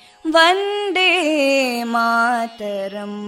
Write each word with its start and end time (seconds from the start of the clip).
वन्दे 0.34 1.10
मातरम् 1.92 3.20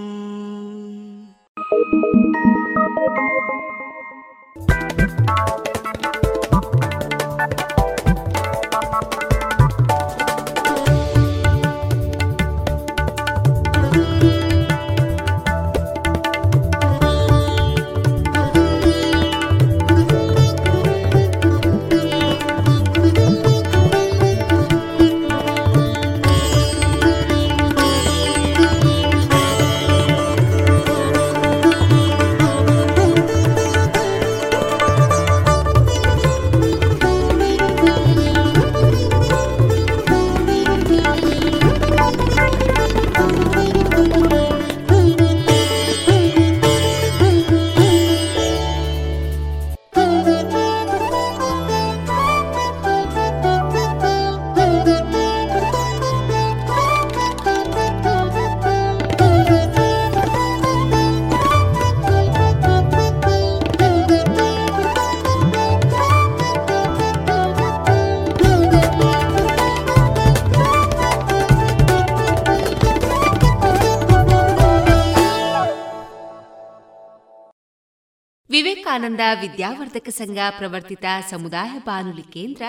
ವಿವೇಕಾನಂದ 78.84 79.20
ವಿದ್ಯಾವರ್ಧಕ 79.40 80.08
ಸಂಘ 80.08 80.38
ಪ್ರವರ್ತಿತ 80.50 81.04
ಸಮುದಾಯ 81.30 81.78
ಬಾನುಲಿ 81.78 82.22
ಕೇಂದ್ರ, 82.22 82.62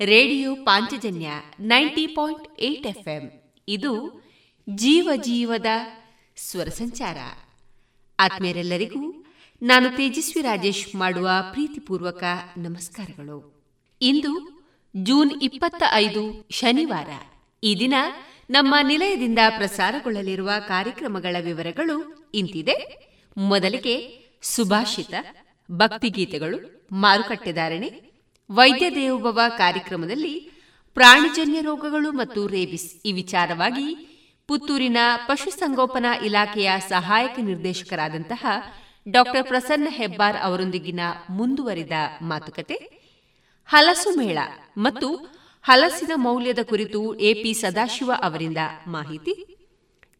radio 0.00 0.54
Panchajanya 0.54 1.28
ninety 1.60 2.06
point 2.06 2.60
eight 2.60 2.86
FM. 2.86 3.52
ಇದು 3.68 4.22
ಜೀವ 4.68 5.10
ಜೀವದ 5.16 5.66
ಸ್ವರ 6.36 6.64
ಸಂಚಾರ. 6.64 7.16
ಆತ್ಮೀಯರೆಲ್ಲರಿಗೂ 8.20 9.24
ನಾನು 9.62 9.96
ತೇಜಸ್ವಿ 9.96 10.42
ರಾಜೇಶ್ 10.42 10.94
ಮಾಡುವ 10.94 11.30
ಪ್ರೀತಿಪೂರ್ವಕ 11.52 12.24
ನಮಸ್ಕಾರಗಳು. 12.56 13.64
ಇಂದು 14.02 14.64
ಜೂನ್ 14.96 15.30
ಇಪ್ಪತ್ತ 15.42 15.82
ಐದು, 15.92 16.48
ಶನಿವಾರ. 16.50 17.08
ಈ 17.64 17.76
ದಿನ 17.80 17.94
ನಮ್ಮ 18.50 18.74
ನಿಲಯದಿಂದ 18.82 19.38
ಪ್ರಸಾರಗೊಳ್ಳಲಿರುವ 19.48 20.50
ಕಾರ್ಯಕ್ರಮಗಳ 20.68 21.36
ವಿವರಗಳು 21.40 22.26
ಇಂತಿದೆ. 22.34 23.06
ಮೊದಲಿಗೆ 23.36 24.22
ಸುಭಾಷಿತ. 24.42 25.14
ಭಕ್ತಿಗೀತೆಗಳು 25.70 26.58
ಮಾರುಕಟ್ಟೆದಾರಣೆ 26.92 27.88
ವೈದ್ಯ 28.50 28.90
ದೇವೋಭವ 28.90 29.40
ಕಾರ್ಯಕ್ರಮದಲ್ಲಿ 29.58 30.34
ಪ್ರಾಣಿಜನ್ಯ 30.94 31.60
ರೋಗಗಳು 31.60 32.12
ಮತ್ತು 32.12 32.46
ರೇಬಿಸ್ 32.46 33.06
ಈ 33.06 33.12
ವಿಚಾರವಾಗಿ 33.12 33.86
ಪುತ್ತೂರಿನ 34.48 34.96
ಪಶುಸಂಗೋಪನಾ 35.26 36.14
ಇಲಾಖೆಯ 36.14 36.70
ಸಹಾಯಕ 36.88 37.38
ನಿರ್ದೇಶಕರಾದಂತಹ 37.38 38.46
ಡಾಕ್ಟರ್ 39.08 39.46
ಪ್ರಸನ್ನ 39.46 39.86
ಹೆಬ್ಬಾರ್ 39.90 40.36
ಅವರೊಂದಿಗಿನ 40.42 41.00
ಮುಂದುವರಿದ 41.30 41.92
ಮಾತುಕತೆ, 42.22 42.76
ಹಲಸು 43.66 44.18
ಮೇಳ 44.18 44.38
ಮತ್ತು 44.76 45.08
ಹಲಸಿನ 45.62 46.10
ಮೌಲ್ಯದ 46.14 46.58
ಕುರಿತು 46.62 47.14
ಎಪಿ 47.14 47.52
ಸದಾಶಿವ 47.54 48.12
ಅವರಿಂದ 48.22 48.58
ಮಾಹಿತಿ. 48.86 49.61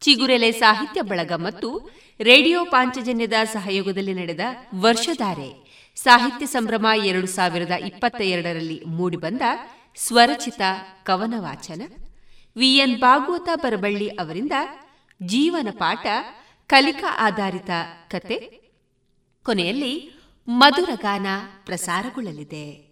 ಚಿಗುರೆಲೆ 0.02 0.52
ಸಾಹಿತ್ಯ 0.52 1.02
ಬಳಗ 1.02 1.32
ಮತ್ತು 1.32 1.90
ರೇಡಿಯೋ 2.20 2.64
ಪಾಂಚಜನ್ಯದ 2.64 3.32
ಸಹಯೋಗದಲ್ಲಿ 3.44 4.14
ನಡೆದ 4.14 4.40
ವರ್ಷಧಾರೆ 4.81 5.72
ಸಾಹಿತ್ಯ 5.94 6.46
ಸಂಭ್ರಮ 6.46 6.87
ಎರಡು 7.04 7.26
ಸಾವಿರದ 7.26 7.70
ಇಪ್ಪತ್ತ 7.70 8.20
ಎರಡರಲ್ಲಿ 8.20 8.82
ಮೂಡಿಬಂದ 8.87 9.43
ಸ್ವರಚಿತ 9.96 10.60
ಕವನ 11.02 11.34
ವಾಚನ 11.37 11.82
ವಿಎನ್ 12.56 13.00
ಭಾಗವತ 13.00 13.49
ಬರಬಳ್ಳಿ 13.54 14.08
ಅವರಿಂದ 14.08 14.52
ಜೀವನ 15.22 15.69
ಪಾಠ, 15.70 16.06
ಕಲಿಕಾ 16.66 17.16
ಆಧಾರಿತ 17.19 17.70
ಕತೆ, 18.10 18.37
ಕೊನೆಯಲ್ಲಿ 19.44 20.22
ಮಧುರಗಾನ 20.49 21.26
ಪ್ರಸಾರಗೊಳ್ಳಲಿದೆ. 21.66 22.92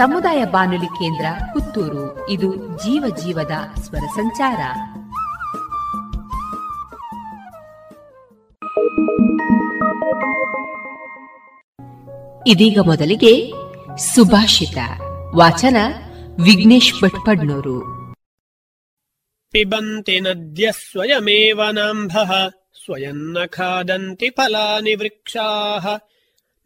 ಸಮುದಾಯ 0.00 0.44
ಬಾನುಲಿ 0.44 0.86
ಕೇಂದ್ರ 0.86 1.26
ಪುತ್ತೂರು. 1.52 2.28
ಇದು 2.30 2.56
ಜೀವ 2.56 3.16
ಜೀವದ 3.24 3.50
ಸ್ವರ 3.80 3.98
ಸಂಚಾರ. 3.98 4.60
ಇದೀಗ 12.46 12.78
ಮೊದಲಿಗೆ 12.84 13.52
ಸುಭಾಷಿತ. 13.96 14.78
ವಾಚನ 15.34 15.76
ವಿಘ್ನೇಶ್ 16.44 16.94
ಭಟ್ಪಡ್ನೂರು. 17.02 17.80
ಪಿಬಂತಿ 19.52 20.20
ನದ್ಯ 20.20 20.72
ಸ್ವಯಮೇವ 20.72 21.60
ನಾಂಭ, 21.72 22.12
ಸ್ವಯನ್ನ 22.84 23.36
ಖಾದಂತಿ 23.46 24.30
ಫಲಾನಿ 24.30 24.94
ವೃಕ್ಷಾ 24.94 25.78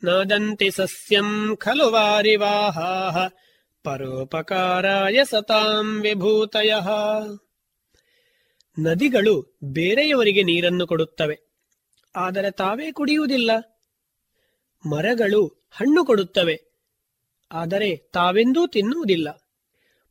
नादन्ति 0.04 0.70
सस्यम् 0.72 1.36
खलु 1.58 1.88
वारिवाहाः 1.90 3.18
ಪರೋಪಕಾರಾಯ 3.86 5.18
ಸತಾಂ 5.24 5.88
ವಿಭೂತಯ 6.04 6.72
ನದಿಗಳು 8.78 9.36
ಬೇರೆಯವರಿಗೆ 9.74 10.44
ನೀರನ್ನು 10.44 10.86
ಕೊಡುತ್ತವೆ 10.86 11.38
ಆದರೆ 12.16 12.50
ತಾವೇ 12.52 12.88
ಕುಡಿಯುವುದಿಲ್ಲ 12.92 13.52
ಮರಗಳು 14.84 15.42
ಹಣ್ಣು 15.72 16.02
ಕೊಡುತ್ತವೆ 16.04 16.58
ಆದರೆ 17.52 17.90
ತಾವೆಂದೂ 18.14 18.64
ತಿನ್ನುವುದಿಲ್ಲ 18.68 19.30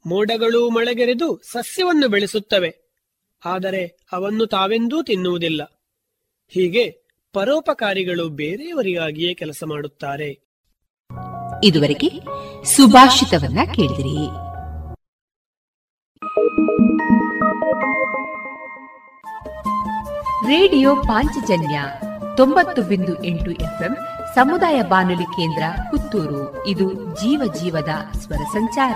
ಮೋಡಗಳು 0.04 0.62
ಮಳೆಗೆರೆದು 0.70 1.28
ಸಸ್ಯವನ್ನು 1.52 2.08
ಬೆಳೆಸುತ್ತವೆ 2.08 2.70
ಆದರೆ 3.42 3.82
ಅವನ್ನು 4.12 4.46
ತಾವೆಂದೂ 4.46 4.98
ತಿನ್ನುವುದಿಲ್ಲ 5.02 5.62
ಹೀಗೆ 6.52 6.84
ಪರೋಪಕಾರಿಗಳು 7.33 8.29
ಬೇರೆಯವರಿಗಾಗಿಯೇ 8.29 9.33
ಕೆಲಸ 9.33 9.63
ಮಾಡುತ್ತಾರೆ. 9.69 10.29
ಇದುವರೆಗೆ 11.63 12.09
ಸುಭಾಷಿತವನ್ನ 12.63 13.59
ಕೇಳಿದಿರಿ. 13.75 14.17
ರೇಡಿಯೋ 20.47 20.95
ಪಾಂಚಜನ್ಯ 20.95 21.83
ತೊಂಬತ್ತು 22.37 22.81
ಬಿಂದು 22.81 23.23
ಎಂಟು 23.23 23.51
ಎಫ್ಎಂ 23.51 23.97
ಸಮುದಾಯ 24.35 24.81
ಬಾನುಲಿ 24.81 25.23
ಕೇಂದ್ರ 25.23 25.63
ಪುತ್ತೂರು. 25.91 26.67
ಇದು 26.67 26.93
ಜೀವ 26.93 27.53
ಜೀವದ 27.53 27.89
ಸ್ವರ 28.19 28.43
ಸಂಚಾರ. 28.43 28.95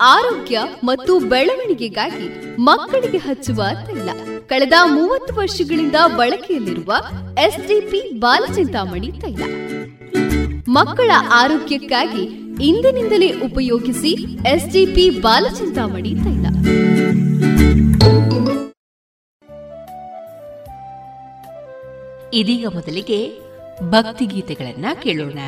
ಆರೋಗ್ಯ 0.00 0.58
ಮತ್ತು 0.84 1.18
ಬೆಳವಣಿಗೆಗಾಗಿ 1.18 2.56
ಮಕ್ಕಳಿಗೆ 2.58 3.18
ಹಚ್ಚುವ 3.18 3.62
ತೈಲ 3.86 4.08
ಕಳೆದ 4.46 4.72
ಮೂವತ್ತು 4.84 5.34
ವರ್ಷಗಳಿಂದ 5.34 5.94
ಬಳಕೆಯಲ್ಲಿರುವ 6.16 6.94
ಎಸ್ಡಿಪಿ 7.38 8.12
ಬಾಲಚಿಂತಾಮಣಿ 8.18 9.12
ತೈಲ. 9.12 9.42
ಮಕ್ಕಳ 10.68 11.10
ಆರೋಗ್ಯಕ್ಕಾಗಿ 11.32 12.22
ಇಂದಿನಿಂದಲೇ 12.64 13.40
ಉಪಯೋಗಿಸಿ 13.40 14.12
ಎಸ್ಡಿಪಿ 14.48 15.10
ಬಾಲಚಿಂತಾಮಣಿ 15.10 16.14
ತೈಲ. 16.14 16.46
ಇದೀಗ 22.32 22.66
ಮೊದಲಿಗೆ 22.66 23.38
ಭಕ್ತಿಗೀತೆಗಳನ್ನ 23.90 24.84
ಕೇಳೋಣ. 25.02 25.38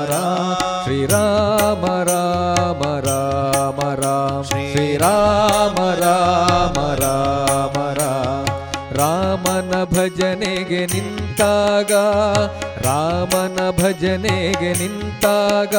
ಶ್ರೀರಾಮ 0.84 1.86
ರಾಮ 1.86 2.82
ರಾಮ 2.98 3.80
ರಾಮ 3.94 4.42
ಶ್ರೀರಾಮ 4.42 5.76
ರಾಮ 6.00 6.78
ರಾಮ 6.78 7.76
ರಾಮ. 7.76 8.46
ರಾಮನ 8.92 9.84
ಭಜನೆಗೆ 9.84 10.86
ನಿಂತಾಗ 10.86 11.92
ರಾಮನ 12.86 13.70
ಭಜನೆಗೆ 13.70 14.72
ನಿಂತಾಗ. 14.72 15.76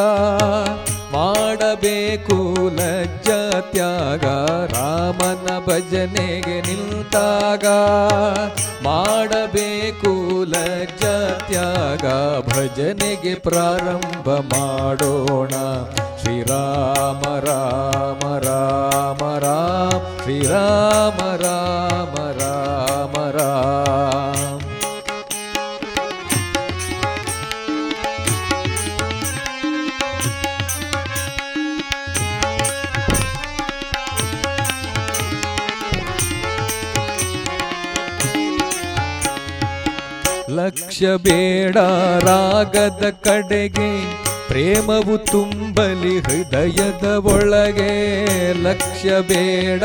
ಮಾಡಬೇಕು 1.13 2.67
ಲಜ್ಜ 2.69 3.29
ತ್ಯಾಗ 3.59 4.25
ರಾಮನ 4.73 5.59
ಭಜನೆಗೆ 5.59 6.61
ನಿಂತಾಗ. 6.61 7.65
ಮಾಡಬೇಕು 8.83 10.43
ಲಜ್ಜ 10.43 11.03
ತ್ಯಾಗ 11.47 12.05
ಭಜನೆಗೆ 12.49 13.35
ಪ್ರಾರಂಭ 13.35 14.29
ಮಾಡೋಣ. 14.29 15.49
ಶ್ರೀರಾಮ 16.21 17.21
ರಾಮ 17.39 18.37
ರಾಮ 18.37 19.37
ರಾಮ. 19.37 20.01
ಶ್ರೀರಾಮ 20.23 21.19
ರಾಮ 21.35 22.15
ರಾಮ 22.39 23.29
ರಾಮ. 23.29 24.10
ಲಕ್ಷ್ಯ 40.65 41.07
ಬೇಡ. 41.17 41.77
ರಾಗದ 42.23 43.09
ಕಡೆಗೆ 43.23 44.13
ಪ್ರೇಮವು 44.47 45.17
ತುಂಬಲಿ 45.17 46.19
ಹೃದಯದ 46.19 47.07
ಒಳಗೆ. 47.07 48.53
ಲಕ್ಷ್ಯ 48.63 49.09
ಬೇಡ. 49.21 49.83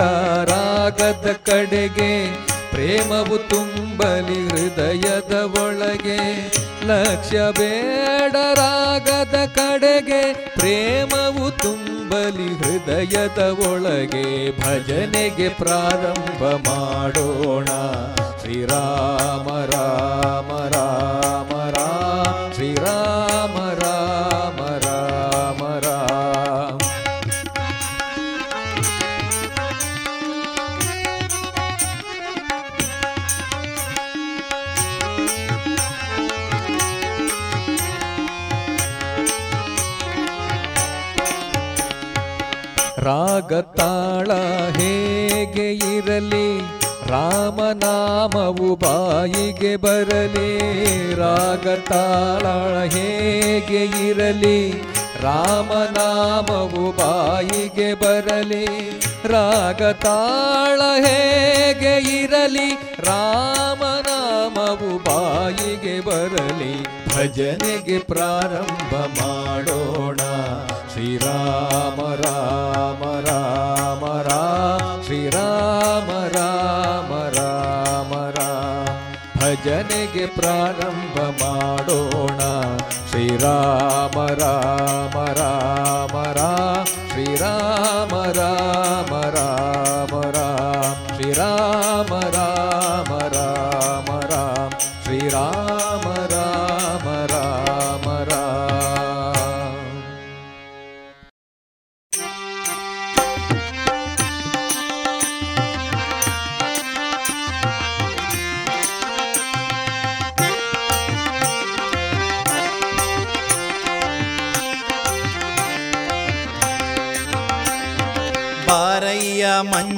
ರಾಗದ 0.51 1.37
ಕಡೆಗೆ 1.47 2.35
ಪ್ರೇಮವು 2.71 3.49
ತುಂಬಲಿ 3.49 4.49
ಹೃದಯದ 4.49 5.35
ಒಳಗೆ. 5.35 6.53
ಲಕ್ಷ್ಯ 6.87 7.41
ಬೇಡ. 7.59 8.33
ರಾಗದ 8.33 9.35
ಕಡೆಗೆ 9.35 10.33
ಪ್ರೇಮವು 10.33 11.51
ತುಂಬಲಿ 11.51 12.55
ಹೃದಯದ 12.59 13.39
ಒಳಗೆ. 13.39 14.51
ಭಜನೆಗೆ 14.61 15.49
ಪ್ರಾರಂಭ 15.49 16.69
ಮಾಡೋಣ. 16.69 17.69
ಶ್ರೀರಾಮ 18.47 19.49
ರಾಮ 19.65 20.51
ರಾಮ 20.67 21.53
ರಾಮ 21.67 22.53
ಶ್ರೀರಾಮ 22.55 23.57
ರಾಮ 23.79 24.61
ರಾಮ 24.85 25.63
ರಾಮ. 25.79 26.79
ರಾಗ 42.99 43.53
ತಾಳ 43.61 44.31
ಹೇಗೆ 44.79 45.69
ಇರಲಿ? 45.97 46.76
ರಾಮನಾಮವು 47.07 48.77
ಬಾಯಿಗೆ 48.77 49.77
ಬರಲಿ 49.77 50.51
ರಾಗ 51.15 51.67
ತಾಳ 51.89 52.47
ಹೇಗೆ 52.87 54.09
ಇರಲಿ 54.09 54.59
ರಾಮನಾಮವು 55.23 56.85
ಬಾಯಿಗೆ 56.93 57.95
ಬರಲಿ. 57.95 58.67
ರಾಗ 59.27 59.83
ತಾಳ 59.93 60.81
ಹೇಗೆ 61.07 62.23
ಇರಲಿ, 62.23 62.71
ರಾಮನಾಮವು 62.99 64.91
ಬಾಯಿಗೆ 64.99 66.01
ಬರಲಿ, 66.01 66.75
ಭಜನೆಗೆ 66.83 67.99
ಪ್ರಾರಂಭ 67.99 68.95
ಮಾಡೋಣ. 68.95 70.17
ಶ್ರೀರಾಮ, 70.93 72.01
ರಾಮ 72.15 73.03
ರಾಮ 73.27 74.05
ರಾಮ, 74.23 75.03
ಶ್ರೀರಾಮ, 75.07 76.11
ರಾಮ 76.27 77.13
ರಾಮ 77.39 78.13
ರಾಮ. 78.31 78.87
ಭಜನೆಗೆ 79.41 80.27
ಪ್ರಾರಂಭ 80.27 81.19
ಮಾಡೋಣ. 81.21 82.41
ಶ್ರೀರಾಮ 83.11 84.27
ರಾಮ 84.27 85.25
ರಾಮ 85.25 86.23
ರಾಮ. 86.33 86.96
राम 87.47 88.15
राम 88.39 89.11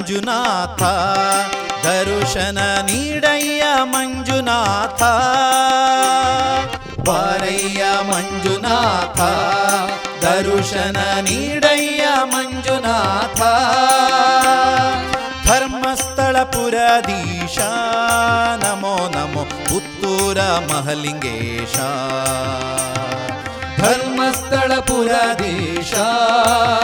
ಮಂಜುನಾಥ, 0.09 0.81
ದರುಶನ 1.85 2.57
ನೀಡಯ್ಯ 2.81 3.63
ಮಂಜುನಾಥ. 3.83 5.01
ಬಾರಯ್ಯ 7.07 7.83
ಮಂಜುನಾಥ, 8.01 9.19
ದರುಶನ 10.25 10.97
ನೀಡಯ್ಯ 11.21 12.07
ಮಂಜುನಾಥ. 12.23 13.41
ಧರ್ಮಸ್ಥಳ 15.47 16.43
ಪುರದೀಶ, 16.43 17.59
ನಮೋ 18.65 19.09
ನಮೋ 19.09 19.43
ಪುತ್ತೂರ 19.43 20.41
ಮಹಲಿಂಗೇಶ. 20.41 21.79
ಧರ್ಮಸ್ಥಳ 23.79 24.79
ಪುರದೀಶ. 24.79 25.93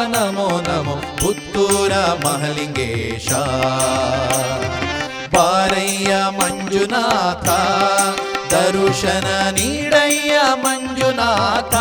ನಮೋ 0.08 0.62
ನಮೋ 0.62 0.96
ಪುತ್ತೂರ 0.96 1.92
ಮಹಲಿಂಗೇಶ. 2.26 3.32
ಬಾರಯ್ಯ 5.36 6.16
ಮಂಜುನಾಥ 6.38 7.50
ದರುಶನ 8.54 9.50
ನೀಡಯ್ಯ 9.50 10.40
ಮಂಜುನಾಥ. 10.54 11.76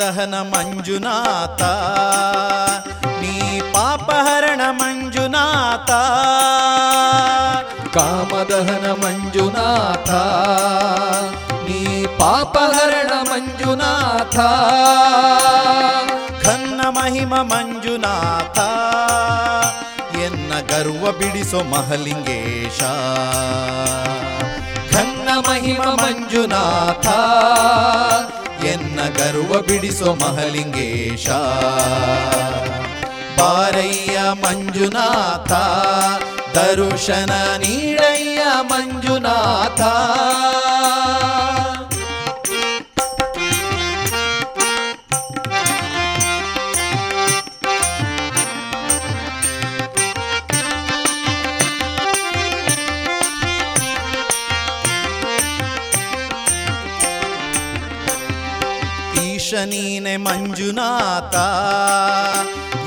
ಕಾಮದಹನ 0.00 0.36
ಮಂಜುನಾಥ, 0.52 1.62
ನೀ 3.20 3.32
ಪಾಪಹರಣ 3.72 4.62
ಮಂಜುನಾಥ 4.78 5.90
ಕಾಮದಹನ 7.96 8.86
ಮಂಜುನಾಥ, 9.02 10.10
ನೀ 11.66 11.80
ಪಾಪಹರಣ 12.20 13.10
ಮಂಜುನಾಥ 13.30 14.38
ಖನ್ನ 16.46 16.80
ಮಹಿಮ 16.98 17.34
ಮಂಜುನಾಥ, 17.52 18.58
ಎನ್ನ 20.26 20.52
ಗರ್ವ 20.72 21.04
ಬಿಡಿಸೋ 21.20 21.62
ಮಹಲಿಂಗೇಶ 21.74 22.80
ಖನ್ನ 24.94 25.28
ಮಹಿಮ 25.50 25.82
ಮಂಜುನಾಥ 26.02 27.06
ಎನ್ನ 28.66 29.00
ಗರ್ವ 29.16 29.60
ಬಿಡಿಸೋ 29.60 30.14
ಮಹಲಿಂಗೇಶ. 30.14 31.28
ಬಾರಯ್ಯ 33.40 34.18
ಮಂಜುನಾಥ 34.42 35.52
ದರುಶನ 36.56 37.30
ನೀಡಯ್ಯ 37.58 38.42
ಮಂಜುನಾಥ. 38.60 39.80
ಈಶ 59.50 59.58
ನೀನೆ 59.58 60.16
ಮಂಜುನಾಥ. 60.16 61.34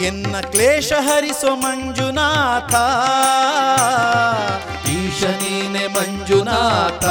ಎನ್ನ 0.02 0.36
ಕ್ಲೇಶ 0.39 0.93
ಹರಿಸೋ 0.93 1.56
ಮಂಜುನಾಥ. 1.56 2.73
ಈಶ 4.88 5.23
ನೀನೆ 5.23 5.88
ಮಂಜುನಾಥ. 5.88 7.06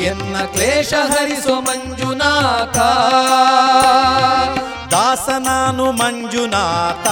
ಎನ್ನ 0.00 0.36
ಕ್ಲೇಶ 0.52 0.94
ಹರಿಸೋ 0.94 1.60
ಮಂಜುನಾಥ. 1.60 2.76
ದಾಸನಾನು 4.92 5.92
ಮಂಜುನಾಥ. 5.92 7.08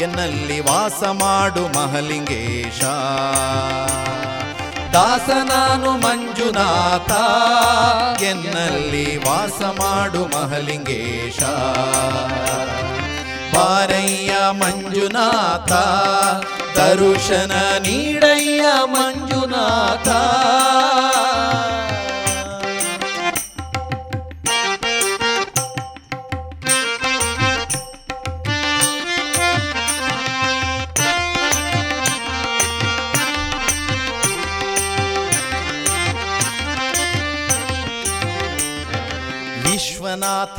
ಎನ್ನಲ್ಲಿ 0.00 0.60
ವಾಸ 0.60 1.04
ಮಾಡು 1.04 1.62
ಮಹಲಿಂಗೇಶ. 1.78 2.84
ದಾಸ 4.92 5.30
ನಾನು 5.30 5.90
ಮಂಜುನಾಥ 5.90 7.10
ಎನ್ನಲ್ಲಿ 8.22 9.16
ವಾಸ 9.16 9.62
ಮಾಡು 9.62 10.24
ಮಹಲಿಂಗೇಶ. 10.24 11.40
ಬಾರಯ್ಯ 13.54 14.32
ಮಂಜುನಾಥ 14.50 15.72
ದರುಶನ 16.78 17.52
ನೀಡಯ್ಯ 17.78 18.64
ಮಂಜುನಾಥ. 18.84 20.08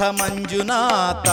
ಮಂಜುನಾಥ. 0.02 1.30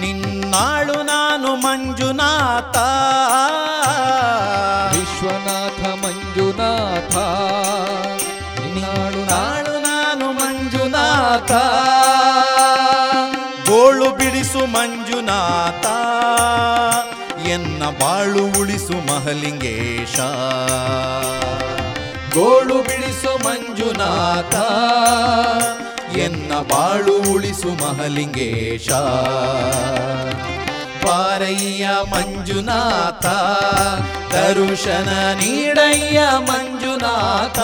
ನಿನ್ನಾಳು 0.00 1.02
ನಾನು 1.02 1.56
ಮಂಜುನಾಥ. 1.56 2.76
ವಿಶ್ವನಾಥ 4.96 5.86
ಮಂಜುನಾಥ. 5.86 7.16
ನಿನ್ನಾಳು 8.60 9.24
ನಾಳು 9.24 9.82
ನಾನು 9.82 10.32
ಮಂಜುನಾಥ. 10.32 11.52
ಗೋಳು 13.68 14.10
ಬಿಡಿಸು 14.10 14.66
ಮಂಜುನಾಥ. 14.66 15.86
ಎನ್ನ 17.46 17.82
ಬಾಳು 18.00 18.60
ಉಳಿಸು 18.60 18.92
ಮಹಲಿಂಗೇಶ. 18.92 20.20
ಗೋಳು 22.34 22.74
ಬಿಡಿಸು 22.74 23.44
ಮಂಜುನಾಥ. 23.44 24.54
ಎನ್ನ 26.18 26.52
ಬಾಳು 26.54 27.32
ಉಳಿಸು 27.32 27.68
ಮಹಲಿಂಗೇಶ. 27.68 28.90
ಪಾರಯ್ಯ 31.06 31.88
ಮಂಜುನಾಥ 32.10 33.26
ದರುಶನ 34.34 35.08
ನೀಡಯ್ಯ 35.34 36.20
ಮಂಜುನಾಥ. 36.38 37.58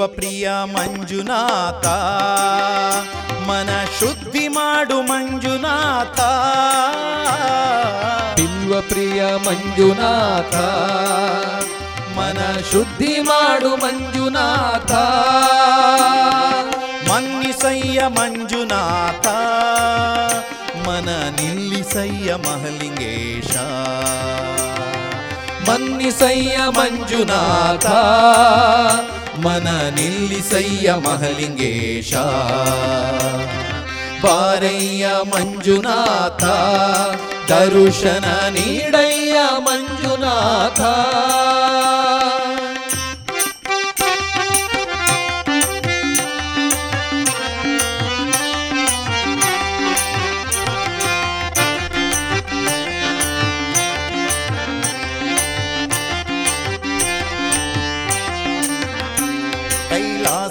ಬಿಲ್ವ 0.00 0.14
ಪ್ರಿಯ 0.14 0.50
ಮಂಜುನಾಥ. 0.64 1.86
ಮನ 3.48 3.68
ಶುದ್ಧಿ 4.00 4.48
ಮಾಡು 4.48 5.02
ಮಂಜುನಾಥ. 5.02 6.20
ಬಿಲ್ವ 8.36 8.80
ಪ್ರಿಯ 8.80 9.24
ಮಂಜುನಾಥ. 9.24 10.54
ಮನ 12.18 12.60
ಶುದ್ಧಿ 12.72 13.20
ಮಾಡು 13.20 13.76
ಮಂಜುನಾಥ. 13.76 14.92
ಮನ್ನಿಸಯ್ಯ 17.10 18.02
ಮಂಜುನಾಥ. 18.06 19.26
ಮನ 20.88 21.08
ನಿಲ್ಲಿಸಯ್ಯ 21.40 22.34
ಮಹಲಿಂಗೇಶ. 22.34 23.56
ಮನ್ನಿಸಯ್ಯ 25.70 26.58
ಮಂಜುನಾಥ. 26.68 27.86
ಮನ 29.44 29.88
ನಿಲ್ಲಿಸಯ್ಯ 29.88 30.92
ಮಹಲಿಂಗೇಶ. 30.92 32.14
ಬಾರಯ್ಯ 34.24 35.06
ಮಂಜುನಾಥ 35.06 36.44
ದರುಶನ 37.52 38.24
ನೀಡಯ್ಯ 38.50 39.36
ಮಂಜುನಾಥ. 39.58 40.80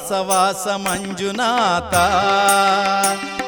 ಕೈಲಾಸವಾಸ 0.09 0.67
ಮಂಜುನಾಥ. 0.67 1.93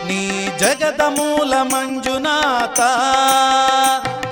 ನೀ 0.05 0.47
ಜಗದ 0.47 1.01
ಮೂಲ 1.09 1.53
ಮಂಜುನಾಥ. 1.61 2.79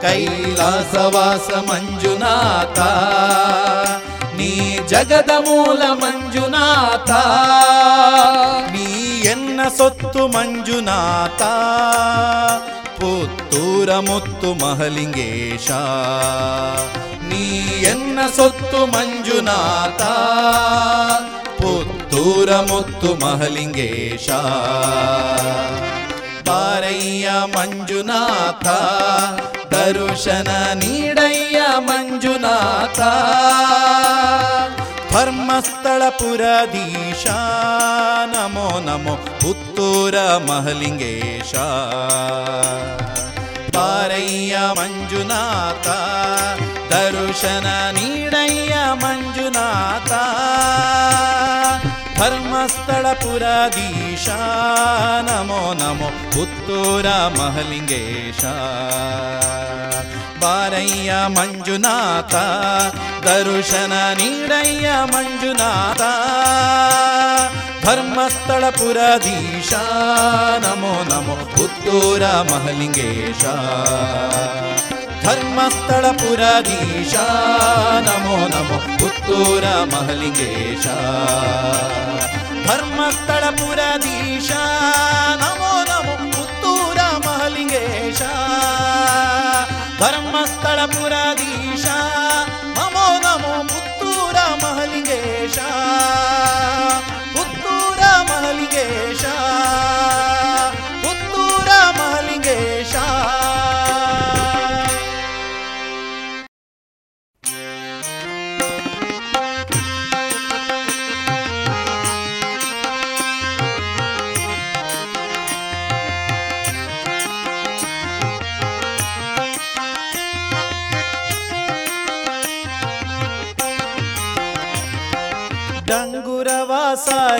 ಕೈಲಾಸವಾಸ 0.01 1.69
ಮಂಜುನಾಥ. 1.71 2.79
ನೀ 4.35 4.77
ಜಗದ 4.87 5.31
ಮೂಲ 5.39 5.81
ಮಂಜುನಾಥ. 5.93 7.09
ನೀ 8.71 9.19
ಎನ್ನ 9.21 9.59
ಸೊತ್ತು 9.77 10.27
ಮಂಜುನಾಥ. 10.27 11.41
ಪುತ್ತೂರ 12.91 13.99
ಮುತ್ತು 13.99 14.53
ಮಹಲಿಂಗೇಶ. 14.53 15.71
ನೀ 17.27 17.57
ಎನ್ನ 17.81 18.19
ಸೊತ್ತು 18.35 18.85
ಮಂಜುನಾಥ. 18.85 20.01
ಪುತ್ತೂರ 21.61 21.98
ಮುತ್ತು 22.31 23.09
ಮಹಲಿಂಗೇಶ 23.15 24.27
ಬಾರಯ್ಯ 26.47 27.29
ಮಂಜುನಾಥ 27.53 28.65
ದರುಶನ 29.73 30.49
ನೀಡಯ್ಯ 30.81 31.59
ಮಂಜುನಾಥ 31.87 32.99
ಧರ್ಮಸ್ಥಳ 35.13 36.01
ಪುರದೀಶ 36.19 37.25
ನಮೋ 38.33 38.67
ನಮೋ 38.87 39.15
ಪುತ್ತೂರ 39.41 40.15
ಮಹಲಿಂಗೇಶ 40.49 41.53
ಬಾರಯ್ಯ 43.75 44.55
ಮಂಜುನಾಥ 44.79 45.87
ದರುಶನ 46.91 47.67
ನೀಡಯ್ಯ 47.97 48.75
ಮಂಜುನಾಥ 49.03 50.11
धर्मस्थलपुरदिशा 52.19 54.37
नमो 55.27 55.59
नमो 55.81 56.09
पुत्तूरमहलिङ्गेश 56.33 58.41
बारय्य 60.41 61.11
मञ्जुनाथ 61.35 62.33
दर्शन 63.25 63.93
नीडय्य 64.19 64.87
मञ्जुनाथ। 65.13 66.01
धर्मस्थलपुरदिशा 67.85 69.83
नमो 70.65 70.93
नमो 71.11 71.35
पुत्तूर 71.55 72.23
महलिङ्गेश। 72.51 73.41
नमो 78.07 78.37
नमो 78.53 78.77
पुर 78.99 79.65
ಧರ್ಮಸ್ಥಳ 82.69 83.43
ಪುರದೀಶ 83.49 84.51
ನಮೋ 85.37 85.71
ನಮೋ 85.83 86.31
ಪುತ್ತೂರ 86.31 86.97
ಮಹಲಿಂಗೇಶ. 87.27 88.21
ಧರ್ಮಸ್ಥಳ 89.99 90.79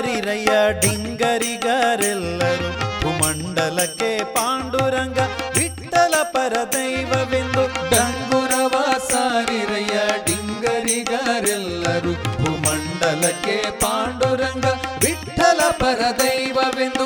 ಸಾರಿರಯ್ಯ 0.02 0.52
ಡಿಂಗರಿಗರೆಲ್ಲರೂ 0.82 2.68
ಭೂಮಂಡಲಕ್ಕೆ 3.00 4.12
ಪಾಂಡುರಂಗ 4.36 5.20
ವಿಠಲ 5.58 6.14
ಪರದೈವವೆಂದು 6.34 7.64
ಡಂಗುರವ 7.92 8.76
ಸಾರಿರಯ್ಯ 9.10 9.98
ಡಿಂಗರಿಗರೆಲ್ಲರೂ 10.28 12.14
ಭೂಮಂಡಲಕ್ಕೆ 12.38 13.58
ಪಾಂಡುರಂಗ 13.84 14.66
ವಿಠಲ 15.04 15.60
ಪರದೈವವೆಂದು 15.82 16.99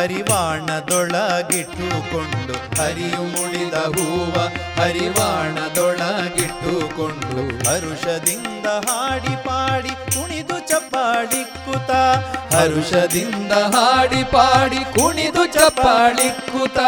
ಹರಿವಾಣದೊಳಗಿಟ್ಟುಕೊಂಡು, 0.00 2.54
ಹರಿಯು 2.78 3.24
ಮುಡಿದ 3.32 3.76
ಹೂವ 3.94 4.34
ಹರಿವಾಣದೊಳಗಿಟ್ಟುಕೊಂಡು, 4.78 7.40
ಹರುಷದಿಂದ 7.66 8.66
ಹಾಡಿ 8.86 9.34
ಪಾಡಿ 9.46 9.92
ಕುಣಿದು 10.14 10.56
ಚಪ್ಪಾಳಿಕ್ಕುತ 10.68 11.90
ಹರುಷದಿಂದ 12.54 13.52
ಹಾಡಿ 13.74 14.22
ಪಾಡಿ 14.24 14.80
ಕುಣಿದು 14.96 15.42
ಚಪ್ಪಾಳಿಕ್ಕುತ 15.46 16.78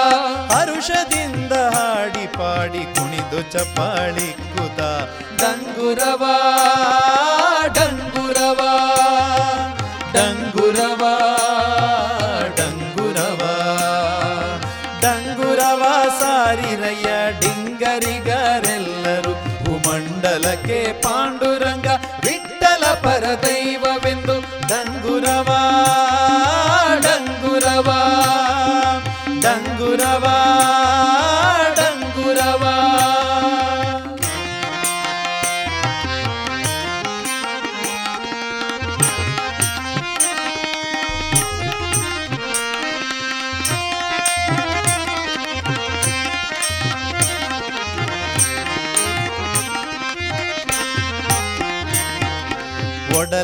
ಹರುಷದಿಂದ 0.53 1.53
ಹಾಡಿ 1.77 2.25
ಪಾಡಿ 2.39 2.83
ಕುಣಿದು 2.95 3.41
ಚಪ್ಪಾಳಿಕ್ಕುತ 3.53 4.81
ಡಂಗುರವಾ 5.43 6.35
ಡಂಗುರವ 7.75 8.02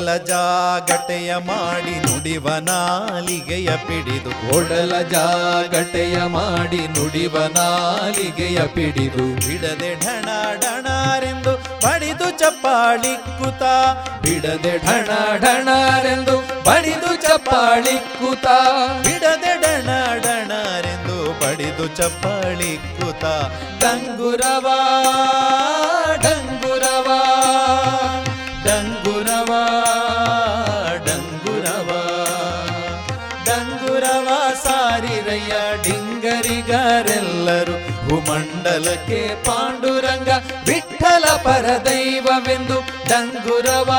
ಒಡಲ 0.09 0.25
ಜಾಗಟೆಯ 0.25 1.31
ಮಾಡಿ 1.37 1.95
ನುಡಿವ 1.95 2.49
ನಾಲಿಗೆಯ 2.59 3.71
ಪಿಡಿದು. 3.87 4.31
ಒಡಲ 4.57 4.93
ಜಾಗಟೆಯ 5.11 6.17
ಮಾಡಿ 6.27 6.81
ನುಡಿವ 6.89 7.37
ನಾಲಿಗೆಯ 7.57 8.59
ಪಿಡಿದು. 8.67 9.25
ಬಿಡದೆ 9.47 9.91
ಢಣ 10.05 10.29
ಢಣಾರೆಂದು 10.63 11.53
ಬಡಿದು 11.85 12.29
ಚಪ್ಪಾಳಿಕ್ಕುತ 12.39 13.63
ಬಿಡದೆ 14.25 14.75
ಢಣ 14.79 15.11
ಢಣಾರೆಂದು 15.45 16.37
ಬಡಿದು 16.65 17.13
ಚಪ್ಪಾಳಿಕ್ಕುತ 17.23 18.47
ಬಿಡದೆ 19.05 19.53
ಢಣ 19.61 19.91
ಢಣಾರೆಂದು 20.25 21.19
ಬಡಿದು 21.41 21.89
ಚಪ್ಪಾಳಿಕ್ಕುತ 21.97 23.25
ಡಂಗುರವ 23.85 24.69
ಡಂಗುರವ 24.69 24.69
ಡಿಂಗರಿಗರೆಲ್ಲರೂ 36.89 37.75
ಭೂಮಂಡಲಕ್ಕೆ 38.05 39.19
ಪಾಂಡುರಂಗ 39.47 40.31
ವಿಠಲ 40.69 41.25
ಪರದೈವವೆಂದು 41.45 42.79
ಡಂಗುರವ 43.09 43.91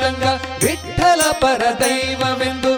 ಪಾಂಡುರಂಗ 0.02 0.28
ವಿಠಲ 0.64 1.22
ಪರ 1.40 1.62
ದೈವವೆಂದು 1.80 2.71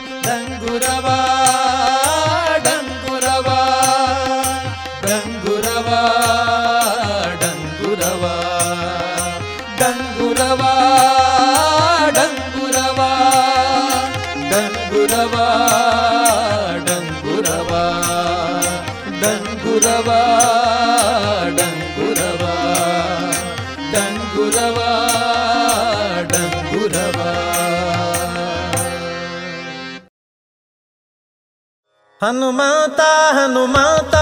ಹನುಮಾತ 32.24 33.00
ಹನುಮಾತ 33.32 34.14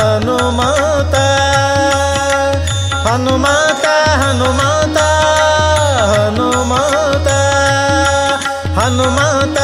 ಹನುಮಾತ. 0.00 1.14
ಹನುಮಾತ 3.06 3.86
ಹನುಮಾತ 4.22 4.98
ಹನುಮಾತ. 6.16 7.28
ಹನುಮಾತ, 8.78 9.58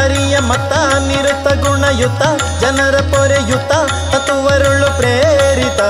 ಹರಿಯ 0.00 0.38
ಮತ, 0.38 0.72
ನಿರತ 1.08 1.64
ಗುಣಯುತ, 1.64 2.22
ಜನರ 2.60 2.96
ಪೊರೆಯುತ, 2.96 3.72
ತತ್ವರುಳು 4.12 4.96
ಪ್ರೇರಿತ. 4.96 5.80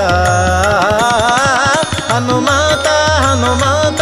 ಹನುಮಾತ 2.11 2.87
ಹನುಮಾತ. 3.21 4.01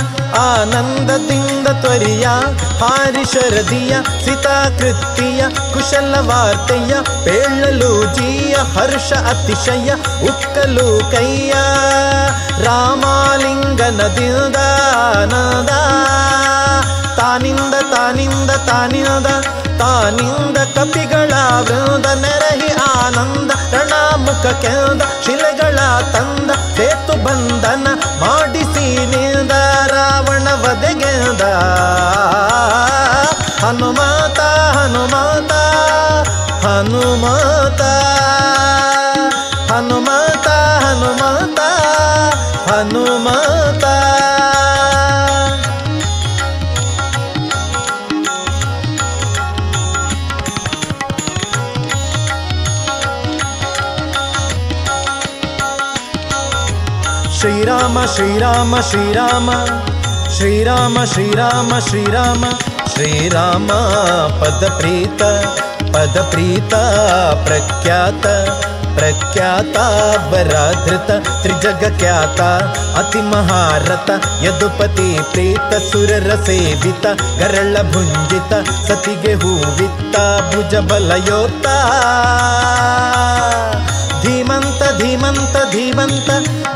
ಆನಂದದಿಂದ 0.51 1.67
ತ್ವರಿಯ 1.83 2.25
ಸಿತಾಕೃತಿಯ 4.25 5.41
ಕುಶಲ 5.73 6.13
ವಾರ್ತೆಯ 6.29 6.93
ಪೇಳಲು 7.25 7.91
ಜೀಯ, 8.15 8.53
ಹರ್ಷ 8.75 9.11
ಅತಿಶಯ, 9.31 9.89
ಉಕ್ಕಲು 10.29 10.87
ಕೈಯ 11.13 11.53
ರಾಮಾಲಿಂಗನದಿಂದ 12.65 14.57
ನದ 15.31 15.71
ತಾನಿಂದ 17.19 17.75
ತಾನಿಂದ 17.93 18.51
ತಾನಿಂದ 18.69 19.27
ತಾನಿಂದ 19.81 20.57
ಕಪಿಗಳ 20.75 21.31
ವೃಂದ, 21.67 22.07
ನೆರಹಿ 22.23 22.71
ಆನಂದ, 22.89 23.51
ರಣಾಮುಖ 23.73 24.45
ಕೆಂದ, 24.63 25.01
ಶಿಲೆಗಳ 25.25 25.79
ತಂದ, 26.13 26.49
ಸೇತು 26.77 27.15
ಬಂಧನ 27.25 27.87
ಮಾಡಿಸಿ 28.23 28.85
ನಿಂದ 29.13 29.30
ವಧೆಗೆಂದ 30.63 31.41
ಹನುಮಾತ 33.65 34.39
ಹನುಮಾತ 34.77 35.51
ಹನುಮಾತ. 36.65 37.81
ಹನುಮಾತ 39.71 40.47
ಹನುಮಾತ 40.83 41.59
ಹನುಮಾತ. 42.69 43.85
ಶ್ರೀರಾಮ 57.39 58.05
ಶ್ರೀರಾಮ 58.05 58.79
ಶ್ರೀರಾಮ. 58.79 59.49
ಶ್ರೀರಾಮ 60.41 61.03
ಶ್ರೀರಾಮ 61.03 61.79
ಶ್ರೀರಾಮ 61.79 62.45
ಶ್ರೀರಾಮ, 62.93 63.71
ಪದ 64.39 64.63
ಪ್ರೀತ 64.77 65.21
ಪದ 65.93 66.17
ಪ್ರೀತ, 66.31 66.73
ಪ್ರಖ್ಯಾತ 67.45 68.25
ಪ್ರಖ್ಯಾತ 68.95 69.77
ಬರಾಧೃತ 70.31 71.09
ತ್ರಿಜಗ 71.43 71.83
ಖ್ಯಾತ 71.99 72.41
ಅತಿ 72.97 73.21
ಮಹಾರಥ, 73.21 74.09
ಯದುಪತಿ 74.45 75.19
ಪ್ರೀತ, 75.33 75.91
ಸುರರ 75.91 76.31
ಸೇವಿತ, 76.45 77.05
ಗರಳ 77.39 77.75
ಭುಂಜಿತ, 77.93 78.53
ಸತಿಗೆ 78.87 79.33
ಹೂವಿತ್ತ, 79.33 80.15
ಭುಜ 80.55 80.75
ಬಲಯೋತ 80.75 81.67
ಧೀಮಂತ 84.21 84.81
ಧೀಮಂತ 84.97 85.55
ಧೀಮಂತ 85.71 86.30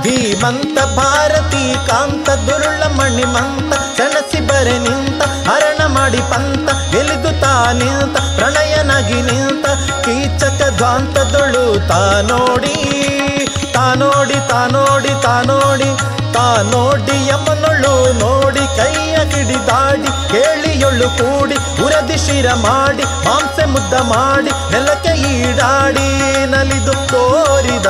ಧೀಮಂತ 0.06 0.78
ಭಾರತಿ 0.98 1.64
ಕಾಂತ 1.88 2.30
ದುರುಳ 2.48 2.82
ಮಣಿಮಂತ 2.98 3.72
ಸೆಣಸಿ 3.98 4.40
ಬರೆ 4.50 4.76
ನಿಂತ, 4.78 5.22
ಹರಣ 5.48 5.82
ಮಾಡಿ 5.88 6.22
ಪಂತ, 6.32 6.68
ಎಲಿದು 7.00 7.32
ತಾ 7.44 7.54
ನಿಂತ, 7.80 8.16
ಪ್ರಣಯನಾಗಿ 8.38 9.20
ನಿಂತ, 9.22 9.66
ಕೀಚಕ 10.06 10.62
ಧ್ವಾಂತದೊಳು 10.78 11.64
ತಾ 11.90 12.02
ನೋಡಿ 12.30 12.76
ತಾ 13.76 13.86
ನೋಡಿ 14.02 14.40
ತಾ 14.52 14.60
ನೋಡಿ 14.76 15.14
ತಾ 15.26 15.36
ನೋಡಿ 15.50 15.90
ತಾ 16.36 16.46
ನೋಡಿ 16.72 17.18
ಯಮನೊಳು 17.30 17.94
ನೋಡಿ, 18.22 18.64
ಕೈಯ 18.78 19.18
ಕಿಡಿದಾಡಿ 19.32 20.12
ಕೇಳಿಯೊಳು 20.32 21.10
ಕೂಡಿ, 21.20 21.58
ಉರದಿ 21.86 22.18
ಶಿರ 22.26 22.48
ಮಾಡಿ, 22.66 23.06
ಮಾಂಸೆ 23.28 23.66
ಮುದ್ದ 23.66 23.94
ಮಾಡಿ, 24.12 24.54
ನೆಲಕ್ಕೆ 24.74 25.14
ಈಡಾಡಿ, 25.32 26.08
ನಲಿದು 26.54 26.96
ತೋರಿದ 27.14 27.90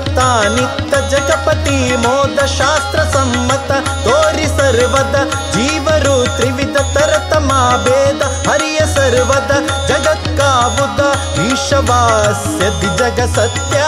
नित्य 0.11 0.49
नित्यजगपति 0.55 1.77
मोदशास्त्रसम्मत 2.03 3.69
तोरि 4.05 4.47
सर्वद, 4.47 5.15
जीवरु 5.55 6.15
त्रिविध 6.37 6.77
तरतमाभेद 6.95 8.23
हरिय 8.47 8.79
सर्वद 8.95 9.51
जगत्कावुद 9.89 10.99
ईशवास्य 11.51 12.69
दिजगसत्य 12.81 13.79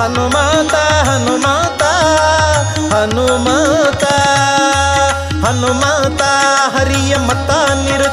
ಹನುಮಾತ 0.00 0.74
ಹನುಮಾತ 1.08 1.82
ಹನುಮಾತ 2.92 4.04
ಹನುಮಾತ 5.44 6.22
ಹರಿಯ 6.76 7.16
ಮತ 7.16 7.50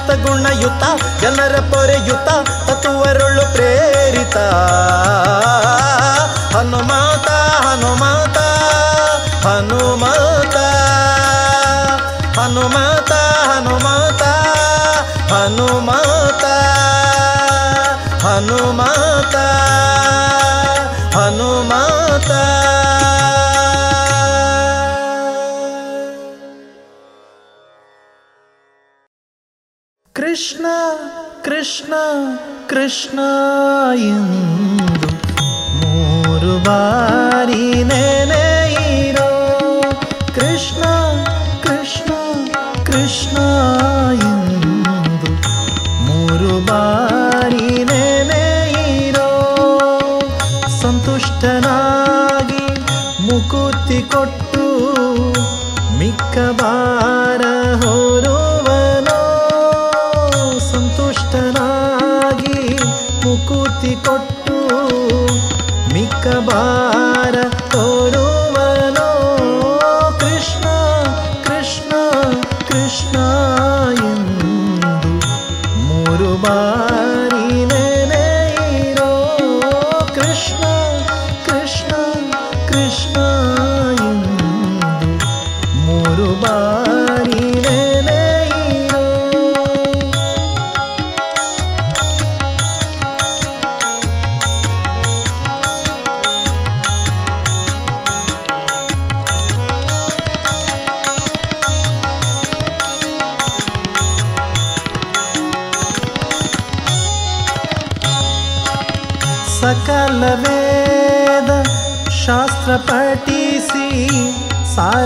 ಗುಣಯುತ 0.06 0.84
ಜನರ 1.22 1.56
ಪೊರೆಯುತ 1.60 2.30
ತತ್ವರುಳು 2.68 3.54
ಪ್ರೇರಿತ. 3.54 4.38
ಕೃಷ್ಣ 30.28 30.68
ಕೃಷ್ಣ 31.44 31.94
ಕೃಷ್ಣ 32.68 33.20
ಎಂದು 34.08 34.40
ಮೂರು 35.82 36.54
ಬಾರಿ 36.66 37.62
ನೆನೆಯಿರೋ 37.84 39.30
ಕೃಷ್ಣ 40.36 40.84
ಕೃಷ್ಣ 41.64 42.12
ಕೃಷ್ಣ 42.84 43.38
ಎಂದು 44.26 45.32
ಮೂರು 46.08 46.52
ಬಾರಿ 46.66 47.70
ನೆನೆಯಿರೋ 47.84 49.30
ಸಂತುಷ್ಟನಾಗಿ 50.82 52.66
ಮುಕುತಿ 53.28 54.02
ಕೊಟ್ಟು 54.14 54.68
ಮಿಕ್ಕ 56.00 56.38
ಬಾರ 56.62 57.27
ಕೊಟ್ಟು 63.96 64.37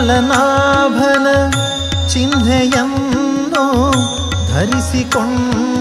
ಕಮಲನಾಭನ 0.05 1.29
ಚಿಹ್ನೆಯನ್ನು 2.13 3.67
ಧರಿಸಿಕೊಂಡು 4.49 5.72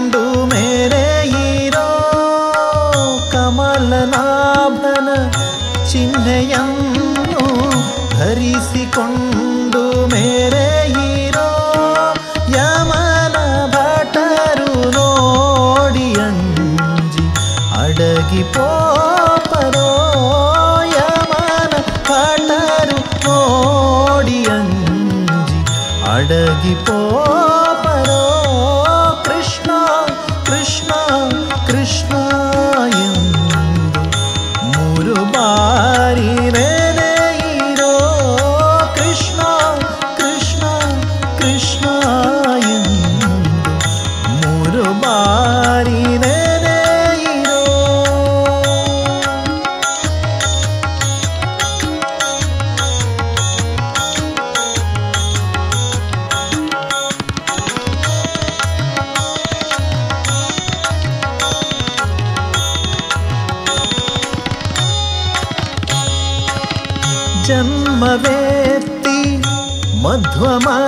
ஆகி 26.64 26.74
போ 26.86 27.01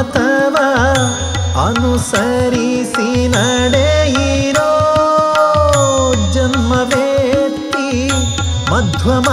ಮಾತವ 0.04 0.56
ಅನುಸರಿಸಿ 1.64 3.08
ನಡೆಯಿರೋ 3.28 4.70
ಜನ್ಮವೇತ್ತಿ 6.34 7.88
ಮಧ್ವಮ 8.72 9.28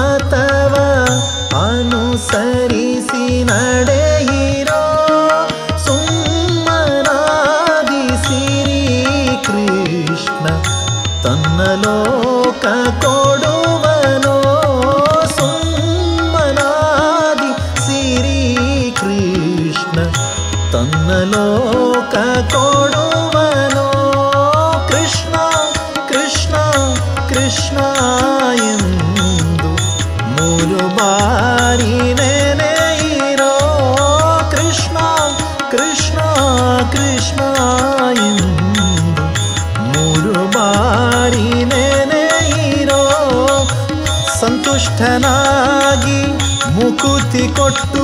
ಕೊಟ್ಟು 47.47 48.03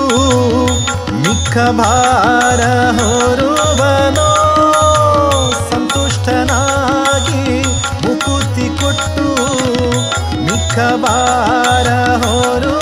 ಮಿಕ್ಕ 1.13 1.57
ಭಾರ 1.71 2.61
ಹೊರುವನೋ? 2.99 4.29
ಸಂತುಷ್ಟನಾಗಿ 5.69 7.43
ಮುಕುತಿ 8.03 8.67
ಕೊಟ್ಟು 8.81 9.27
ಮಿಕ್ಕ 10.41 10.79
ಭಾರ 10.95 11.87
ಹೊರು 12.23 12.75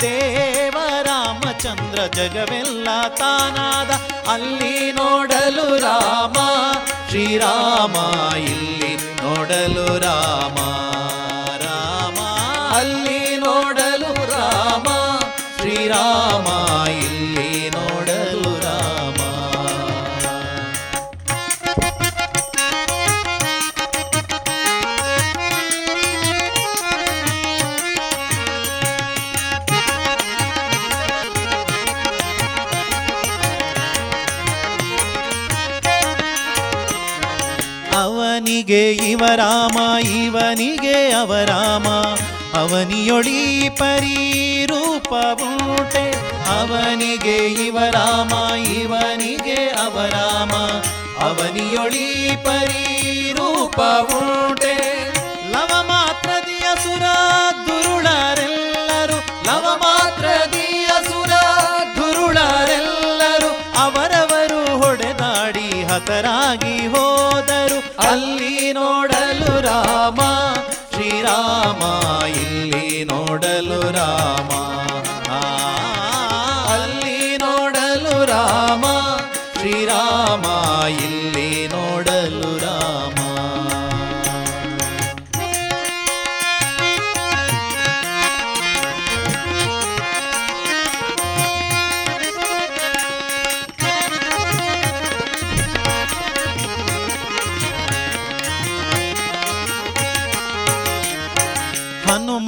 ದೇವ 0.00 0.76
ರಾಮಚಂದ್ರ 1.02 2.02
ಜಗವೆಲ್ಲ 2.06 2.88
ತಾನಾದ. 3.08 3.90
ಅಲ್ಲಿ 4.28 4.92
ನೋಡಲು 4.92 5.76
ರಾಮ. 5.76 6.32
ಶ್ರೀರಾಮ, 7.08 7.96
ಇಲ್ಲಿ 8.36 8.96
ನೋಡಲು 8.96 9.98
ರಾಮ. 9.98 10.56
ರಾಮ, 11.56 12.18
ಅಲ್ಲಿ 12.76 13.36
ನೋಡಲು 13.36 14.14
ರಾಮ. 14.30 14.84
ಶ್ರೀರಾಮ, 15.56 16.86
ಇಲ್ಲಿ 16.88 17.17
ಇವನಿಗೆ 38.68 39.10
ಇವರಾಮ 39.10 39.76
ಇವನಿಗೆ 40.22 40.96
ಅವರಾಮ 41.10 41.86
ಅವನಿಯೊಳಿ 42.60 43.40
ಬೂಟೆ 45.40 46.04
ಅವನಿಗೆ 46.56 47.36
ಇವರಾಮ 47.66 48.32
ಇವನಿಗೆ 48.80 49.56
ಅವರಾಮ 49.84 50.52
ಅವನಿಯೊಳಿ 51.28 52.06
ಪರಿರೂಪವುಂಟೆ. 52.44 53.46
ಲವ 55.54 55.72
ಮಾತ್ರದಿಯ 55.90 56.66
ಸುರ 56.84 57.04
ದುರುಳರೆಲ್ಲರು 57.66 59.18
ಲವ 59.48 59.66
ಮಾತ್ರದಿಯ 59.84 60.90
ಸುರ 61.08 61.32
ದುರುಳರೆಲ್ಲರು, 61.96 63.50
ಅವರವರು 63.86 64.60
ಹೊಡೆದಾಡಿ 64.82 65.68
ಹತರಾಗಿ 65.82 66.78
ಹೋ 66.94 67.07
ನೋಡಲು 68.78 69.60
ರಾಮ. 69.60 70.20
ಶ್ರೀರಾಮ 70.94 71.82
ಇಲ್ಲಿ 72.30 73.04
ನೋಡಲು 73.04 73.80
ರಾಮ. 73.92 74.50
ಅಲ್ಲಿ 76.72 77.36
ನೋಡಲು 77.36 78.24
ರಾಮ. 78.24 78.84
ಶ್ರೀರಾಮ 79.58 80.44
ಇಲ್ಲಿ 80.90 81.68
ನೋಡಲು 81.68 81.97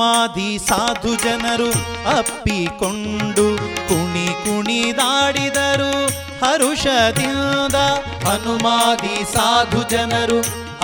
ಹನುಮಾದಿ 0.01 0.51
ಸಾಧು 0.69 1.11
ಜನರು 1.23 1.67
ಅಪ್ಪಿಕೊಂಡು 2.11 3.45
ಕುಣಿ 3.89 4.29
ಕುಣಿದಾಡಿದರು 4.45 5.91
ಹರುಷದಿಂದ 6.43 7.77
ಹನುಮಾದಿ 8.25 9.17
ಸಾಧು 9.35 9.83
ಜನರು 9.93 10.39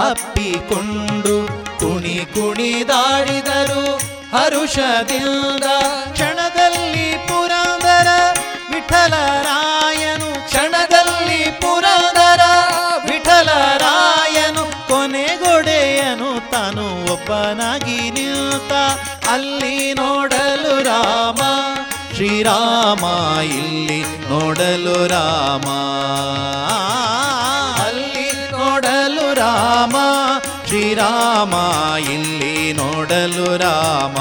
ಅಪ್ಪಿಕೊಂಡು 0.06 1.36
ಕುಣಿ 1.80 2.18
ಕುಣಿದಾಡಿದರು 2.34 3.84
ಹರುಷದಿಂದ 4.34 5.66
ಕ್ಷಣದಲ್ಲಿ 6.12 7.08
ಪುರಂದರ 7.28 8.10
ವಿಠಲರಾಯನು 8.70 9.75
ಒಬ್ಬನಾಗಿ 17.16 18.10
ನಿಂತ 18.10 18.72
ಅಲ್ಲಿ 19.28 19.94
ನೋಡಲು 19.94 20.82
ರಾಮ. 20.82 21.36
ಶ್ರೀರಾಮ 22.14 23.04
ಇಲ್ಲಿ 23.42 24.00
ನೋಡಲು 24.02 25.08
ರಾಮ. 25.08 25.68
ಅಲ್ಲಿ 27.82 28.50
ನೋಡಲು 28.50 29.34
ರಾಮ. 29.34 29.96
ಶ್ರೀರಾಮ 30.66 31.54
ಇಲ್ಲಿ 32.10 32.72
ನೋಡಲು 32.72 33.56
ರಾಮ. 33.56 34.18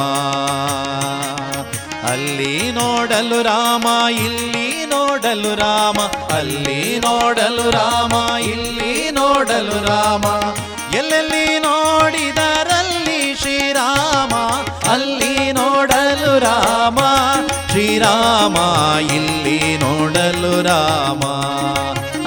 ಅಲ್ಲಿ 2.08 2.72
ನೋಡಲು 2.72 3.44
ರಾಮ, 3.44 3.88
ಇಲ್ಲಿ 4.10 4.86
ನೋಡಲು 4.86 5.56
ರಾಮ. 5.56 6.00
ಅಲ್ಲಿ 6.36 7.00
ನೋಡಲು 7.00 7.72
ರಾಮ, 7.72 8.38
ಇಲ್ಲಿ 8.40 9.12
ನೋಡಲು 9.12 9.86
ರಾಮ. 9.86 10.26
ಎಲ್ಲೆಲ್ಲಿ 10.96 11.60
ನೋಡಿದರಲ್ಲಿ 11.60 12.75
ನೋಡಲು 16.36 16.44
ರಾಮ 16.44 17.00
ಶ್ರೀರಾಮ 17.70 18.58
ಇಲ್ಲಿ 19.16 19.60
ನೋಡಲು 19.78 20.52
ರಾಮ 20.62 21.24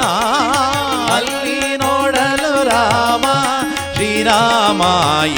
ಆ, 0.00 0.10
ಅಲ್ಲಿ 1.16 1.58
ನೋಡಲು 1.76 2.52
ರಾಮ 2.64 3.26
ಶ್ರೀರಾಮ 3.94 4.82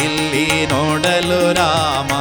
ಇಲ್ಲಿ 0.05 0.47
ನೋಡಲು 0.73 1.41
ರಾಮ 1.53 2.13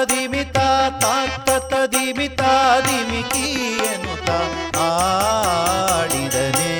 ತಾತ್ತದಿಮಿತ 0.00 0.58
ತಾತ್ತದಿಮಿತ 1.00 2.42
ದಿಮಿಕಿ 2.84 3.76
ಎನ್ನುತ್ತ 3.76 4.30
ಆಡಿದನೆ 4.76 6.76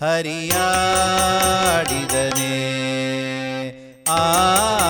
ಹರಿಯಾಡಿದನೆ. 0.00 2.50
ಆಡಿದನೆ 4.10 4.81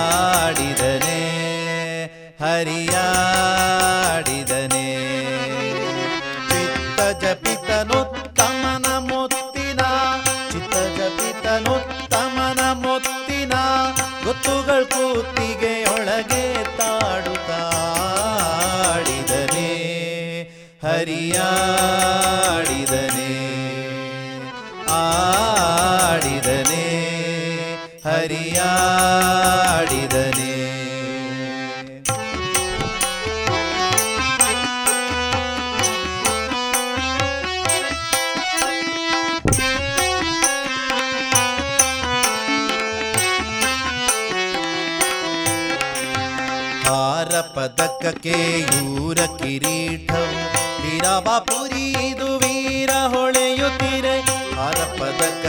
ಪದಕಕ್ಕೆ 48.23 48.41
ಯೂರ 48.73 49.21
ಕಿರೀಟವು 49.39 50.35
ವೀರಬಾಪುರಿ, 50.83 51.87
ಇದು 52.09 52.29
ವೀರ 52.43 52.91
ಹೊಳೆಯುತ್ತಿರೆ 53.15 54.15
ಹರ 54.59 54.79
ಪದಕ 54.99 55.45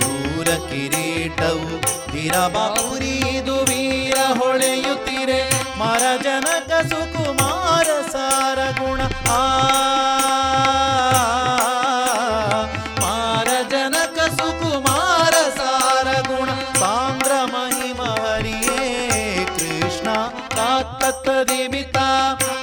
ಯೂರ 0.00 0.48
ಕಿರೀಟವು. 0.70 1.68
ವೀರಬಾಪುರಿ, 2.14 3.14
ಇದು 3.36 3.56
ವೀರ 3.70 4.16
ಹೊಳೆಯುತ್ತಿರೆ 4.38 5.40
ಮರ 5.80 6.02
ಜನಕ 6.22 6.70
ಸುಕುಮಾರ 6.90 7.88
ಸಾರ 8.12 8.58
ಗುಣ 8.80 9.00
ಆ 9.36 9.40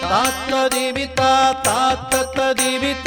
ತಾತ್ತದಿಮಿತ 0.09 1.21
ತಾತ್ತದಿಮಿತ 1.65 3.06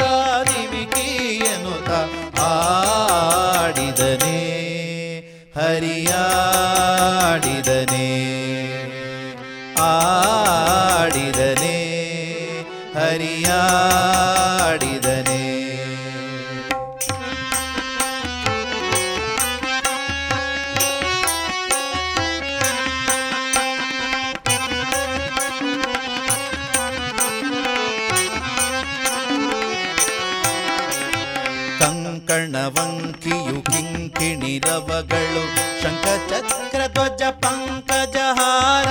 ಭೈರವಗಳು 34.61 35.43
ಶಂಖ 35.81 36.05
ಚಕ್ರ 36.29 36.81
ಧ್ವಜ 36.87 37.23
ಪಂಕಜಹಾರ. 37.23 38.85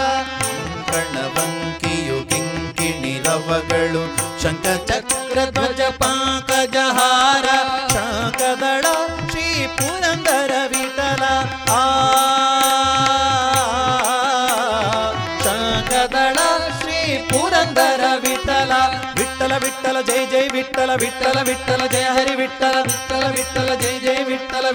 ಕಣವಂಕಿಯು 0.93 2.31
ಕಿಂಕಿಣಿ 2.31 3.23
ರವಗಳು 3.23 4.03
ಶಂಖ 4.43 4.66
ಚಕ್ರ 4.91 5.39
ಧ್ವಜ 5.51 5.81
ಪಂಕಜಹಾರ. 5.81 7.45
ಶಾಂಕದಳ 7.93 8.83
ಶ್ರೀ 9.31 9.66
ಪುರಂದರ 9.66 10.53
ವಿಠಲ 10.68 11.23
ಆ. 11.71 11.85
ಶಾಂಕದಳ 15.45 16.39
ಶ್ರೀ 16.81 17.29
ಪುರಂದರ 17.33 18.05
ವಿಠಲ. 18.21 18.73
ವಿಠಲ 19.14 19.53
ವಿಠಲ 19.57 20.01
ಜಯ 20.01 20.27
ಜಯ 20.27 20.49
ವಿಠಲ 20.49 20.91
ವಿಠಲ 20.95 21.39
ವಿಠಲ, 21.43 21.87
ಜಯ 21.87 22.05
ಹರಿ 22.05 22.35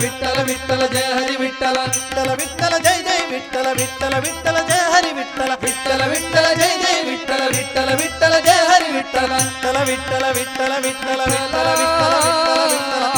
ವಿಠಲ 0.01 0.37
ವಿಠಲ 0.37 0.37
ವಿಠಲ 0.47 0.81
ಜಯ 0.93 1.07
ಹರಿ 1.15 1.35
ವಿಠಲ 1.35 1.77
ವಿಠಲ 1.87 2.29
ವಿಠಲ 2.39 2.73
ಜೈ 2.85 2.97
ಜೈ 3.03 3.19
ವಿಠಲ 3.31 3.67
ವಿಠಲ 3.79 4.13
ವಿಠಲ 4.17 4.57
ಜಯ 4.69 4.83
ಹರಿ 4.93 5.11
ವಿಠಲ 5.13 5.51
ವಿಠಲ 5.63 6.01
ವಿಠಲ 6.11 6.47
ಜೈ 6.59 6.73
ಜೈ 6.83 6.97
ವಿಠಲ 7.09 7.41
ವಿಠಲ 7.55 7.89
ವಿಠಲ 8.01 8.33
ಜಯ 8.47 8.61
ಹರಿ 8.69 8.89
ವಿಠಲ 8.91 9.31
ವಿಠಲ 9.39 9.77
ವಿಠಲ 9.89 10.25
ವಿಠಲ 10.37 10.73
ವಿಠಲ 10.79 11.21
ವಿಠಲ 11.31 11.69
ವಿಠಲ 11.73 13.14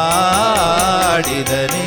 ಆಡಿದನೆ. 0.00 1.83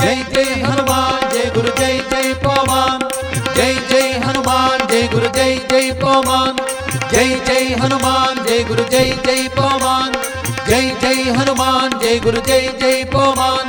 जय 0.01 0.25
जय 0.33 0.61
हनुमान, 0.61 1.29
जय 1.29 1.51
गुरु, 1.55 1.69
जय 1.69 2.05
जय 2.11 2.33
पवन। 2.33 3.09
जय 3.55 3.75
जय 3.89 4.21
हनुमान, 4.25 4.87
जय 4.87 5.07
गुरु, 5.07 5.27
जय 5.27 5.67
जय 5.71 5.91
पवन। 5.91 6.55
जय 7.11 7.41
जय 7.47 7.77
हनुमान, 7.81 8.45
जय 8.45 8.63
गुरु, 8.63 8.83
जय 8.83 9.17
जय 9.25 9.47
पवन। 9.47 10.11
जय 10.67 10.97
जय 11.01 11.31
हनुमान, 11.31 11.99
जय 11.99 12.19
गुरु, 12.19 12.41
जय 12.41 12.77
जय 12.81 13.03
पवन। 13.03 13.65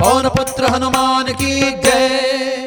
पवन 0.00 0.28
पुत्र 0.28 0.64
हनुमान 0.64 1.24
की 1.24 1.72
जय। 1.72 2.65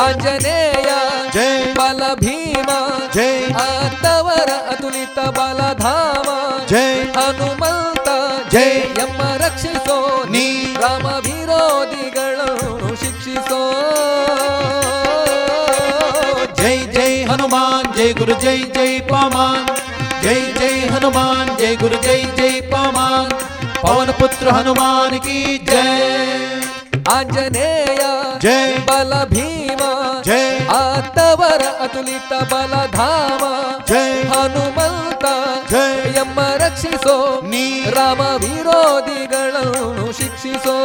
अजनेया 0.00 0.98
जय। 1.30 1.74
बल 1.78 2.14
भीम 2.20 2.66
जय। 3.14 3.52
आतवर 3.52 4.50
अतुलित 4.50 5.18
बल 5.18 5.60
धामा 5.80 6.66
जय। 6.66 7.12
हनुमंत 7.16 8.08
जय। 8.52 8.94
यम 8.98 9.18
रक्षिसो 9.44 10.24
नी। 10.24 10.76
राम 10.78 11.06
विरोधिगणनु 11.06 12.96
शिक्षिसो। 12.96 13.60
जय 16.54 16.78
जय 16.78 17.26
हनुमान 17.30 17.92
जय 17.92 18.12
गुरु 18.12 18.34
जय 18.34 18.58
जय 18.58 18.98
पामान। 18.98 19.66
जय 20.22 20.40
जय 20.58 20.88
हनुमान 20.92 21.56
जय 21.56 21.76
गुरु 21.76 21.96
जय 21.96 22.24
जय 22.36 22.60
पामान। 22.60 23.28
पवन 23.82 24.12
पुत्र 24.12 24.48
हनुमान 24.48 25.18
की 25.18 25.58
जय। 25.58 26.69
आंजनेया 27.08 28.38
जय। 28.38 28.78
बल 28.78 29.12
भीमा 29.30 30.22
जय। 30.22 30.66
आतवर 30.70 31.62
अतुलित 31.80 32.32
बल 32.32 32.74
धामा 32.86 33.84
जय। 33.88 34.12
हनुमता 34.22 35.34
जय। 35.70 36.14
यम 36.16 36.34
रक्षिसो 36.38 37.40
नी। 37.44 37.90
राम 37.90 38.22
विरोधी 38.22 39.26
गणनु 39.26 40.12
शिक्षिसो। 40.12 40.76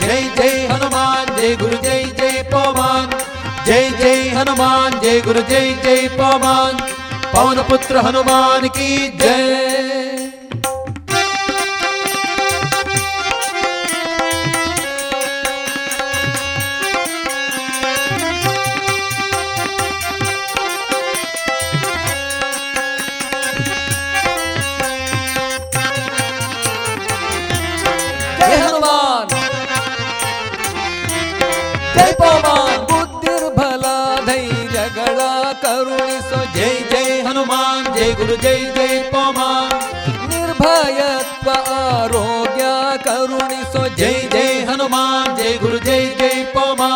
जय 0.00 0.22
जय 0.38 0.68
हनुमान 0.72 1.36
जय 1.36 1.56
गुरु 1.56 1.76
जय 1.76 2.04
जय 2.04 2.42
पवमान 2.52 3.10
जय 3.66 3.90
जय 3.90 4.28
हनुमान 4.28 5.00
जय 5.00 5.20
गुरु 5.20 5.40
जय 5.40 5.74
जय 5.84 6.08
पवमान 6.08 6.76
पवन 7.34 7.62
पुत्र 7.62 7.96
हनुमान 7.96 8.68
की 8.68 9.08
जय। 9.08 10.11
जय 38.02 38.12
गुरु 38.12 38.36
जय 38.36 38.72
जय 38.76 39.10
पमा। 39.14 39.48
निर्भयत्व 40.30 41.50
आरोग्य 41.50 42.62
करुणिसो 43.04 43.82
जय 43.88 44.28
जय। 44.32 44.66
हनुमान 44.70 45.36
जय 45.36 45.58
गुरु 45.58 45.78
जय 45.78 46.06
जय 46.20 46.42
पमा। 46.56 46.88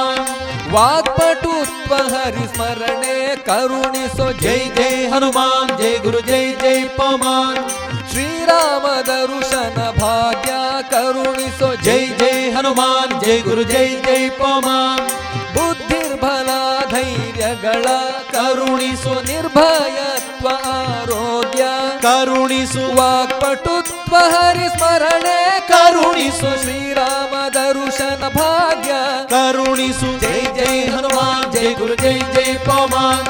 वाक्पटुत्व 0.70 1.94
करुण 1.98 3.04
करुणिसो 3.46 4.32
जय। 4.32 4.58
जय 4.76 5.10
हनुमान 5.12 5.76
जय 5.76 5.98
गुरु 5.98 6.20
जय 6.20 6.52
जय 6.62 6.82
पमान 6.98 7.68
श्रीराम 8.12 8.88
दर्शन 9.02 9.78
भाग्य 9.98 10.82
करुणिसो 10.90 11.74
जय। 11.76 12.06
जय 12.18 12.50
हनुमान 12.50 13.18
जय 13.20 13.40
गुरु 13.40 13.64
जय 13.64 14.02
जय 14.06 14.28
पमान 14.28 15.25
ಬುದ್ಧಿರ್ಬಲ 15.56 16.48
ಧೈರ್ಯಗಳ 16.92 17.86
ಕರುಣಿಸು 18.32 19.14
ನಿರ್ಭಯತ್ವ 19.28 20.46
ಆರೋಗ್ಯ 20.74 21.64
ಕರುಣಿಸು 22.02 22.84
ವಾಕ್ಪಟುತ್ವ 22.98 24.14
ಹರಿಸ್ಮರಣೆ 24.34 25.38
ಕರುಣಿಸು 25.68 26.50
ಶ್ರೀರಾಮ 26.62 27.34
ದರುಶನ 27.56 28.22
ಭಾಗ್ಯ 28.36 28.92
ಕರುಣಿಸು 29.30 30.10
ಜೈ 30.24 30.40
ಜೈ 30.58 30.76
ಹನುಮಾನ್ 30.88 31.48
ಜೈ 31.54 31.70
ಗುರು 31.74 31.96
ಜೈ 31.96 32.18
ಜೈ 32.34 32.50
ಪವಮಾನ್ 32.66 33.26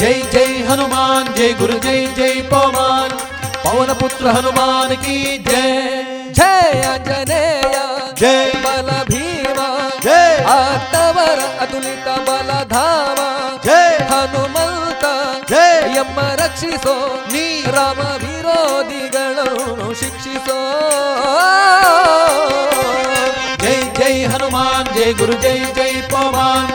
ಜೈ 0.00 0.16
ಜೈ 0.34 0.50
ಹನುಮಾನ್ 0.62 1.30
ಜೈ 1.36 1.50
ಗುರು 1.52 1.78
ಜೈ 1.78 2.00
ಜೈ 2.18 2.34
ಪವಮಾನ್ 2.52 3.14
ಪವನ 3.64 3.92
ಪುತ್ರ 4.00 4.26
ಹನುಮಾನ್ 4.28 4.96
ಕಿ 5.04 5.18
ಜೈ 5.50 5.68
ಜಯ 6.38 6.80
ಆಂಜನೇಯ 6.86 7.76
ಜೈ 8.14 8.34
ಬಲ 8.64 8.90
ಭೀಮ 9.08 9.12
ಜೈ 9.12 9.12
ಆತವರ 9.12 9.23
ಅತುಲಿತ 11.74 12.08
ಬಲಧಾಮ 12.26 13.20
ಜೈ 13.64 13.94
ಹನುಮಂತ 14.10 15.04
ಜೈ 15.50 15.78
ಎಮ್ಮ 16.00 16.18
ರಕ್ಷಿಸೋ 16.40 16.94
ನೀ 17.32 17.42
ರಾಮ 17.76 18.00
ವಿರೋಧಿಗಳನ್ನು 18.22 19.88
ಶಿಕ್ಷಿಸೋ 20.00 20.58
ಜೈ 23.64 23.76
ಜೈ 23.98 24.14
ಹನುಮಾನ್ 24.32 24.90
ಜೈ 24.96 25.10
ಗುರು 25.20 25.36
ಜೈ 25.44 25.58
ಜೈ 25.78 25.92
ಪವಮಾನ್ 26.12 26.70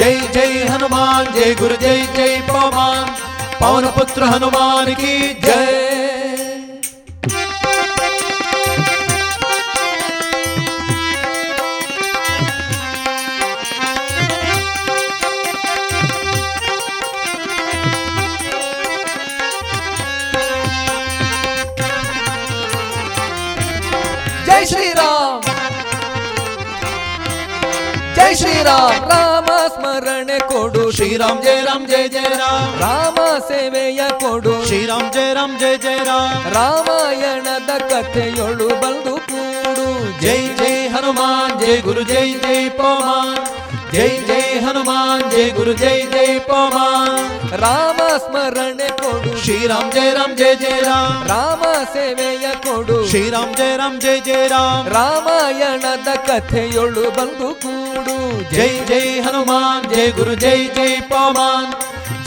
ಜೈ 0.00 0.16
ಜೈ 0.36 0.50
ಹನುಮಾನ್ 0.72 1.30
ಜೈ 1.36 1.50
ಗುರು 1.54 1.78
ಜೈ 1.84 2.00
ಜೈ 2.16 2.32
ಪವಮಾನ್ 2.48 3.12
ಪವನ 3.60 3.88
ಪುತ್ರ 3.98 4.22
ಹನುಮಾನ್ 4.32 4.94
ಕಿ 5.02 5.14
ಜೈ 5.46 6.47
ಜೈ 28.28 28.34
ಶ್ರೀರಾಮ್. 28.34 29.10
ರಾಮ 29.10 29.44
ಸ್ಮರಣೆ 29.44 30.38
ಕೊಡು. 30.38 30.90
ಶ್ರೀರಾಮ್ 30.90 31.42
ಜಯ 31.42 31.62
ರಾಮ್ 31.64 31.88
ಜಯ 31.88 32.08
ಜಯ 32.08 32.24
ರಾಮ್. 32.24 32.80
ರಾಮ 32.80 33.38
ಸೇವೆಯ 33.48 34.00
ಕೊಡು. 34.20 34.66
ಶ್ರೀರಾಮ್ 34.66 35.12
ಜಯ 35.12 35.34
ರಾಮ್ 35.34 35.60
ಜಯ 35.60 35.76
ಜಯ 35.76 35.96
ರಾಮ್. 36.04 36.54
ರಾಮಾಯಣದ 36.54 37.78
ಕಥೆಯೊಳು 37.78 38.68
ಬಂದು 38.68 39.16
ಕೂಡು. 39.16 40.20
ಜೈ 40.20 40.48
ಜೈ 40.56 40.88
ಹನುಮಾನ್ 40.88 41.60
ಜೈ 41.60 41.80
ಗುರು 41.80 42.02
ಜೈ 42.02 42.34
ಜೈ 42.34 42.68
ಪವಮಾನ್. 42.68 43.57
ಜೈ 43.92 44.18
ಜೈ 44.18 44.58
ಹನುಮಾನ್ 44.58 45.30
ಜೈ 45.30 45.50
ಗುರು 45.50 45.72
ಜೈ 45.72 46.02
ಜೈ 46.02 46.38
ಪವಮಾನ್. 46.38 47.52
ರಾಮ 47.52 48.16
ಸ್ಮರಣೆ 48.16 48.88
ಕೊಡು. 48.88 49.44
ಶ್ರೀರಾಮ್ 49.44 49.92
ಜಯ 49.92 50.12
ರಾಮ್ 50.12 50.36
ಜಯ 50.36 50.54
ಜಯ 50.54 50.80
ರಾಮ್. 50.80 51.28
ರಾಮ 51.28 51.62
ಸೇವೆಯ 51.92 52.48
ಕೊಡು. 52.54 53.08
ಶ್ರೀರಾಮ್ 53.08 53.54
ಜಯ 53.54 53.76
ರಾಮ್ 53.76 54.00
ಜಯ 54.00 54.20
ಜಯ 54.20 54.46
ರಾಮ್. 54.46 54.88
ರಾಮಾಯಣದ 54.88 56.08
ಕಥೆಯೊಳು 56.16 57.10
ಬಂದು 57.10 57.54
ಕೂಡು. 57.54 58.54
ಜೈ 58.56 58.84
ಜೈ 58.86 59.20
ಹನುಮಾನ್ 59.20 59.94
ಜೈ 59.94 60.10
ಗುರು 60.10 60.34
ಜೈ 60.34 60.66
ಜೈ 60.66 61.00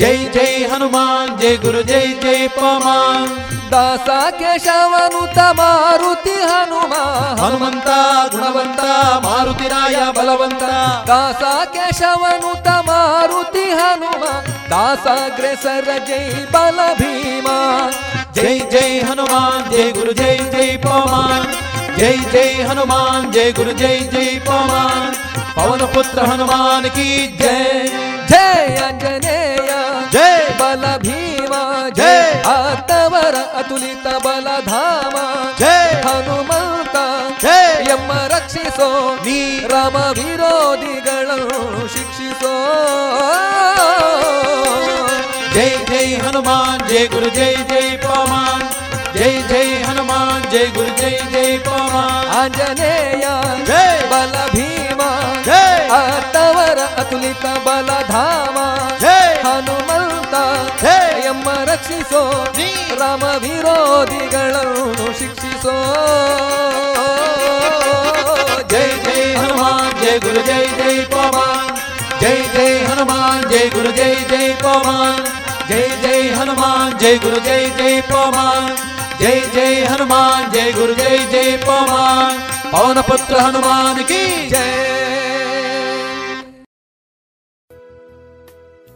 ಪವಮಾನ್ 0.01 0.03
ಜೈ 0.03 0.19
ಜೈ 0.35 0.51
ಹನುಮಾನ್ 0.69 1.31
ಜೈ 1.41 1.55
ಗುರು 1.55 1.81
ಜೈ 1.81 2.05
ಜೈ 2.23 2.39
ಪವಮಾನ್ 2.47 3.31
ದಾಸ 3.71 4.07
ಕೇಶವನುತ 4.39 5.39
ಮಾರುತಿ 5.57 6.35
ಹನುಮ 6.49 6.93
ಹನುಮಂತ 7.41 7.89
ಗುಣವಂತ 8.33 8.81
ಮಾರುತಿರಾಯ 9.25 9.97
ಬಲವಂತ 10.17 10.63
ದಾಸ 11.09 11.43
ಕೇಶವನುತ 11.75 12.67
ಮಾರುತಿ 12.89 13.65
ಹನುಮ 13.71 14.23
ದಾಸಾಗ್ರೆಸರ 14.71 15.89
ಜೈ 16.09 16.25
ಬಲ 16.51 16.79
ಭೀಮ 16.99 17.47
ಜೈ 18.35 18.57
ಜೈ 18.73 18.91
ಹನುಮಾನ್ 18.99 19.65
ಜೈ 19.71 19.87
ಗುರು 19.91 20.13
ಜೈ 20.13 20.37
ಜೈ 20.55 20.69
ಪವಮಾನ್ 20.77 21.47
ಜೈ 21.99 22.15
ಜೈ 22.33 22.49
ಹನುಮಾನ್ 22.61 23.27
ಜೈ 23.33 23.49
ಗುರು 23.51 23.75
ಜೈ 23.77 23.97
ಜೈ 24.15 24.29
ಪವಮಾನ್ 24.39 25.15
ಪವನ 25.55 25.85
ಪುತ್ರ 25.93 26.19
ಹನುಮಾನ್ 26.23 26.89
ಕಿ 26.89 27.09
ಜೈ 28.31 28.41
ಜಯ 28.63 28.81
ಆಂಜನೇಯ 28.85 29.71
ಜೈ 30.15 30.41
ಬಲ 30.59 30.85
ಭೀಮ 31.03 31.53
ಜೈ 31.99 32.17
ಆತವರ 32.53 33.37
ಅತುಲಿತ 33.59 34.07
ಬಲಧಾಮ 34.25 35.15
ಜೈ 35.61 35.87
ಹನುಮಂತ 36.05 36.95
ಜೈ 37.45 37.63
ಎಮ್ಮ 37.95 38.11
ರಕ್ಷಿಸೋ 38.33 38.89
ನೀ 39.25 39.37
ರಾಮ 39.73 39.97
ವಿರೋಧಿಗಳನ್ನು 40.19 41.61
ಶಿಕ್ಷಿಸೋ 41.95 42.53
ಜೈ 45.55 45.71
ಜೈ 45.91 46.07
ಹನುಮಾನ್ 46.23 46.83
ಜೈ 46.91 47.03
ಗುರು 47.07 47.31
ಜೈ 47.39 47.53
ಜೈ 47.71 47.87
ಪವಮಾನ್ 47.97 48.67
ಜೈ 49.17 49.33
ಜೈ 49.51 49.67
ಹನುಮಾನ್ 49.83 50.45
ಜೈ 50.53 50.65
ಗುರು 50.75 50.93
ಜೈ 51.01 51.15
ಜೈ 51.33 51.49
ಪವಮಾನ್ 51.65 52.29
ಆಂಜನೇಯ 52.37 53.25
ಜೈ 53.65 53.97
ಬಲ 54.11 54.35
ಭೀಮ 54.53 55.01
ಜೈ 55.45 55.65
ಆತವರ 55.93 56.50
ಅತುಲಿತ 57.01 57.45
ಬಲಧಾಮ 57.65 58.57
ಜೈ 59.03 59.29
ಹನುಮಂತ 59.43 60.33
ಜೈ 60.81 60.97
ಎಮ್ಮ 61.29 61.49
ರಕ್ಷಿಸೋ 61.69 62.21
ನೀ 62.57 62.67
ರಾಮ 62.99 63.23
ವಿರೋಧಿಗಳನ್ನು 63.43 65.07
ಶಿಕ್ಷಿಸೋ 65.19 65.75
ಜೈ 68.73 68.89
ಜೈ 69.05 69.23
ಹನುಮಾನ್ 69.39 69.95
ಜೈ 70.03 70.15
ಗುರು 70.25 70.43
ಜೈ 70.49 70.63
ಜೈ 70.79 70.95
ಪವಮಾನ್ 71.13 71.71
ಜೈ 72.21 72.37
ಜೈ 72.55 72.69
ಹನುಮಾನ್ 72.87 73.43
ಜೈ 73.51 73.65
ಗುರು 73.69 73.91
ಜೈ 73.99 74.13
ಜೈ 74.31 74.47
ಪವಮಾನ್ 74.63 75.19
ಜೈ 75.71 75.83
ಜೈ 76.03 76.21
ಹನುಮಾನ್ 76.37 76.95
ಜೈ 77.01 77.15
ಗುರು 77.17 77.41
ಜೈ 77.47 77.63
ಜೈ 77.79 77.95
ಪವಮಾನ್ 78.11 78.69
ಜೈ 79.21 79.37
ಜೈ 79.55 79.73
ಹನುಮಾನ್ 79.85 80.47
ಜೈ 80.53 80.69
ಗುರು 80.71 80.95
ಜೈ 81.01 81.17
ಜೈ 81.33 81.49
ಪವಮಾನ್ 81.65 82.39
ಪವನ 82.73 82.99
ಪುತ್ರ 83.01 83.35
ಹನುಮಾನ್ 83.39 84.01
ಕಿ 84.07 84.23
ಜೈ 84.49 84.69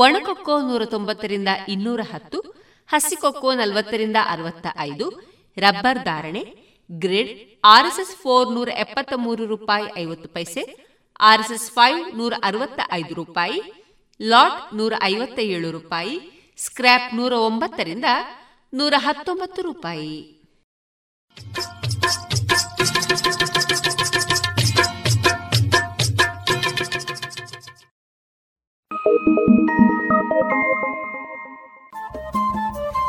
ಒಣಕೊಕ್ಕೋ 0.00 0.60
ನೂರ 0.60 0.84
ತೊಂಬತ್ತರಿಂದ 0.84 1.48
ಇನ್ನೂರ 1.68 2.00
ಹತ್ತು, 2.12 2.38
ಹಸಿಕೊಕ್ಕೋ 2.88 3.54
ನಲವತ್ತರಿಂದ 3.54 4.16
ಅರವತ್ತ 4.26 4.66
ಐದು, 4.78 5.06
ರಬ್ಬರ್ 5.56 6.00
ಧಾರಣೆ, 6.04 6.42
ಗ್ರಿಡ್, 6.90 7.32
ಆರ್ಎಸ್ಎಸ್ 7.64 8.16
ಫೋರ್ 8.16 8.48
ನೂರ 8.52 8.68
ಎಪ್ಪತ್ತ 8.68 9.12
ಮೂರು 9.16 9.46
ರೂಪಾಯಿ 9.46 9.86
ಐವತ್ತು 9.98 10.28
ಪೈಸೆ, 10.28 10.62
ಆರ್ಎಸ್ಎಸ್ 11.20 11.70
ಫೈವ್ 11.70 12.18
ನೂರ 12.18 12.32
ಅರವತ್ತ 12.42 12.80
ಐದು 12.92 13.14
ರೂಪಾಯಿ, 13.14 13.60
ಲಾಟ್ 14.20 14.74
ನೂರ 14.74 14.92
ಐವತ್ತ 15.02 15.38
ಏಳು 15.38 15.70
ರೂಪಾಯಿ, 15.70 16.16
ಸ್ಕ್ರ್ಯಾಪ್ 16.58 17.14
ನೂರ 17.14 17.32
ಒಂಬತ್ತರಿಂದ 17.32 18.04
ನೂರ 18.72 18.94
ಹತ್ತೊಂಬತ್ತು 18.96 19.62
ರೂಪಾಯಿ. 19.62 20.42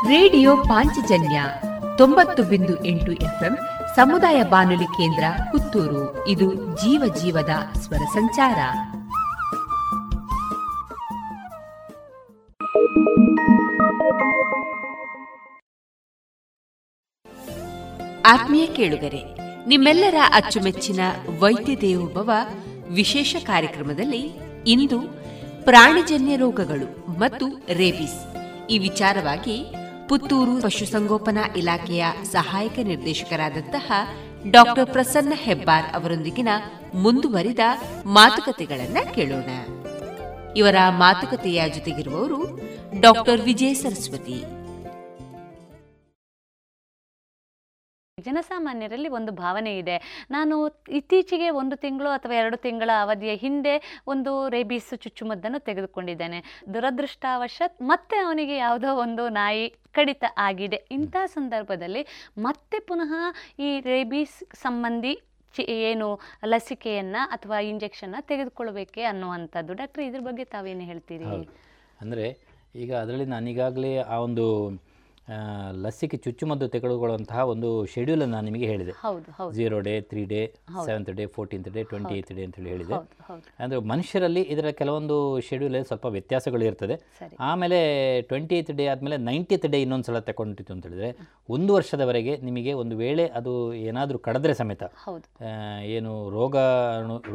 ರೇಡಿಯೋ 0.08 0.56
ಪಾಂಚಜನ್ಯ 0.56 1.44
ತೊಂಬತ್ತು 1.98 2.42
ಬಿಂದು 2.42 2.84
ಎಂಟು 2.84 3.12
ಎಫ್ಎಂ 3.12 3.58
ಸಮುದಾಯ 3.96 4.42
ಬಾನುಲಿ 4.42 4.84
ಕೇಂದ್ರ 4.84 5.24
ಪುತ್ತೂರು. 5.52 6.28
ಇದು 6.28 6.54
ಜೀವ 6.54 7.14
ಜೀವದ 7.14 7.50
ಸ್ವರ 7.80 7.96
ಸಂಚಾರ. 7.96 8.58
ಆತ್ಮೀಯ 18.26 18.66
ಕೇಳುಗರೆ, 18.66 19.34
ನಿಮ್ಮೆಲ್ಲರ 19.68 20.14
ಅಚ್ಚುಮೆಚ್ಚಿನ 20.34 21.00
ವೈದ್ಯ 21.40 21.76
ದೇವೋಭವ 21.76 22.30
ವಿಶೇಷ 22.90 23.36
ಕಾರ್ಯಕ್ರಮದಲ್ಲಿ 23.46 24.32
ಇಂದು 24.66 25.23
ಪ್ರಾಣಿಜನ್ಯ 25.64 26.36
ರೋಗಗಳು 26.36 27.18
ಮತ್ತು 27.18 27.46
ರೇಬಿಸ್. 27.48 28.36
ಈ 28.70 28.78
ವಿಚಾರವಾಗಿ 28.78 29.74
ಪುತ್ತೂರು 30.08 30.62
ಪಶುಸಂಗೋಪನಾ 30.62 31.54
ಇಲಾಖೆಯ 31.56 32.04
ಸಹಾಯಕ 32.24 32.78
ನಿರ್ದೇಶಕರಾದಂತಹ 32.82 33.92
ಡಾಕ್ಟರ್ 34.50 34.86
ಪ್ರಸನ್ನ 34.86 35.32
ಹೆಬ್ಬಾರ್ 35.36 35.86
ಅವರೊಂದಿಗಿನ 35.94 36.48
ಮುಂದುವರಿದ 36.94 37.58
ಮಾತುಕತೆಗಳನ್ನು 38.06 39.14
ಕೇಳೋಣ. 39.14 39.50
ಇವರ 40.56 40.76
ಮಾತುಕತೆಯ 40.88 41.62
ಜೊತೆಗಿರುವವರು 41.74 42.60
ಡಾಕ್ಟರ್ 43.00 43.40
ವಿಜಯ 43.40 43.74
ಸರಸ್ವತಿ. 43.74 44.63
ಜನಸಾಮಾನ್ಯರಲ್ಲಿ 48.24 49.08
ಒಂದು 49.18 49.32
ಭಾವನೆ 49.40 49.72
ಇದೆ. 49.82 49.96
ನಾನು 50.30 50.54
ಇತ್ತೀಚೆಗೆ 50.98 51.48
ಒಂದು 51.60 51.76
ತಿಂಗಳು 51.84 52.10
ಅಥವಾ 52.16 52.34
ಎರಡು 52.40 52.56
ತಿಂಗಳ 52.66 52.90
ಅವಧಿಯ 53.04 53.32
ಹಿಂದೆ 53.44 53.74
ಒಂದು 54.12 54.32
ರೇಬೀಸ್ 54.54 54.90
ಚುಚ್ಚುಮದ್ದನ್ನು 55.04 55.60
ತೆಗೆದುಕೊಂಡಿದ್ದೇನೆ. 55.68 56.38
ದುರದೃಷ್ಟಾವಶತ್ 56.74 57.76
ಮತ್ತೆ 57.92 58.18
ಅವನಿಗೆ 58.26 58.56
ಯಾವುದೋ 58.56 58.92
ಒಂದು 59.04 59.24
ನಾಯಿ 59.40 59.66
ಕಡಿತ 59.98 60.24
ಆಗಿದೆ. 60.48 60.80
ಇಂಥ 60.98 61.16
ಸಂದರ್ಭದಲ್ಲಿ 61.36 62.04
ಮತ್ತೆ 62.46 62.78
ಪುನಃ 62.90 63.12
ಈ 63.66 63.70
ರೇಬೀಸ್ 63.90 64.38
ಸಂಬಂಧಿ 64.62 65.14
ಏನು 65.90 66.08
ಲಸಿಕೆಯನ್ನು 66.52 67.20
ಅಥವಾ 67.34 67.58
ಇಂಜೆಕ್ಷನ್ನ 67.72 68.16
ತೆಗೆದುಕೊಳ್ಬೇಕೆ 68.30 69.02
ಅನ್ನುವಂಥದ್ದು. 69.10 69.72
ಡಾಕ್ಟರ್, 69.80 70.02
ಇದ್ರ 70.08 70.22
ಬಗ್ಗೆ 70.28 70.44
ತಾವೇನು 70.54 70.86
ಹೇಳ್ತೀರಿ? 70.90 71.26
ಅಂದರೆ 72.02 72.26
ಈಗ 72.82 72.90
ಅದರಲ್ಲಿ 73.02 73.26
ನಾನೀಗಾಗಲೇ 73.34 73.92
ಆ 74.14 74.16
ಒಂದು 74.28 74.46
ಲಸಿಕೆ 75.84 76.16
ಚುಚ್ಚುಮದ್ದು 76.24 76.66
ತೆಗೆದುಕೊಳ್ಳುವಂತಹ 76.74 77.42
ಒಂದು 77.52 77.68
ಶೆಡ್ಯೂಲ್ 77.92 78.22
ನಾನು 78.32 78.44
ನಿಮಗೆ 78.48 78.66
ಹೇಳಿದೆ. 78.72 78.92
Zero 79.56 79.78
day 79.86 79.94
three 80.10 80.22
day 80.32 80.40
seventh 80.86 81.10
day 81.18 81.24
fourteenth 81.36 81.68
day 81.76 81.82
twenty 81.92 82.14
eighth 82.18 82.32
day 82.38 82.42
ಅಂತ 82.46 82.56
ಹೇಳಿ 82.60 82.70
ಹೇಳಿದೆ. 82.74 82.94
ಅಂದರೆ 83.62 83.78
ಮನುಷ್ಯರಲ್ಲಿ 83.92 84.42
ಇದರ 84.54 84.70
ಕೆಲವೊಂದು 84.80 85.16
ಶೆಡ್ಯೂಲ್ 85.46 85.78
ಸ್ವಲ್ಪ 85.90 86.06
ವ್ಯತ್ಯಾಸಗಳು 86.16 86.64
ಇರ್ತದೆ. 86.70 86.96
ಆಮೇಲೆ 87.50 87.78
ಟ್ವೆಂಟಿ 88.30 88.56
ಏತ್ 88.58 88.72
ಡೇ 88.80 88.86
ಆದಮೇಲೆ 88.94 89.18
ನೈಂಟಿತ್ 89.28 89.66
ಡೇ 89.74 89.80
ಇನ್ನೊಂದು 89.84 90.08
ಸಲ 90.08 90.20
ತಗೊಂಡಿತ್ತು 90.28 90.74
ಅಂತ 90.76 90.84
ಹೇಳಿದ್ರೆ 90.90 91.10
ಒಂದು 91.56 91.70
ವರ್ಷದವರೆಗೆ 91.78 92.34
ನಿಮಗೆ 92.48 92.74
ಒಂದು 92.82 92.96
ವೇಳೆ 93.02 93.26
ಅದು 93.40 93.54
ಏನಾದರೂ 93.88 94.20
ಕಡದ್ರೆ 94.28 94.56
ಸಮೇತ 94.60 94.82
ಏನು 95.96 96.12
ರೋಗ 96.36 96.56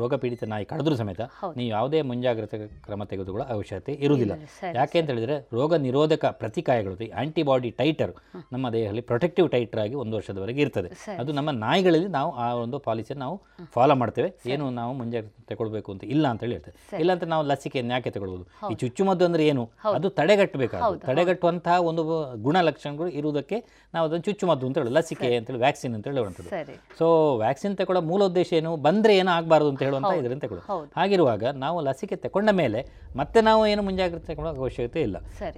ರೋಗ 0.02 0.14
ಪೀಡಿತ 0.24 0.44
ನಾಯಿ 0.54 0.68
ಕಡಿದ್ರು 0.74 0.98
ಸಮೇತ 1.02 1.22
ನೀವು 1.58 1.70
ಯಾವುದೇ 1.76 2.02
ಮುಂಜಾಗ್ರತೆ 2.12 2.60
ಕ್ರಮ 2.88 3.02
ತೆಗೆದುಕೊಳ್ಳೋ 3.12 3.48
ಅವಶ್ಯಕತೆ 3.56 3.94
ಇರುವುದಿಲ್ಲ. 4.06 4.34
ಯಾಕೆ 4.80 4.98
ಅಂತ 5.02 5.10
ಹೇಳಿದ್ರೆ 5.14 5.38
ರೋಗ 5.60 5.74
ನಿರೋಧಕ 5.90 6.26
ಪ್ರತಿಕಾಯಗಳು 6.44 6.96
ಆಂಟಿಬಾಡಿ 7.24 7.70
ಟೈಟರ್ 7.82 8.14
ನಮ್ಮ 8.54 8.66
ದೇಹದಲ್ಲಿ 8.76 9.04
ಪ್ರೊಟೆಕ್ಟಿವ್ 9.12 9.48
ಟೈಟರ್ 9.56 9.82
ಆಗಿ 9.84 9.96
ಒಂದು 10.04 10.16
ವರ್ಷದವರೆಗೆ 10.18 10.62
ಇರ್ತದೆ. 10.66 10.90
ಅದು 11.22 11.32
ನಮ್ಮ 11.40 11.50
ನಾಯಿಗಳಲ್ಲಿ 11.66 12.10
ನಾವು 12.18 12.30
ಆ 12.46 12.48
ಒಂದು 12.64 12.80
ಪಾಲಿಸಿಯನ್ನು 12.88 13.24
ನಾವು 13.26 13.36
ಫಾಲೋ 13.76 13.96
ಮಾಡ್ತೇವೆ. 14.02 14.30
ಏನು 14.54 14.66
ನಾವು 14.80 14.92
ಮುಂಜಾಗ್ರತೆ 15.00 15.44
ತಗೊಳ್ಬೇಕು 15.52 15.90
ಅಂತ 15.94 16.04
ಇಲ್ಲ 16.14 16.26
ಅಂತ 16.34 16.42
ಹೇಳಿ 16.46 16.56
ಹೇಳ್ತೇವೆ. 16.58 16.76
ಇಲ್ಲ 17.04 17.12
ಅಂತ 17.16 17.26
ನಾವು 17.34 17.44
ಲಸಿಕೆಯನ್ನು 17.52 17.94
ಯಾಕೆ 17.96 18.12
ತಗೊಳ್ಬೋದು? 18.18 18.46
ಈ 18.72 18.76
ಚುಚ್ಚುಮದ್ದು 18.84 19.26
ಅಂದ್ರೆ 19.30 19.44
ಏನು? 19.52 19.64
ಅದು 19.98 20.10
ತಡೆಗಟ್ಟಬೇಕಾಗುತ್ತೆ. 20.20 21.06
ತಡೆಗಟ್ಟುವಂತಹ 21.10 21.78
ಒಂದು 21.90 22.04
ಗುಣಲಕ್ಷಣಗಳು 22.48 23.10
ಇರುವುದಕ್ಕೆ 23.20 23.60
ನಾವು 23.96 24.04
ಅದನ್ನು 24.08 24.26
ಚುಚ್ಚುಮದ್ದು 24.30 24.68
ಅಂತ 24.70 24.78
ಹೇಳೋದು 24.82 24.96
ಲಸಿಕೆ 24.98 25.30
ಅಂತ 25.40 25.48
ಹೇಳಿ 25.52 25.62
ವ್ಯಾಕ್ಸಿನ್ 25.66 25.94
ಅಂತ 25.98 26.08
ಹೇಳುವಂಥದ್ದು. 26.12 26.76
ಸೊ 27.00 27.08
ವ್ಯಾಕ್ಸಿನ್ 27.44 27.76
ತಗೊಳ್ಳೋ 27.82 28.04
ಮೂಲ 28.12 28.22
ಉದ್ದೇಶ 28.32 28.50
ಏನು? 28.60 28.72
ಬಂದ್ರೆ 28.88 29.14
ಏನು 29.22 29.32
ಆಗಬಾರ್ದು 29.38 29.70
ಅಂತ 29.74 29.82
ಹೇಳುವಂಥ 29.88 30.12
ಇದರಿಂದ 30.22 30.42
ತಗೊಳ್ಳೋದು. 30.46 30.86
ಹಾಗಿರುವಾಗ 31.00 31.44
ನಾವು 31.66 31.78
ಲಸಿಕೆ 31.88 32.18
ತಗೊಂಡ 32.26 32.50
ಮೇಲೆ 32.62 32.82
ಮತ್ತೆ 33.20 33.40
ನಾವು 33.50 33.62
ಏನು 33.72 33.82
ಮುಂಜಾಗ್ರತೆ 33.88 34.28
ತಗೊಳ್ಳೋ 34.32 34.52
ಅವಶ್ಯಕತೆ 34.64 35.02
ಇಲ್ಲ. 35.08 35.18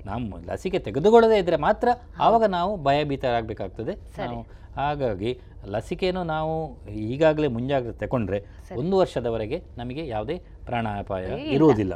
ನಾವು 0.09 0.39
ಲಸಿಕೆ 0.49 0.79
ತೆಗೆದುಕೊಳ್ಳದೇ 0.87 1.37
ಇದ್ರೆ 1.43 1.57
ಮಾತ್ರ 1.67 1.89
ಆವಾಗ 2.25 2.43
ನಾವು 2.57 2.71
ಭಯಭೀತರಾಗಬೇಕಾಗ್ತದೆ. 2.87 3.93
ನಾವು 4.21 4.41
ಹಾಗಾಗಿ 4.79 5.31
ಲಸಿಕೆಯನ್ನು 5.73 6.23
ನಾವು 6.35 6.53
ಈಗಾಗಲೇ 7.13 7.47
ಮುಂಜಾಗ್ರತೆ 7.55 7.99
ತಗೊಂಡ್ರೆ 8.05 8.39
ಒಂದು 8.81 8.95
ವರ್ಷದವರೆಗೆ 8.97 9.57
ನಮಗೆ 9.77 10.03
ಯಾವುದೇ 10.07 10.35
ಪ್ರಾಣಾಪಾಯ 10.67 11.25
ಇರುವುದಿಲ್ಲ. 11.55 11.93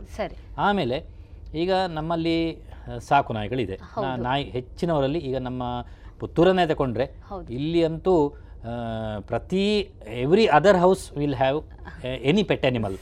ಆಮೇಲೆ 0.68 0.97
ಈಗ 1.63 1.74
ನಮ್ಮಲ್ಲಿ 1.97 2.38
ಸಾಕು 3.09 3.34
ನಾಯಿಗಳಿದೆ. 3.34 3.76
ನಾಯಿ 4.28 4.43
ಹೆಚ್ಚಿನವರಲ್ಲಿ 4.57 5.22
ಈಗ 5.30 5.38
ನಮ್ಮ 5.49 5.63
ಪುತ್ತೂರನ್ನೇ 6.20 6.66
ತಗೊಂಡ್ರೆ 6.74 7.05
ಇಲ್ಲಿ 7.59 7.84
ಅಂತೂ 7.84 8.16
ಪ್ರತಿ 9.30 9.63
every 10.26 10.45
other 10.57 10.78
house 10.84 11.03
will 11.18 11.36
have 11.41 11.59
any 12.30 12.43
pet 12.49 12.66
animal 12.70 12.95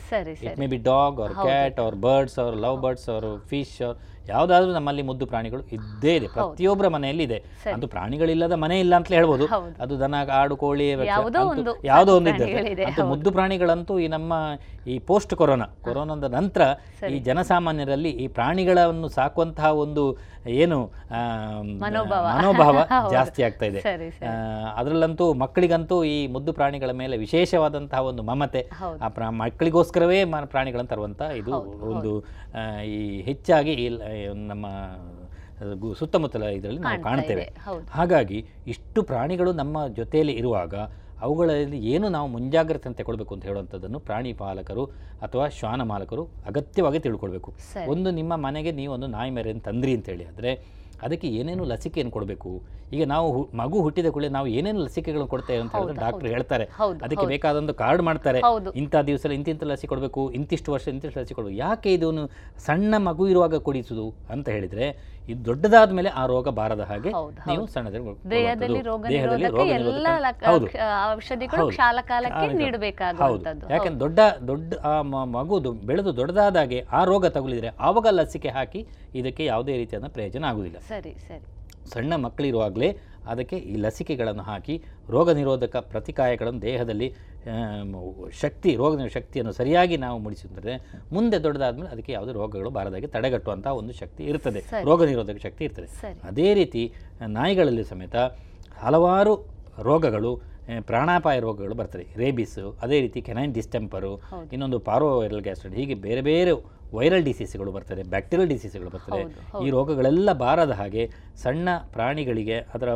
it 0.46 0.58
may 0.62 0.68
be 0.74 0.80
dog 0.90 1.20
or 1.26 1.36
cat 1.46 1.78
or 1.86 1.96
birds 2.06 2.36
or 2.44 2.56
love 2.66 2.78
birds 2.86 3.08
or 3.16 3.28
fish 3.52 3.76
or 3.88 3.96
ಯಾವುದಾದ್ರೂ 4.30 4.72
ನಮ್ಮಲ್ಲಿ 4.72 5.02
ಮುದ್ದು 5.02 5.26
ಪ್ರಾಣಿಗಳು 5.26 5.64
ಇದ್ದೇ 5.76 6.16
ಇದೆ. 6.16 6.28
ಪ್ರತಿಯೊಬ್ಬರ 6.28 6.88
ಮನೆಯಲ್ಲಿ 6.88 7.24
ಇದೆ 7.24 7.40
ಅದು 7.74 7.88
ಪ್ರಾಣಿಗಳಿಲ್ಲದ 7.88 8.54
ಮನೆ 8.54 8.80
ಇಲ್ಲ 8.80 8.94
ಅಂತ 8.96 9.08
ಹೇಳ್ಬೋದು. 9.08 9.46
ಅದು 9.80 10.00
ದನ 10.00 10.16
ಆಡು 10.32 10.56
ಕೋಳಿ 10.56 10.86
ಯಾವುದೋ 11.86 12.14
ಒಂದು 12.18 12.30
ಇದೆ. 12.30 12.84
ಅಂತ 12.84 13.00
ಮುದ್ದು 13.12 13.32
ಪ್ರಾಣಿಗಳಂತೂ 13.32 14.00
ಈ 14.00 14.08
ನಮ್ಮ 14.08 14.34
ಈ 14.88 15.00
ಪೋಸ್ಟ್ 15.00 15.34
ಕೊರೋನಾ 15.36 15.68
ಕೊರೋನಾದ 15.82 16.30
ನಂತರ 16.34 16.62
ಈ 17.10 17.20
ಜನಸಾಮಾನ್ಯರಲ್ಲಿ 17.20 18.10
ಈ 18.10 18.28
ಪ್ರಾಣಿಗಳನ್ನು 18.28 19.08
ಸಾಕುವಂತಹ 19.10 19.70
ಒಂದು 19.76 20.04
ಏನು 20.62 20.78
ಮನೋಭಾವ. 21.84 22.78
ಜಾಸ್ತಿ 23.14 23.44
ಆಗ್ತಾ 23.44 23.66
ಇದೆ. 23.66 23.82
ಅದರಲ್ಲಂತೂ 24.76 25.34
ಮಕ್ಕಳಿಗಂತೂ 25.34 26.04
ಈ 26.04 26.28
ಮುದ್ದು 26.28 26.54
ಪ್ರಾಣಿಗಳ 26.54 26.92
ಮೇಲೆ 26.92 27.18
ವಿಶೇಷವಾದಂತಹ 27.18 28.00
ಒಂದು 28.00 28.24
ಮಮತೆ 28.24 28.62
ಆ 29.02 29.10
ಮಕ್ಕಳಿಗೋಸ್ಕರವೇ 29.30 30.20
ಪ್ರಾಣಿಗಳನ್ನು 30.46 30.90
ತರುವಂತ 30.90 31.22
ಇದು 31.42 31.52
ಒಂದು 31.92 32.12
ಈ 32.86 33.22
ಹೆಚ್ಚಾಗಿ 33.22 33.74
ನಮ್ಮ 34.52 34.66
ಸುತ್ತಮುತ್ತಲ 36.00 36.50
ಇದರಲ್ಲಿ 36.58 36.82
ನಾವು 36.86 37.00
ಕಾಣ್ತೇವೆ. 37.08 37.46
ಹಾಗಾಗಿ 37.98 38.40
ಇಷ್ಟು 38.74 39.00
ಪ್ರಾಣಿಗಳು 39.10 39.52
ನಮ್ಮ 39.62 39.88
ಜೊತೆಯಲ್ಲಿ 40.00 40.36
ಇರುವಾಗ 40.42 40.76
ಅವುಗಳಲ್ಲಿ 41.26 41.78
ಏನು 41.94 42.08
ನಾವು 42.10 42.28
ಮುಂಜಾಗ್ರತೆ 42.28 42.90
ತಗೊಳ್ಬೇಕು 43.00 43.34
ಅಂತ 43.36 43.44
ಹೇಳುವಂಥದ್ದನ್ನು 43.50 44.00
ಪ್ರಾಣಿ 44.08 44.32
ಪಾಲಕರು 44.42 44.84
ಅಥವಾ 45.26 45.46
ಶ್ವಾನ 45.58 45.82
ಮಾಲಕರು 45.92 46.24
ಅಗತ್ಯವಾಗಿ 46.50 47.00
ತಿಳ್ಕೊಳ್ಬೇಕು. 47.06 47.50
ಒಂದು 47.94 48.12
ನಿಮ್ಮ 48.20 48.34
ಮನೆಗೆ 48.46 48.72
ನೀವು 48.80 48.94
ಒಂದು 48.94 49.10
ನಾಯಿ 49.18 49.32
ಮೇರೆಯನ್ನು 49.38 49.64
ತಂದ್ರಿ 49.70 49.94
ಅಂತೇಳಿ 49.98 50.26
ಆದರೆ 50.32 50.52
ಅದಕ್ಕೆ 51.08 51.28
ಏನೇನು 51.40 51.64
ಲಸಿಕೆಯನ್ನು 51.72 52.14
ಕೊಡಬೇಕು? 52.18 52.52
ಈಗ 52.96 53.04
ನಾವು 53.14 53.28
ಮಗು 53.62 53.78
ಹುಟ್ಟಿದ 53.86 54.10
ಕೂಡಲೇ 54.16 54.30
ನಾವು 54.38 54.48
ಏನೇನು 54.58 54.82
ಲಸಿಕೆಗಳನ್ನು 54.86 55.30
ಕೊಡ್ತೇವೆ 55.34 55.62
ಅಂತ 55.64 55.74
ಹೇಳಿದ್ರೆ 55.76 56.02
ಡಾಕ್ಟರ್ 56.06 56.30
ಹೇಳ್ತಾರೆ. 56.36 56.66
ಅದಕ್ಕೆ 57.06 57.26
ಬೇಕಾದೊಂದು 57.34 57.74
ಕಾರ್ಡ್ 57.84 58.04
ಮಾಡ್ತಾರೆ. 58.10 58.42
ಇಂಥ 58.82 58.96
ದಿವಸ 59.10 59.26
ಇಂತಿಂಥ 59.40 59.64
ಲಸಿಕೆ 59.72 59.92
ಕೊಡಬೇಕು 59.94 60.24
ಇಂತಿಷ್ಟು 60.40 60.72
ವರ್ಷ 60.76 60.88
ಇಂತಿಷ್ಟು 60.96 61.20
ಲಸಿಕೆ 61.22 61.38
ಕೊಡಬೇಕು. 61.40 61.58
ಯಾಕೆ 61.66 61.92
ಇದನ್ನು 61.98 62.26
ಸಣ್ಣ 62.68 62.94
ಮಗು 63.10 63.28
ಇರುವಾಗ 63.34 63.56
ಕೊಡಿಸುದು 63.70 64.08
ಅಂತ 64.36 64.48
ಹೇಳಿದ್ರೆ 64.58 64.88
ಇದು 65.28 65.40
ದೊಡ್ಡದಾದ 65.46 65.92
ಮೇಲೆ 65.92 66.10
ಆ 66.14 66.24
ರೋಗ 66.26 66.48
ಬಾರದ 66.52 66.84
ಹಾಗೆ 66.84 67.12
ನೀವು 67.50 67.66
ದೇಹದಲ್ಲಿ 69.14 69.48
ರೋಗ 69.52 69.66
ಹೌದು. 73.24 73.46
ಯಾಕಂದ್ರೆ 73.72 74.00
ದೊಡ್ಡ 74.00 74.20
ದೊಡ್ಡ 74.48 74.74
ಆ 74.84 74.94
ಮಗು 75.34 75.58
ಬೆಳೆದು 75.86 76.14
ದೊಡ್ಡದಾದಾಗೆ 76.18 76.80
ಆ 76.92 77.04
ರೋಗ 77.04 77.26
ತಗುಲಿದ್ರೆ 77.30 77.72
ಆವಾಗ 77.80 78.08
ಲಸಿಕೆ 78.12 78.50
ಹಾಕಿ 78.50 78.82
ಇದಕ್ಕೆ 79.16 79.46
ಯಾವುದೇ 79.46 79.76
ರೀತಿಯಾದ 79.78 80.10
ಪ್ರಯೋಜನ 80.10 80.46
ಆಗುದಿಲ್ಲ. 80.46 80.80
ಸರಿ 80.90 81.14
ಸರಿ. 81.28 81.46
ಸಣ್ಣ 81.90 82.14
ಮಕ್ಕಳಿರುವಾಗಲೇ 82.26 82.90
ಅದಕ್ಕೆ 83.32 83.58
ಈ 83.72 83.76
ಲಸಿಕೆಗಳನ್ನು 83.86 84.44
ಹಾಕಿ 84.52 84.76
ರೋಗ 85.16 85.30
ನಿರೋಧಕ 85.40 85.76
ಪ್ರತಿಕಾಯಗಳನ್ನು 85.94 86.62
ದೇಹದಲ್ಲಿ 86.70 87.08
ಶಕ್ತಿ 88.42 88.72
ರೋಗ 88.82 89.08
ಶಕ್ತಿಯನ್ನು 89.16 89.54
ಸರಿಯಾಗಿ 89.60 89.96
ನಾವು 90.06 90.18
ಮೂಡಿಸಿದ್ರೆ 90.26 90.74
ಮುಂದೆ 91.16 91.38
ದೊಡ್ಡದಾದ್ಮೇಲೆ 91.46 91.90
ಅದಕ್ಕೆ 91.94 92.12
ಯಾವುದೇ 92.18 92.34
ರೋಗಗಳು 92.40 92.70
ಬಾರದಾಗಿ 92.78 93.08
ತಡೆಗಟ್ಟುವಂಥ 93.16 93.68
ಒಂದು 93.80 93.94
ಶಕ್ತಿ 94.02 94.24
ಇರ್ತದೆ. 94.32 94.62
ರೋಗ 94.90 95.00
ನಿರೋಧಕ 95.12 95.38
ಶಕ್ತಿ 95.48 95.64
ಇರ್ತದೆ. 95.68 95.88
ಅದೇ 96.30 96.48
ರೀತಿ 96.62 96.84
ನಾಯಿಗಳಲ್ಲಿ 97.40 97.86
ಸಮೇತ 97.92 98.16
ಹಲವಾರು 98.86 99.34
ರೋಗಗಳು 99.90 100.32
ಪ್ರಾಣಾಪಾಯ 100.90 101.38
ರೋಗಗಳು 101.46 101.76
ಬರ್ತದೆ. 101.80 102.06
ರೇಬಿಸು 102.22 102.66
ಅದೇ 102.84 102.98
ರೀತಿ 103.06 103.20
ಕೆನೈನ್ 103.28 103.54
ಡಿಸ್ಟೆಂಪರು 103.58 104.12
ಇನ್ನೊಂದು 104.56 104.80
ಪಾರೋ 104.90 105.08
ವೈರಲ್ 105.22 105.44
ಗ್ಯಾಸ್ಟ್ರೈಡ್ 105.48 105.76
ಹೀಗೆ 105.80 105.96
ಬೇರೆ 106.06 106.22
ಬೇರೆ 106.30 106.54
ವೈರಲ್ 106.94 107.24
ಡಿಸೀಸ್ಗಳು 107.24 107.72
ಬರ್ತದೆ 107.72 108.04
ಬ್ಯಾಕ್ಟೀರಿಯಲ್ 108.04 108.50
ಡಿಸೀಸ್ಗಳು 108.50 108.90
ಬರ್ತದೆ. 108.90 109.22
ಈ 109.66 109.70
ರೋಗಗಳೆಲ್ಲ 109.70 110.34
ಬಾರದ 110.34 110.72
ಹಾಗೆ 110.72 111.12
ಸಣ್ಣ 111.36 111.70
ಪ್ರಾಣಿಗಳಿಗೆ 111.92 112.56
ಅದರ 112.56 112.96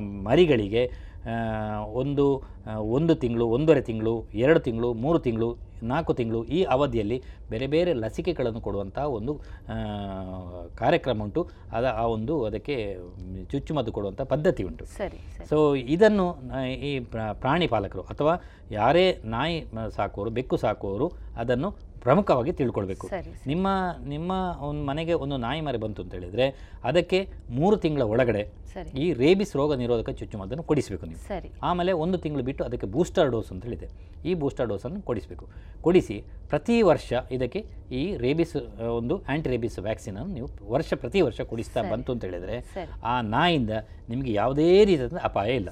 ಮರಿಗಳಿಗೆ 0.00 0.90
ಒಂದು 1.92 2.42
ಒಂದು 2.78 3.14
ತಿಂಗಳು 3.14 3.46
ಒಂದೂವರೆ 3.46 3.80
ತಿಂಗಳು 3.80 4.24
ಎರಡು 4.34 4.60
ತಿಂಗಳು 4.60 4.92
ಮೂರು 4.92 5.18
ತಿಂಗಳು 5.18 5.56
ನಾಲ್ಕು 5.82 6.14
ತಿಂಗಳು 6.14 6.44
ಈ 6.44 6.64
ಅವಧಿಯಲ್ಲಿ 6.64 7.22
ಬೇರೆ 7.50 7.66
ಬೇರೆ 7.66 7.92
ಲಸಿಕೆಗಳನ್ನು 7.92 8.60
ಕೊಡುವಂಥ 8.60 8.98
ಒಂದು 8.98 9.40
ಕಾರ್ಯಕ್ರಮ 10.76 11.22
ಉಂಟು. 11.22 11.48
ಅದ 11.72 11.84
ಆ 11.84 12.02
ಒಂದು 12.02 12.44
ಅದಕ್ಕೆ 12.44 12.96
ಚುಚ್ಚುಮದ್ದು 13.50 13.92
ಕೊಡುವಂಥ 13.92 14.20
ಪದ್ಧತಿ 14.20 14.62
ಉಂಟು. 14.62 14.84
ಸರಿ 14.84 15.46
ಸೊ 15.48 15.74
ಇದನ್ನು 15.74 16.38
ಈ 16.72 17.00
ಪ್ರ- 17.00 17.34
ಪ್ರಾಣಿ 17.34 17.66
ಪಾಲಕರು 17.66 18.02
ಅಥವಾ 18.02 18.36
ಯಾರೇ 18.70 19.20
ನಾಯಿ 19.24 19.64
ಸಾಕುವರು 19.90 20.30
ಬೆಕ್ಕು 20.30 20.56
ಸಾಕುವವರು 20.56 21.12
ಅದನ್ನು 21.36 21.70
ಪ್ರಮುಖವಾಗಿ 22.06 22.52
ತಿಳ್ಕೊಳ್ಬೇಕು. 22.60 23.06
ನಿಮ್ಮ 23.52 23.66
ನಿಮ್ಮ 24.14 24.32
ಒಂದು 24.68 24.82
ಮನೆಗೆ 24.90 25.14
ಒಂದು 25.24 25.36
ನಾಯಿ 25.46 25.60
ಮರಿ 25.66 25.78
ಬಂತು 25.84 26.02
ಅಂತ 26.04 26.12
ಹೇಳಿದರೆ 26.18 26.46
ಅದಕ್ಕೆ 26.90 27.20
ಮೂರು 27.58 27.76
ತಿಂಗಳ 27.84 28.04
ಒಳಗಡೆ 28.14 28.42
ಈ 29.02 29.04
ರೇಬಿಸ್ 29.20 29.52
ರೋಗ 29.58 29.72
ನಿರೋಧಕ 29.80 30.10
ಚುಚ್ಚುಮದ್ದನ್ನು 30.20 30.64
ಕೊಡಿಸಬೇಕು 30.70 31.04
ನೀವು. 31.10 31.20
ಆಮೇಲೆ 31.68 31.92
ಒಂದು 32.04 32.16
ತಿಂಗಳು 32.24 32.42
ಬಿಟ್ಟು 32.48 32.62
ಅದಕ್ಕೆ 32.68 32.86
ಬೂಸ್ಟರ್ 32.94 33.28
ಡೋಸ್ 33.34 33.50
ಅಂತ 33.54 33.62
ಹೇಳಿದೆ. 33.68 33.88
ಈ 34.28 34.32
ಬೂಸ್ಟರ್ 34.42 34.68
ಡೋಸನ್ನು 34.72 35.00
ಕೊಡಿಸಬೇಕು. 35.08 35.44
ಕೊಡಿಸಿ 35.84 36.16
ಪ್ರತಿ 36.52 36.76
ವರ್ಷ 36.90 37.12
ಇದಕ್ಕೆ 37.36 37.60
ಈ 38.00 38.02
ರೇಬಿಸ್ 38.24 38.54
ಒಂದು 38.98 39.14
ಆ್ಯಂಟಿ 39.28 39.48
ರೇಬಿಸ್ 39.52 39.78
ವ್ಯಾಕ್ಸಿನನ್ನು 39.86 40.32
ನೀವು 40.38 40.48
ವರ್ಷ 40.74 40.90
ಪ್ರತಿ 41.02 41.22
ವರ್ಷ 41.26 41.40
ಕೊಡಿಸ್ತಾ 41.52 41.82
ಬಂತು 41.92 42.12
ಅಂತ 42.14 42.24
ಹೇಳಿದರೆ 42.30 42.56
ಆ 43.12 43.14
ನಾಯಿಂದ 43.36 43.72
ನಿಮಗೆ 44.12 44.32
ಯಾವುದೇ 44.40 44.68
ರೀತಿಯಾದ 44.90 45.22
ಅಪಾಯ 45.30 45.60
ಇಲ್ಲ. 45.60 45.70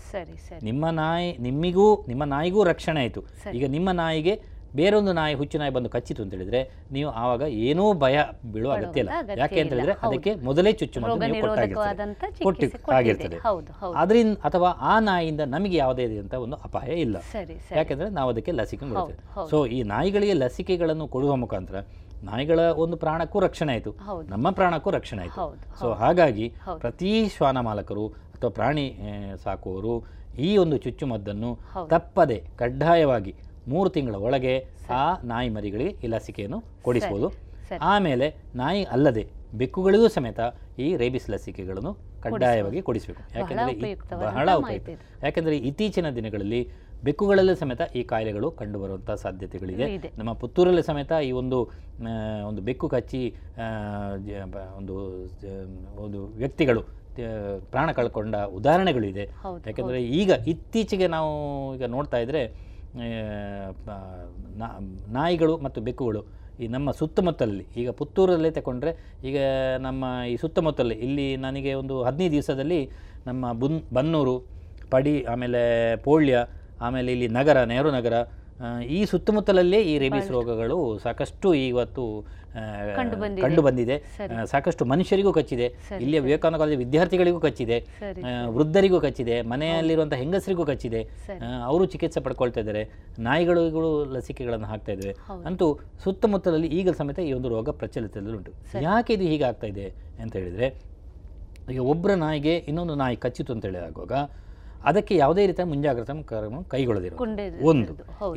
ನಿಮ್ಮ 0.70 0.85
ನಾಯಿ 1.03 1.28
ನಿಮ್ಮಿಗೂ 1.49 1.89
ನಿಮ್ಮ 2.12 2.24
ನಾಯಿಗೂ 2.35 2.62
ರಕ್ಷಣೆ 2.72 3.01
ಆಯಿತು. 3.05 3.22
ಈಗ 3.59 3.64
ನಿಮ್ಮ 3.76 3.91
ನಾಯಿಗೆ 4.03 4.37
ಬೇರೊಂದು 4.79 5.12
ನಾಯಿ 5.18 5.35
ಹುಚ್ಚು 5.41 5.57
ನಾಯಿ 5.62 5.73
ಬಂದು 5.77 5.91
ಕಚ್ಚಿತು 5.95 6.20
ಅಂತ 6.25 6.33
ಹೇಳಿದ್ರೆ 6.37 6.61
ನೀವು 6.97 7.11
ಆವಾಗ 7.23 7.43
ಏನೂ 7.68 7.85
ಭಯ 8.05 8.16
ಬೀಳುವ 8.53 8.73
ಅಗತ್ಯ 8.79 9.03
ಇಲ್ಲ. 9.05 9.11
ಯಾಕೆ 9.43 9.61
ಅಂತ 9.62 9.73
ಹೇಳಿದ್ರೆ 9.75 9.97
ಅದಕ್ಕೆ 10.09 10.33
ಮೊದಲೇ 10.49 10.73
ಚುಚ್ಚುಮದ್ದು 10.81 11.29
ನಿರೋಧಕವಾದಂಥ 11.35 12.25
ಆಗಿರ್ತದೆ. 12.99 13.39
ಅದರಿಂದ 14.03 14.37
ಅಥವಾ 14.51 14.70
ಆ 14.93 14.95
ನಾಯಿಯಿಂದ 15.09 15.43
ನಮಗೆ 15.57 15.77
ಯಾವುದೇ 15.83 16.07
ರೀತಿಯಂತ 16.11 16.39
ಒಂದು 16.47 16.59
ಅಪಾಯ 16.68 16.91
ಇಲ್ಲ. 17.07 17.16
ಯಾಕೆಂದ್ರೆ 17.79 18.09
ನಾವು 18.18 18.31
ಅದಕ್ಕೆ 18.35 18.55
ಲಸಿಕೆ 18.61 18.89
ಮಾಡ್ತೇವೆ 18.93 19.18
ಕೊಡ್ತೇವೆ. 19.18 19.51
ಸೊ 19.51 19.59
ಈ 19.77 19.81
ನಾಯಿಗಳಿಗೆ 19.95 20.37
ಲಸಿಕೆಗಳನ್ನು 20.45 21.09
ಕೊಡುವ 21.16 21.35
ಮುಖಾಂತರ 21.45 21.79
ನಾಯಿಗಳ 22.31 22.61
ಒಂದು 22.83 22.97
ಪ್ರಾಣಕ್ಕೂ 23.05 23.39
ರಕ್ಷಣೆ 23.41 23.70
ಆಯಿತು. 23.73 23.93
ನಮ್ಮ 24.33 24.47
ಪ್ರಾಣಕ್ಕೂ 24.59 24.91
ರಕ್ಷಣೆ 24.99 25.23
ಆಯಿತು. 25.23 25.39
ಸೊ 25.81 25.87
ಹಾಗಾಗಿ 26.03 26.49
ಪ್ರತಿ 26.83 27.12
ಶ್ವಾನ 27.37 27.61
ಮಾಲಕರು 27.68 28.05
ಅಥವಾ 28.35 28.51
ಪ್ರಾಣಿ 28.59 28.85
ಸಾಕುವವರು 29.45 29.95
ಈ 30.49 30.51
ಒಂದು 30.62 30.77
ಚುಚ್ಚುಮದ್ದನ್ನು 30.85 31.51
ತಪ್ಪದೆ 31.95 32.39
ಕಡ್ಡಾಯವಾಗಿ 32.61 33.33
ಮೂರು 33.73 33.89
ತಿಂಗಳ 33.97 34.17
ಒಳಗೆ 34.27 34.55
ಆ 35.01 35.05
ನಾಯಿ 35.33 35.51
ಮರಿಗಳಿಗೆ 35.57 35.93
ಈ 36.05 36.09
ಲಸಿಕೆಯನ್ನು 36.15 36.59
ಕೊಡಿಸ್ಬೋದು. 36.87 37.29
ಆಮೇಲೆ 37.93 38.27
ನಾಯಿ 38.61 38.83
ಅಲ್ಲದೆ 38.95 39.25
ಬೆಕ್ಕುಗಳಿಗೂ 39.61 40.07
ಸಮೇತ 40.17 40.41
ಈ 40.85 40.87
ರೇಬಿಸ್ 41.03 41.29
ಲಸಿಕೆಗಳನ್ನು 41.33 41.93
ಕಡ್ಡಾಯವಾಗಿ 42.25 42.81
ಕೊಡಿಸಬೇಕು. 42.89 43.23
ಯಾಕೆಂದರೆ 43.39 43.91
ಬಹಳ 44.25 44.49
ಉಪಯುಕ್ತ. 44.63 44.91
ಯಾಕೆಂದರೆ 45.27 45.57
ಇತ್ತೀಚಿನ 45.69 46.11
ದಿನಗಳಲ್ಲಿ 46.19 46.61
ಬೆಕ್ಕುಗಳಲ್ಲೂ 47.07 47.55
ಸಮೇತ 47.61 47.83
ಈ 47.99 48.03
ಕಾಯಿಲೆಗಳು 48.11 48.49
ಕಂಡುಬರುವಂಥ 48.59 49.11
ಸಾಧ್ಯತೆಗಳಿದೆ. 49.23 49.87
ನಮ್ಮ 50.19 50.33
ಪುತ್ತೂರಲ್ಲಿ 50.43 50.85
ಸಮೇತ 50.89 51.13
ಈ 51.29 51.31
ಒಂದು 51.41 51.59
ಒಂದು 52.49 52.61
ಬೆಕ್ಕು 52.69 52.89
ಕಚ್ಚಿ 52.95 53.23
ಒಂದು 54.81 54.97
ಒಂದು 56.05 56.21
ವ್ಯಕ್ತಿಗಳು 56.43 56.83
ಪ್ರಾಣ 57.73 57.89
ಕಳ್ಕೊಂಡ 57.99 58.37
ಉದಾಹರಣೆಗಳು 58.59 59.07
ಇದೆ 59.13 59.25
ಹೌದು, 59.45 59.63
ಯಾಕೆಂದರೆ 59.69 59.99
ಈಗ 60.21 60.31
ಇತ್ತೀಚೆಗೆ 60.53 61.09
ನಾವು 61.17 61.33
ಈಗ 61.79 61.89
ನೋಡ್ತಾ 61.97 62.21
ಇದ್ದರೆ 62.25 62.43
ನಾಯಿಗಳು 65.18 65.55
ಮತ್ತು 65.59 65.80
ಬೆಕ್ಕುಗಳು 65.80 66.22
ಈ 66.62 66.66
ನಮ್ಮ 66.68 66.90
ಸುತ್ತಮುತ್ತಲಲ್ಲಿ, 66.90 67.64
ಈಗ 67.76 67.90
ಪುತ್ತೂರಲ್ಲೇ 67.90 68.51
ತಗೊಂಡ್ರೆ 68.51 68.93
ಈಗ 69.28 69.38
ನಮ್ಮ 69.86 70.05
ಈ 70.32 70.36
ಸುತ್ತಮುತ್ತಲಲ್ಲಿ 70.36 70.97
ಇಲ್ಲಿ 71.07 71.26
ನನಗೆ 71.36 71.74
ಒಂದು 71.74 71.95
ಹದಿನೈದು 72.03 72.32
ದಿವಸದಲ್ಲಿ 72.32 72.80
ನಮ್ಮ 73.26 73.53
ಬುನ್, 73.53 73.78
ಬನ್ನೂರು, 73.97 74.36
ಪಡಿ, 74.90 75.14
ಆಮೇಲೆ 75.32 75.62
ಪೋಳ್ಯ, 76.07 76.36
ಆಮೇಲೆ 76.80 77.12
ಇಲ್ಲಿ 77.12 77.28
ನಗರ, 77.38 77.59
ನೆಹರು 77.64 77.90
ನಗರ 77.90 78.14
ಈ 78.97 79.01
ಸುತ್ತಮುತ್ತಲಲ್ಲೇ 79.11 79.79
ಈ 79.91 79.95
ರೇಬಿಸ್ 80.03 80.31
ರೋಗಗಳು 80.37 80.77
ಸಾಕಷ್ಟು 81.05 81.49
ಇವತ್ತು 81.69 82.05
ಕಂಡು 83.43 83.63
ಬಂದಿದೆ. 83.67 83.97
ಸಾಕಷ್ಟು 84.53 84.83
ಮನುಷ್ಯರಿಗೂ 84.93 85.31
ಕಚ್ಚಿದೆ. 85.39 85.67
ಇಲ್ಲಿಯ 86.05 86.21
ವಿವೇಕಾನಂದ 86.27 86.61
ಕಾಲೇಜ್ 86.63 86.79
ವಿದ್ಯಾರ್ಥಿಗಳಿಗೂ 86.83 87.41
ಕಚ್ಚಿದೆ. 87.47 87.79
ವೃದ್ಧರಿಗೂ 88.57 88.99
ಕಚ್ಚಿದೆ. 89.07 89.37
ಮನೆಯಲ್ಲಿರುವಂತಹ 89.53 90.19
ಹೆಂಗಸರಿಗೂ 90.23 90.67
ಕಚ್ಚಿದೆ. 90.71 91.01
ಅವರು 91.71 91.87
ಚಿಕಿತ್ಸೆ 91.95 92.23
ಪಡ್ಕೊಳ್ತಾ 92.27 92.63
ಇದ್ದಾರೆ 92.65 92.83
ನಾಯಿಗಳು 93.29 93.65
ಲಸಿಕೆಗಳನ್ನು 94.17 94.69
ಹಾಕ್ತಾ 94.73 94.93
ಇದ್ದಾರೆ 94.97 95.15
ಅಂತೂ 95.51 95.69
ಸುತ್ತಮುತ್ತಲಲ್ಲಿ 96.05 96.71
ಈಗ 96.81 96.91
ಸಮೇತ 97.01 97.21
ಈ 97.31 97.33
ಒಂದು 97.39 97.51
ರೋಗ 97.57 97.71
ಪ್ರಚಲಿತದಲ್ಲಿ 97.83 98.39
ಉಂಟು. 98.41 98.55
ಯಾಕೆ 98.89 99.13
ಇದು 99.19 99.27
ಹೀಗೆ 99.33 99.47
ಆಗ್ತಾ 99.51 99.69
ಇದೆ 99.75 99.89
ಅಂತ 100.23 100.33
ಹೇಳಿದ್ರೆ 100.41 100.69
ಈಗ 101.73 101.83
ಒಬ್ಬರ 101.95 102.13
ನಾಯಿಗೆ 102.25 102.55
ಇನ್ನೊಂದು 102.71 102.95
ನಾಯಿ 103.03 103.17
ಕಚ್ಚಿತು 103.25 103.51
ಅಂತ 103.55 103.65
ಹೇಳಿ 103.69 103.83
ಆಗುವಾಗ 103.89 104.15
ಅದಕ್ಕೆ 104.85 105.14
ಯಾವುದೇ 105.16 105.43
ರೀತಿಯ 105.47 105.64
ಮುಂಜಾಗ್ರತಾ 105.72 106.14
ಕ್ರಮ 106.30 106.61
ಕೈಗೊಳ್ಳದಿರ 106.72 107.14
ಒಂದು. 107.70 107.95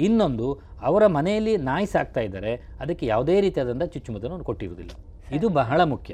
ಇನ್ನೊಂದು 0.07 0.47
ಅವರ 0.89 1.03
ಮನೆಯಲ್ಲಿ 1.17 1.55
ನಾಯಿ 1.69 1.89
ಸಾಕ್ತಾ 1.95 2.21
ಇದ್ದಾರೆ 2.21 2.53
ಅದಕ್ಕೆ 2.79 3.05
ಯಾವುದೇ 3.13 3.35
ರೀತಿಯಾದಂಥ 3.45 3.83
ಚುಚ್ಚುಮದ್ದನ್ನು 3.95 4.35
ಅವ್ರು 4.35 4.47
ಕೊಟ್ಟಿರುವುದಿಲ್ಲ. 4.51 4.93
ಇದು 5.35 5.47
ಬಹಳ 5.49 5.79
ಮುಖ್ಯ. 5.91 6.13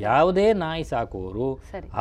ಯಾವುದೇ 0.00 0.46
ನಾಯಿ 0.62 0.84
ಸಾಕುವವರು 0.84 1.46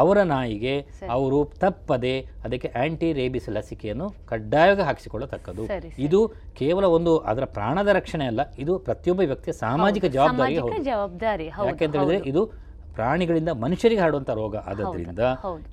ಅವರ 0.01 0.19
ನಾಯಿಗೆ 0.31 0.73
ಅವರು 1.15 1.39
ತಪ್ಪದೆ 1.63 2.13
ಅದಕ್ಕೆ 2.45 2.69
ಆಂಟಿ 2.83 3.09
ರೇಬಿಸ್ 3.13 3.49
ಲಸಿಕೆಯನ್ನು 3.49 4.07
ಕಡ್ಡಾಯವಾಗಿ 4.31 4.85
ಹಾಕಿಸಿಕೊಳ್ಳತಕ್ಕದ್ದು. 4.87 5.65
ಇದು 6.07 6.21
ಕೇವಲ 6.61 6.85
ಒಂದು 6.97 7.13
ಅದರ 7.33 7.45
ಪ್ರಾಣದ 7.57 7.87
ರಕ್ಷಣೆ 7.99 8.27
ಅಲ್ಲ 8.31 8.41
ಇದು 8.63 8.75
ಪ್ರತಿಯೊಬ್ಬ 8.87 9.21
ವ್ಯಕ್ತಿಯ 9.31 9.53
ಸಾಮಾಜಿಕ 9.65 10.05
ಜವಾಬ್ದಾರಿ. 10.17 10.55
ಯಾಕೆಂತ 11.69 11.95
ಹೇಳಿದ್ರೆ 11.95 12.17
ಇದು 12.31 12.43
ಪ್ರಾಣಿಗಳಿಂದ 12.99 13.51
ಮನುಷ್ಯರಿಗೆ 13.59 14.01
ಹರಡುವಂಥ 14.01 14.31
ರೋಗ 14.39 14.55
ಆದದ್ರಿಂದ 14.69 15.23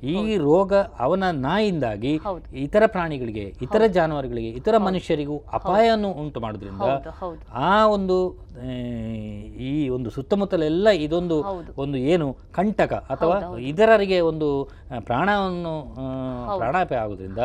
ಈ 0.06 0.36
ರೋಗ 0.44 0.72
ಅವನ 1.00 1.24
ನಾಯಿಯಿಂದಾಗಿ 1.40 2.12
ಇತರ 2.64 2.82
ಪ್ರಾಣಿಗಳಿಗೆ 2.86 3.44
ಇತರ 3.62 3.82
ಜಾನುವಾರುಗಳಿಗೆ 3.94 4.50
ಇತರ 4.58 4.76
ಮನುಷ್ಯರಿಗೂ 4.86 5.36
ಅಪಾಯವನ್ನು 5.52 6.10
ಉಂಟು 6.22 6.40
ಮಾಡೋದ್ರಿಂದ. 6.40 6.88
ಆ 7.66 7.72
ಒಂದು 7.86 8.16
ಈ 9.62 9.72
ಒಂದು 9.88 10.10
ಸುತ್ತಮುತ್ತಲೆಲ್ಲ 10.10 10.88
ಇದೊಂದು 10.98 11.36
ಒಂದು 11.76 11.96
ಏನು 12.06 12.26
ಕಂಟಕ 12.52 12.94
ಅಥವಾ 13.10 13.36
ಇತರರಿಗೆ 13.70 14.20
ಒಂದು 14.30 14.48
ಪ್ರಾಣವನ್ನು 15.06 15.74
ಪ್ರಾಣಾಪಾಯ 16.58 16.98
ಆಗೋದ್ರಿಂದ 16.98 17.42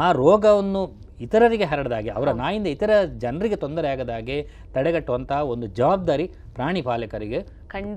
ಆ 0.00 0.08
ರೋಗವನ್ನು 0.18 0.82
ಇತರರಿಗೆ 1.20 1.64
ಹರಡದಾಗೆ 1.64 2.10
ಅವರ 2.10 2.30
ನಾಯಿಂದ 2.34 2.68
ಇತರ 2.68 2.92
ಜನರಿಗೆ 3.16 3.56
ತೊಂದರೆ 3.56 3.88
ಆಗದಾಗೆ 3.88 4.36
ತಡೆಗಟ್ಟುವಂತಹ 4.74 5.40
ಒಂದು 5.44 5.66
ಜವಾಬ್ದಾರಿ 5.78 6.26
ಪ್ರಾಣಿ 6.54 6.82
ಪಾಲಕರಿಗೆ 6.82 7.40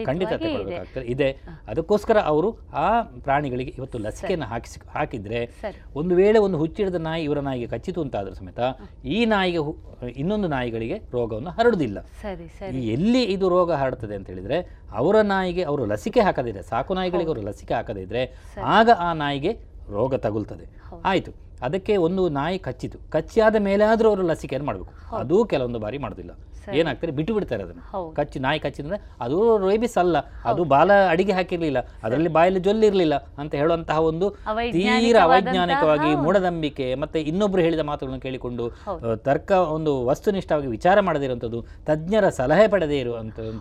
ಖಂಡಿತ 0.07 0.31
ಇದೆ. 0.33 0.45
ತಗೊಳ್ಬೇಕಾಗ್ತದೆ 0.45 1.05
ಇದೆ. 1.05 1.29
ಅದಕ್ಕೋಸ್ಕರ 1.67 2.17
ಅವರು 2.23 2.49
ಆ 2.75 2.87
ಪ್ರಾಣಿಗಳಿಗೆ 3.01 3.71
ಇವತ್ತು 3.77 3.97
ಲಸಿಕೆಯನ್ನು 3.97 4.45
ಹಾಕಿಸಿ 4.45 4.79
ಹಾಕಿದ್ರೆ. 4.87 5.39
ಒಂದು 5.95 6.15
ವೇಳೆ 6.15 6.39
ಒಂದು 6.39 6.57
ಹುಚ್ಚಿಡಿದ 6.57 6.95
ನಾಯಿ 6.95 7.23
ಇವರ 7.23 7.39
ನಾಯಿಗೆ 7.39 7.67
ಕಚ್ಚಿತು 7.67 8.01
ಅಂತಾದ್ರೂ 8.01 8.33
ಸಮೇತ 8.33 8.59
ಈ 9.05 9.25
ನಾಯಿಗೆ 9.25 9.59
ಇನ್ನೊಂದು 10.15 10.47
ನಾಯಿಗಳಿಗೆ 10.47 10.97
ರೋಗವನ್ನು 11.11 11.49
ಹರಡುದಿಲ್ಲ 11.49 11.99
ಎಲ್ಲಿ 12.91 13.23
ಇದು 13.23 13.49
ರೋಗ 13.49 13.71
ಹರಡ್ತದೆ 13.71 14.15
ಅಂತ 14.15 14.27
ಹೇಳಿದ್ರೆ 14.27 14.57
ಅವರ 14.91 15.15
ನಾಯಿಗೆ 15.21 15.63
ಅವರು 15.63 15.85
ಲಸಿಕೆ 15.85 16.21
ಹಾಕದಿದ್ರೆ 16.21 16.63
ಸಾಕು 16.63 16.93
ನಾಯಿಗಳಿಗೆ 16.93 17.27
ಅವರು 17.27 17.41
ಲಸಿಕೆ 17.41 17.73
ಹಾಕದಿದ್ರೆ 17.73 18.23
ಆಗ 18.77 18.89
ಆ 18.99 19.13
ನಾಯಿಗೆ 19.13 19.53
ರೋಗ 19.89 20.15
ತಗುಲ್ತದೆ. 20.15 20.65
ಆಯಿತು. 21.05 21.31
ಅದಕ್ಕೆ 21.61 21.97
ಒಂದು 21.97 22.29
ನಾಯಿ 22.29 22.59
ಕಚ್ಚಿತು. 22.59 23.11
ಕಚ್ಚಿಯಾದ 23.11 23.55
ಮೇಲೆ 23.55 23.83
ಆದರೂ 23.83 24.09
ಅವರು 24.09 24.21
ಲಸಿಕೆಯನ್ನು 24.21 24.65
ಮಾಡಬೇಕು. 24.65 24.93
ಅದು 25.15 25.45
ಕೆಲವೊಂದು 25.45 25.79
ಬಾರಿ 25.79 25.97
ಮಾಡೋದಿಲ್ಲ. 25.97 26.31
ಏನಾಗ್ತದೆ? 26.77 27.11
ಬಿಟ್ಟು 27.11 27.33
ಬಿಡ್ತಾರೆ 27.33 27.63
ಅದನ್ನು. 27.63 27.91
ಕಚ್ಚಿ 28.13 28.39
ನಾಯಿ 28.39 28.59
ಕಚ್ಚಿದ್ರೆ 28.59 29.11
ಅದು 29.19 29.57
ರೇಬಿಸ್ 29.57 29.97
ಅಲ್ಲ 29.97 30.17
ಅದು 30.45 30.63
ಬಾಲ 30.63 30.91
ಅಡಿಗೆ 31.09 31.31
ಹಾಕಿರ್ಲಿಲ್ಲ. 31.31 31.77
ಅದರಲ್ಲಿ 32.03 32.29
ಬಾಯಲ್ಲಿ 32.29 32.59
ಜೊಲ್ಲಿರ್ಲಿಲ್ಲ 32.59 33.15
ಅಂತ 33.37 33.55
ಹೇಳುವಂತಹ 33.55 33.99
ಒಂದು 33.99 34.29
ತೀರ 34.71 35.15
ಅವೈಜ್ಞಾನಿಕವಾಗಿ 35.23 36.01
ಮೂಢನಂಬಿಕೆ 36.23 36.95
ಮತ್ತೆ 36.95 37.21
ಇನ್ನೊಬ್ರು 37.21 37.61
ಹೇಳಿದ 37.61 37.79
ಮಾತುಗಳನ್ನು 37.79 38.21
ಕೇಳಿಕೊಂಡು 38.21 38.69
ತರ್ಕ 39.15 39.51
ಒಂದು 39.51 40.05
ವಸ್ತುನಿಷ್ಠವಾಗಿ 40.05 40.67
ವಿಚಾರ 40.67 40.99
ಮಾಡದೇ 40.99 41.23
ಇರುವಂಥದ್ದು 41.23 41.65
ತಜ್ಞರ 41.85 42.29
ಸಲಹೆ 42.29 42.67
ಪಡೆದೇ 42.67 42.99
ಇರುವಂಥದ್ದು. 42.99 43.59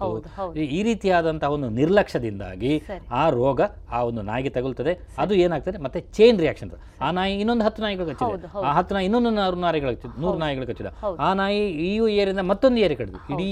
ಈ- 0.55 0.67
ಈ 0.67 0.83
ರೀತಿಯಾದಂತಹ 0.83 1.53
ಒಂದು 1.53 1.69
ನಿರ್ಲಕ್ಷ್ಯದಿಂದಾಗಿ 1.69 2.79
ಆ 3.11 3.31
ರೋಗ 3.31 3.61
ಆ 3.91 4.03
ಒಂದು 4.03 4.23
ನಾಯಿಗೆ 4.23 4.51
ತಗುಲ್ತದೆ. 4.51 4.93
ಅದು 5.19 5.35
ಏನಾಗ್ತದೆ? 5.35 5.79
ಮತ್ತೆ 5.79 6.01
ಚೈನ್ 6.01 6.41
ರಿಯಾಕ್ಷನ್ 6.41 6.71
ಆ 7.01 7.11
ನಾಯಿ 7.23 7.35
ಇನ್ನೊಂದು 7.43 7.65
ಹತ್ತು 7.67 7.81
ನಾಯಿಗಳು 7.85 8.07
ಕಚ್ಚಿದೆ. 8.11 8.49
ಆ 8.69 8.73
ಹತ್ತು 8.79 8.93
ನಾಯಿ 8.97 9.07
ಇನ್ನೊಂದು 9.09 9.31
ನೂರು 9.39 9.59
ನಾಯಿಗಳು 9.65 9.91
ಕಚ್ಚಿದೆ 9.95 10.15
ನೂರು 10.25 10.39
ನಾಯಿಗಳು 10.45 10.67
ಕಚ್ಚಿದ. 10.71 10.91
ಆ 11.27 11.29
ನಾಯಿ 11.41 11.61
ಈ 11.89 11.91
ಏರಿಯಿಂದ 12.21 12.45
ಮತ್ತೊಂದು 12.53 12.81
ಏರಿ 12.87 12.97
ಕಡಿದು 13.01 13.19
ಕಡೆ 13.19 13.35
ಇಡೀ 13.35 13.51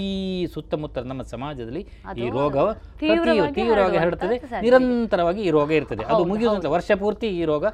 ಸುತ್ತಮುತ್ತ 0.55 1.05
ನಮ್ಮ 1.13 1.23
ಸಮಾಜದಲ್ಲಿ 1.35 1.83
ಈ 2.25 2.29
ರೋಗ 2.39 2.57
ತೀವ್ರವಾಗಿ 3.03 3.99
ಹರಡುತ್ತದೆ 4.03 4.39
ನಿರಂತರವಾಗಿ 4.67 5.43
ಈ 5.49 5.53
ರೋಗ 5.59 5.71
ಇರ್ತದೆ. 5.81 6.05
ಅದು 6.13 6.23
ಮುಗಿಯುವಂತ 6.33 6.67
ವರ್ಷ 6.77 6.91
ಪೂರ್ತಿ 7.03 7.31
ಈ 7.41 7.45
ರೋಗ 7.53 7.65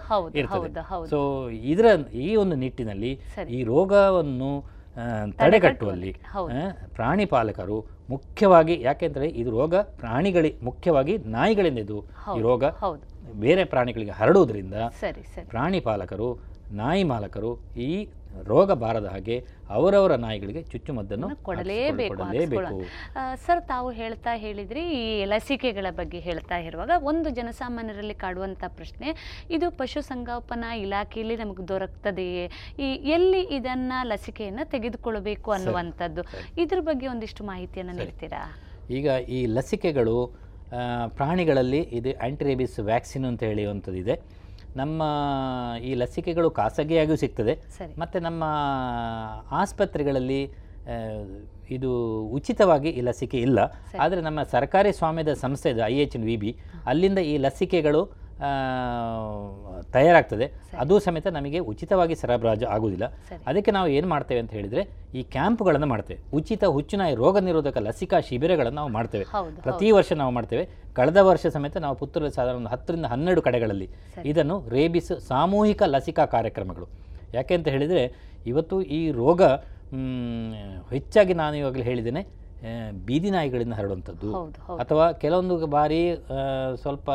ಇರ್ತದೆ. 0.43 0.71
ಸೊ 1.13 1.21
ಇದರ 1.73 1.87
ಈ 2.27 2.31
ಒಂದು 2.45 2.59
ನಿಟ್ಟಿನಲ್ಲಿ 2.65 3.13
ಈ 3.59 3.61
ರೋಗವನ್ನು 3.73 4.51
ತಡೆಗಟ್ಟುವಲ್ಲಿ. 5.41 6.11
ಪ್ರಾಣಿ 6.97 7.25
ಪಾಲಕರು 7.33 7.79
ಮುಖ್ಯವಾಗಿ 8.13 8.75
ಯಾಕೆಂದ್ರೆ 8.87 9.27
ಇದು 9.41 9.51
ರೋಗ 9.59 9.75
ಪ್ರಾಣಿಗಳಿ 10.03 10.51
ಮುಖ್ಯವಾಗಿ 10.69 11.15
ನಾಯಿಗಳಿಂದ 11.35 11.81
ಇದು 11.87 11.99
ಈ 12.39 12.41
ರೋಗ 12.49 12.65
ಹೌದು. 12.85 13.03
ಬೇರೆ 13.35 13.65
ಪ್ರಾಣಿಗಳಿಗೆ 13.65 14.11
ಹರಡುವುದರಿಂದ 14.11 14.75
ಸರಿ 14.75 15.23
ಸರಿ. 15.23 15.47
ಪ್ರಾಣಿ 15.49 15.81
ಪಾಲಕರು 15.81 16.57
ನಾಯಿ 16.71 17.03
ಮಾಲಕರು 17.03 17.59
ಈ 17.77 18.09
ರೋಗ 18.43 18.73
ಬಾರದ 18.73 19.05
ಹಾಗೆ 19.05 19.45
ಅವರವರ 19.71 20.15
ನಾಯಿಗಳಿಗೆ 20.15 20.63
ಚುಚ್ಚುಮದ್ದನ್ನು 20.63 21.37
ಕೊಡಲೇಬೇಕು 21.37 22.81
ಸರ್ 23.35 23.69
ತಾವು 23.69 23.91
ಹೇಳ್ತಾ 23.91 24.37
ಹೇಳಿದ್ರಿ 24.37 24.81
ಈ 24.81 25.25
ಲಸಿಕೆಗಳ 25.25 25.87
ಬಗ್ಗೆ 25.91 26.21
ಹೇಳ್ತಾ 26.21 26.59
ಇರುವಾಗ 26.59 26.91
ಒಂದು 27.03 27.31
ಜನಸಾಮಾನ್ಯರಲ್ಲಿ 27.31 28.15
ಕಾಡುವಂಥ 28.15 28.65
ಪ್ರಶ್ನೆ 28.69 29.17
ಇದು 29.51 29.71
ಪಶುಸಂಗೋಪನಾ 29.71 30.75
ಇಲಾಖೆಯಲ್ಲಿ 30.75 31.37
ನಮಗೆ 31.37 31.69
ದೊರಕ್ತದೆಯೇ? 31.69 32.51
ಈ 32.79 32.95
ಎಲ್ಲಿ 32.95 33.41
ಇದನ್ನ 33.41 33.93
ಲಸಿಕೆಯನ್ನ 34.03 34.61
ತೆಗೆದುಕೊಳ್ಳಬೇಕು 34.65 35.51
ಅನ್ನುವಂಥದ್ದು. 35.51 36.23
ಇದ್ರ 36.61 36.81
ಬಗ್ಗೆ 36.81 37.07
ಒಂದಿಷ್ಟು 37.07 37.45
ಮಾಹಿತಿಯನ್ನು 37.45 37.93
ನೀಡ್ತೀರಾ? 37.93 38.57
ಈಗ 38.91 39.09
ಈ 39.09 39.47
ಲಸಿಕೆಗಳು 39.47 40.46
ಪ್ರಾಣಿಗಳಲ್ಲಿ 41.09 41.79
ಇದು 41.79 42.19
ಆ್ಯಂಟಿರೇಬಿಸ್ 42.19 42.79
ವ್ಯಾಕ್ಸಿನ್ 42.79 43.25
ಅಂತ 43.25 43.43
ಹೇಳುವಂಥದ್ದಿದೆ 43.43 44.21
ನಮ್ಮ 44.77 45.03
ಈ 45.83 45.95
ಲಸಿಕೆಗಳು 45.95 46.51
ಖಾಸಗಿಯಾಗಿಯೂ 46.51 47.17
ಸಿಗ್ತದೆ. 47.17 47.55
ಮತ್ತು 47.99 48.19
ನಮ್ಮ 48.19 48.45
ಆಸ್ಪತ್ರೆಗಳಲ್ಲಿ 49.51 50.66
ಇದು 51.77 51.91
ಉಚಿತವಾಗಿ 52.37 52.91
ಈ 52.99 53.01
ಲಸಿಕೆ 53.09 53.39
ಇಲ್ಲ. 53.47 53.59
ಆದರೆ 54.03 54.21
ನಮ್ಮ 54.27 54.41
ಸರ್ಕಾರಿ 54.55 54.91
ಸ್ವಾಮ್ಯದ 54.99 55.33
ಸಂಸ್ಥೆ 55.45 55.71
ಇದೆ 55.75 55.83
ಐ 55.93 55.97
ಎಚ್ 56.05 56.17
ವಿ 56.29 56.37
ಬಿ 56.43 56.51
ಅಲ್ಲಿಂದ 56.93 57.21
ಈ 57.33 57.35
ಲಸಿಕೆಗಳು 57.47 58.03
ತಯಾರಾಗ್ತದೆ. 59.95 60.47
ಅದು 60.83 60.95
ಸಮೇತ 61.05 61.27
ನಮಗೆ 61.37 61.59
ಉಚಿತವಾಗಿ 61.71 62.15
ಸರಬರಾಜು 62.23 62.67
ಆಗುವುದಿಲ್ಲ 62.75 63.07
ಅದಕ್ಕೆ 63.51 63.71
ನಾವು 63.77 63.89
ಏನು 63.97 64.09
ಮಾಡ್ತೇವೆ 64.13 64.41
ಅಂತ 64.43 64.53
ಹೇಳಿದರೆ 64.59 64.83
ಈ 65.19 65.23
ಕ್ಯಾಂಪ್ಗಳನ್ನು 65.35 65.89
ಮಾಡ್ತೇವೆ. 65.93 66.19
ಉಚಿತ 66.39 66.65
ಹುಚ್ಚುನಾಯಿ 66.77 67.15
ರೋಗ 67.23 67.39
ನಿರೋಧಕ 67.49 67.79
ಲಸಿಕಾ 67.87 68.19
ಶಿಬಿರಗಳನ್ನು 68.29 68.79
ನಾವು 68.81 68.91
ಮಾಡ್ತೇವೆ. 68.97 69.25
ಪ್ರತಿ 69.67 69.89
ವರ್ಷ 69.99 70.13
ನಾವು 70.23 70.35
ಮಾಡ್ತೇವೆ. 70.39 70.65
ಕಳೆದ 70.99 71.23
ವರ್ಷ 71.31 71.47
ಸಮೇತ 71.57 71.77
ನಾವು 71.87 71.97
ಪುತ್ತೂರಲ್ಲಿ 72.03 72.35
ಸಾಧಾರಣ 72.39 72.59
ಒಂದು 72.63 72.73
ಹತ್ತರಿಂದ 72.75 73.07
ಹನ್ನೆರಡು 73.15 73.43
ಕಡೆಗಳಲ್ಲಿ 73.49 73.89
ಇದನ್ನು 74.33 74.59
ರೇಬಿಸ್ 74.77 75.13
ಸಾಮೂಹಿಕ 75.31 75.83
ಲಸಿಕಾ 75.95 76.27
ಕಾರ್ಯಕ್ರಮಗಳು. 76.37 76.89
ಯಾಕೆ 77.39 77.55
ಅಂತ 77.59 77.69
ಹೇಳಿದರೆ 77.77 78.05
ಇವತ್ತು 78.53 78.77
ಈ 78.99 79.01
ರೋಗ 79.23 79.43
ಹೆಚ್ಚಾಗಿ 80.95 81.35
ನಾನು 81.43 81.57
ಇವಾಗಲೇ 81.63 81.85
ಹೇಳಿದ್ದೇನೆ 81.91 82.23
ಬೀದಿ 83.09 83.31
ನಾಯಿಗಳಿಂದ 83.35 83.75
ಹರಡುವಂಥದ್ದು. 83.79 84.31
ಅಥವಾ 84.83 85.05
ಕೆಲವೊಂದು 85.23 85.67
ಬಾರಿ 85.77 86.01
ಸ್ವಲ್ಪ 86.83 87.09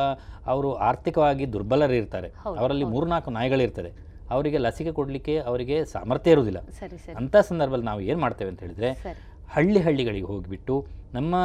ಅವರು 0.54 0.70
ಆರ್ಥಿಕವಾಗಿ 0.90 1.46
ದುರ್ಬಲರಿರ್ತಾರೆ. 1.54 2.30
ಅವರಲ್ಲಿ 2.62 2.86
ಮೂರು 2.86 2.94
ಮೂರ್ನಾಲ್ಕು 2.96 3.32
ನಾಯಿಗಳಿರ್ತದೆ. 3.40 3.92
ಅವರಿಗೆ 4.36 4.58
ಲಸಿಕೆ 4.66 4.92
ಕೊಡಲಿಕ್ಕೆ 5.00 5.34
ಅವರಿಗೆ 5.50 5.78
ಸಾಮರ್ಥ್ಯ 5.94 6.36
ಇರುವುದಿಲ್ಲ. 6.36 6.60
ಅಂಥ 7.22 7.36
ಸಂದರ್ಭದಲ್ಲಿ 7.50 7.88
ನಾವು 7.92 8.02
ಏನು 8.10 8.20
ಮಾಡ್ತೇವೆ 8.26 8.50
ಅಂತ 8.54 8.62
ಹೇಳಿದರೆ 8.66 8.90
ಹಳ್ಳಿ 9.56 9.80
ಹಳ್ಳಿಗಳಿಗೆ 9.86 10.28
ಹೋಗಿಬಿಟ್ಟು 10.32 10.76
ನಮ್ಮ 11.14 11.36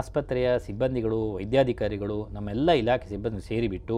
ಆಸ್ಪತ್ರೆಯ 0.00 0.48
ಸಿಬ್ಬಂದಿಗಳು 0.66 1.18
ವೈದ್ಯಾಧಿಕಾರಿಗಳು 1.38 2.18
ನಮ್ಮೆಲ್ಲ 2.36 2.70
ಇಲಾಖೆ 2.82 3.08
ಸಿಬ್ಬಂದಿ 3.08 3.42
ಸೇರಿಬಿಟ್ಟು 3.50 3.96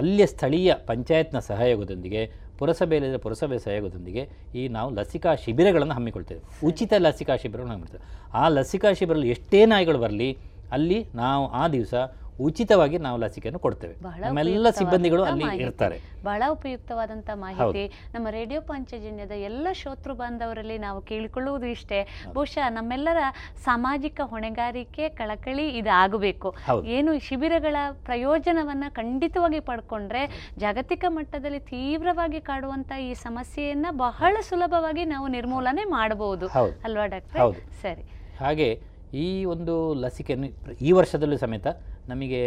ಅಲ್ಲಿಯ 0.00 0.26
ಸ್ಥಳೀಯ 0.26 0.72
ಪಂಚಾಯತ್ನ 0.88 1.38
ಸಹಯೋಗದೊಂದಿಗೆ 1.50 2.22
ಪುರಸಭೆಯಲ್ಲಿದ್ದರೆ 2.62 3.20
ಪುರಸಭೆ 3.26 3.58
ಸಹಯೋಗದೊಂದಿಗೆ 3.58 4.22
ಈ 4.54 4.62
ನಾವು 4.76 4.90
ಲಸಿಕಾ 4.98 5.30
ಶಿಬಿರಗಳನ್ನು 5.44 5.94
ಹಮ್ಮಿಕೊಳ್ತೇವೆ. 5.94 6.42
ಉಚಿತ 6.66 6.92
ಲಸಿಕಾ 7.06 7.34
ಶಿಬಿರಗಳನ್ನು 7.42 7.74
ಹಮ್ಮಿಕೊಳ್ತೇವೆ. 7.76 8.04
ಆ 8.42 8.44
ಲಸಿಕಾ 8.56 8.90
ಶಿಬಿರಲ್ಲಿ 8.98 9.30
ಎಷ್ಟೇ 9.34 9.60
ನಾಯಿಗಳು 9.72 9.98
ಬರಲಿ, 9.98 10.28
ಅಲ್ಲಿ 10.76 10.98
ನಾವು 11.14 11.44
ಆ 11.60 11.64
ದಿವಸ 11.68 11.94
ಉಚಿತವಾಗಿ 12.42 12.98
ನಾವು 12.98 13.18
ಲಸಿಕೆಯನ್ನು 13.18 13.58
ಕೊಡ್ತೇವೆ. 13.58 13.94
ಬಹಳ 14.02 14.24
ನಮ್ಮೆಲ್ಲ 14.24 14.70
ಸಿಬ್ಬಂದಿಗಳು 14.70 15.24
ಅಲ್ಲಿ 15.24 15.56
ಇರ್ತಾರೆ. 15.56 15.96
ಮಾಹಿತಿ. 15.96 16.24
ಬಹಳ 16.24 16.42
ಉಪಯುಕ್ತವಾದಂಥ 16.50 17.30
ಮಾಹಿತಿ. 17.34 17.84
ನಮ್ಮ 18.14 18.28
ರೇಡಿಯೋ 18.30 18.60
ಪಂಚಜನ್ಯದ 18.60 19.30
ಎಲ್ಲ 19.30 19.66
ಶ್ರೋತೃ 19.72 20.12
ಬಾಂಧವರಲ್ಲಿ 20.12 20.78
ನಾವು 20.78 21.00
ಕೇಳಿಕೊಳ್ಳುವುದು 21.00 21.66
ಇಷ್ಟೇ. 21.66 22.00
ಬಹುಶಃ 22.32 22.68
ನಮ್ಮೆಲ್ಲರ 22.68 23.22
ಸಾಮಾಜಿಕ 23.64 24.20
ಹೊಣೆಗಾರಿಕೆ 24.24 25.08
ಕಳಕಳಿ 25.08 25.68
ಇದಾಗಬೇಕು. 25.78 26.54
ಏನು 26.86 27.18
ಶಿಬಿರಗಳ 27.18 27.76
ಪ್ರಯೋಜನವನ್ನ 28.04 28.84
ಖಂಡಿತವಾಗಿ 28.88 29.60
ಪಡ್ಕೊಂಡ್ರೆ 29.60 30.22
ಜಾಗತಿಕ 30.58 31.04
ಮಟ್ಟದಲ್ಲಿ 31.08 31.60
ತೀವ್ರವಾಗಿ 31.60 32.40
ಕಾಡುವಂತ 32.40 32.92
ಈ 33.00 33.14
ಸಮಸ್ಯೆಯನ್ನ 33.14 33.86
ಬಹಳ 33.90 34.36
ಸುಲಭವಾಗಿ 34.48 35.04
ನಾವು 35.04 35.28
ನಿರ್ಮೂಲನೆ 35.28 35.84
ಮಾಡಬಹುದು. 35.84 36.46
ಅಲ್ವಾ 36.84 37.06
ಡಾಕ್ಟರ್? 37.06 37.54
ಸರಿ. 37.82 38.02
ಹಾಗೆ 38.40 38.91
ಈ 39.14 39.44
ಒಂದು 39.44 39.94
ಲಸಿಕೆಯನ್ನು 39.94 40.48
ಈ 40.80 40.92
ವರ್ಷದಲ್ಲೂ 40.92 41.36
ಸಮೇತ 41.36 41.66
ನಮಗೆ 42.08 42.42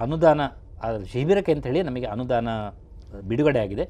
ಅನುದಾನ 0.00 0.40
ಶಿಬಿರಕ್ಕೆ 1.12 1.52
ಅಂತ 1.52 1.66
ಹೇಳಿ 1.66 1.82
ನಮಗೆ 1.82 2.06
ಅನುದಾನ 2.06 2.48
ಬಿಡುಗಡೆ 3.28 3.58
ಆಗಿದೆ. 3.58 3.84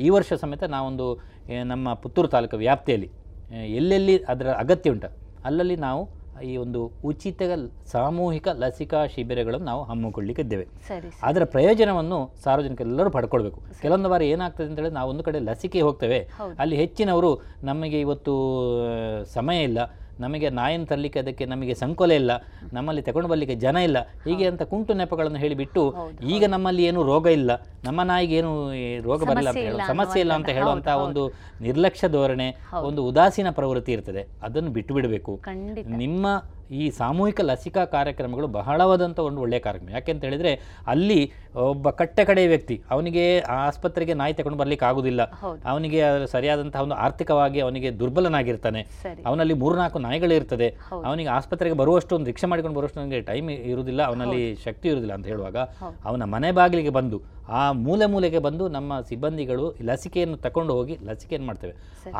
ಈ 0.00 0.08
ವರ್ಷ 0.08 0.32
ಸಮೇತ 0.32 0.64
ನಾವೊಂದು 0.64 1.20
ನಮ್ಮ 1.64 1.94
ಪುತ್ತೂರು 1.94 2.28
ತಾಲೂಕು 2.28 2.56
ವ್ಯಾಪ್ತಿಯಲ್ಲಿ 2.56 3.10
ಎಲ್ಲೆಲ್ಲಿ 3.76 4.18
ಅದರ 4.18 4.50
ಅಗತ್ಯ 4.52 4.90
ಉಂಟು 4.90 5.08
ಅಲ್ಲಲ್ಲಿ 5.44 5.76
ನಾವು 5.76 6.24
ಈ 6.42 6.56
ಒಂದು 6.56 6.92
ಉಚಿತ 7.04 7.42
ಸಾಮೂಹಿಕ 7.86 8.48
ಲಸಿಕಾ 8.48 9.06
ಶಿಬಿರಗಳನ್ನು 9.06 9.66
ನಾವು 9.66 9.82
ಹಮ್ಮಿಕೊಳ್ಳಿಕ್ಕಿದ್ದೇವೆ 9.84 10.66
ಅದರ 11.22 11.44
ಪ್ರಯೋಜನವನ್ನು 11.44 12.34
ಸಾರ್ವಜನಿಕರೆಲ್ಲರೂ 12.44 13.10
ಪಡ್ಕೊಳ್ಬೇಕು. 13.10 13.60
ಕೆಲವೊಂದು 13.82 14.08
ಬಾರಿ 14.08 14.28
ಏನಾಗ್ತದೆ 14.28 14.66
ಅಂತ 14.66 14.78
ಹೇಳಿದ್ರೆ 14.78 14.94
ನಾವು 14.94 15.10
ಒಂದು 15.10 15.24
ಕಡೆ 15.24 15.38
ಲಸಿಕೆ 15.38 15.80
ಹೋಗ್ತೇವೆ. 15.80 16.28
ಅಲ್ಲಿ 16.58 16.76
ಹೆಚ್ಚಿನವರು 16.76 17.42
ನಮಗೆ 17.62 18.00
ಇವತ್ತು 18.00 18.34
ಸಮಯ 19.24 19.62
ಇಲ್ಲ. 19.62 19.78
ನಮಗೆ 20.18 20.50
ನಾಯನ್ನು 20.50 20.86
ತರಲಿಕ್ಕೆ 20.86 21.18
ಅದಕ್ಕೆ 21.18 21.44
ನಮಗೆ 21.44 21.74
ಸಂಕೋಲೆ 21.74 22.16
ಇಲ್ಲ 22.16 22.32
ನಮ್ಮಲ್ಲಿ 22.72 23.02
ತಗೊಂಡು 23.02 23.28
ಬರಲಿಕ್ಕೆ 23.28 23.54
ಜನ 23.54 23.76
ಇಲ್ಲ 23.76 23.98
ಹೀಗೆ 24.24 24.46
ಅಂತ 24.46 24.62
ಕುಂಟು 24.62 24.94
ನೆಪಗಳನ್ನು 24.94 25.38
ಹೇಳಿಬಿಟ್ಟು 25.38 25.82
ಈಗ 26.26 26.44
ನಮ್ಮಲ್ಲಿ 26.46 26.84
ಏನು 26.84 27.02
ರೋಗ 27.02 27.26
ಇಲ್ಲ 27.26 27.50
ನಮ್ಮ 27.84 28.02
ನಾಯಿಗೆ 28.02 28.36
ಏನು 28.36 28.52
ರೋಗ 29.02 29.24
ಬರಲ್ಲ 29.24 29.48
ಅಂತ 29.48 29.58
ಹೇಳೋ 29.58 29.78
ಸಮಸ್ಯೆ 29.86 30.20
ಇಲ್ಲ 30.20 30.32
ಅಂತ. 30.32 30.48
ಹೇಳುವಂಥ 30.48 30.88
ಒಂದು 31.04 31.22
ನಿರ್ಲಕ್ಷ್ಯ 31.60 32.08
ಧೋರಣೆ 32.08 32.48
ಒಂದು 32.82 33.06
ಉದಾಸೀನ 33.06 33.50
ಪ್ರವೃತ್ತಿ 33.50 33.92
ಇರ್ತದೆ. 33.92 34.28
ಅದನ್ನು 34.42 34.70
ಬಿಟ್ಟು 34.70 34.94
ಬಿಡಬೇಕು. 34.94 35.32
ನಿಮ್ಮ 35.96 36.26
ಈ 36.80 36.90
ಸಾಮೂಹಿಕ 37.00 37.40
ಲಸಿಕಾ 37.50 37.84
ಕಾರ್ಯಕ್ರಮಗಳು 37.96 38.46
ಬಹಳವಾದಂಥ 38.58 39.18
ಒಂದು 39.28 39.40
ಒಳ್ಳೆಯ 39.44 39.60
ಕಾರ್ಯಕ್ರಮ. 39.66 39.90
ಯಾಕೆ 39.96 40.12
ಅಂತ 40.12 40.24
ಹೇಳಿದರೆ 40.24 40.52
ಅಲ್ಲಿ 40.94 41.20
ಒಬ್ಬ 41.70 41.90
ಕಟ್ಟೆ 42.00 42.24
ಕಡೆ 42.24 42.46
ವ್ಯಕ್ತಿ 42.52 42.76
ಅವನಿಗೆ 42.90 43.24
ಆ 43.40 43.58
ಆಸ್ಪತ್ರೆಗೆ 43.68 44.14
ನಾಯಿ 44.14 44.34
ತಗೊಂಡು 44.38 44.58
ಬರ್ಲಿಕ್ಕೆ 44.62 44.86
ಆಗುದಿಲ್ಲ. 44.90 45.22
ಅವನಿಗೆ 45.72 46.02
ಅದರ 46.10 46.24
ಸರಿಯಾದಂತಹ 46.24 46.82
ಒಂದು 46.86 46.94
ಆರ್ಥಿಕವಾಗಿ 47.06 47.60
ಅವನಿಗೆ 47.60 47.90
ದುರ್ಬಲನಾಗಿರ್ತಾನೆ. 48.00 48.82
ಅವನಲ್ಲಿ 49.28 49.44
ಅವನಲ್ಲಿ 49.44 49.54
ಮೂರ್ನಾಲ್ಕು 49.62 49.98
ನಾಯಿಗಳಿರ್ತದೆ. 49.98 50.68
ಅವನಿಗೆ 51.08 51.30
ಆಸ್ಪತ್ರೆಗೆ 51.36 51.76
ಬರುವಷ್ಟು 51.80 52.12
ಒಂದು 52.16 52.28
ರಿಕ್ಷಾ 52.30 52.46
ಮಾಡಿಕೊಂಡು 52.50 52.76
ಬರುವಷ್ಟು 52.78 52.98
ನನಗೆ 53.00 53.20
ಟೈಮ್ 53.20 53.48
ಇರುವುದಿಲ್ಲ. 53.50 54.02
ಅವನಲ್ಲಿ 54.10 54.42
ಶಕ್ತಿ 54.64 54.86
ಇರುವುದಿಲ್ಲ 54.88 55.14
ಅಂತ 55.18 55.26
ಹೇಳುವಾಗ 55.32 55.56
ಅವನ 56.08 56.24
ಮನೆ 56.34 56.50
ಬಾಗಿಲಿಗೆ 56.58 56.92
ಬಂದು 56.98 57.18
ಆ 57.60 57.62
ಮೂಲೆ 57.86 58.06
ಮೂಲೆಗೆ 58.12 58.40
ಬಂದು 58.46 58.64
ನಮ್ಮ 58.76 59.00
ಸಿಬ್ಬಂದಿಗಳು 59.08 59.64
ಲಸಿಕೆಯನ್ನು 59.88 60.36
ತಕೊಂಡು 60.44 60.72
ಹೋಗಿ 60.78 60.94
ಲಸಿಕೆಯನ್ನು 61.08 61.46
ಮಾಡ್ತೇವೆ. 61.46 61.74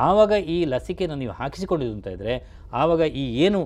ಆವಾಗ 0.06 0.32
ಈ 0.54 0.58
ಲಸಿಕೆಯನ್ನು 0.72 1.16
ನೀವು 1.22 1.34
ಹಾಕಿಸಿಕೊಂಡಿದ್ದು 1.40 1.94
ಅಂತ 1.98 2.08
ಇದ್ರೆ 2.16 2.34
ಆವಾಗ 2.82 3.02
ಈ 3.22 3.24
ಏನು 3.46 3.60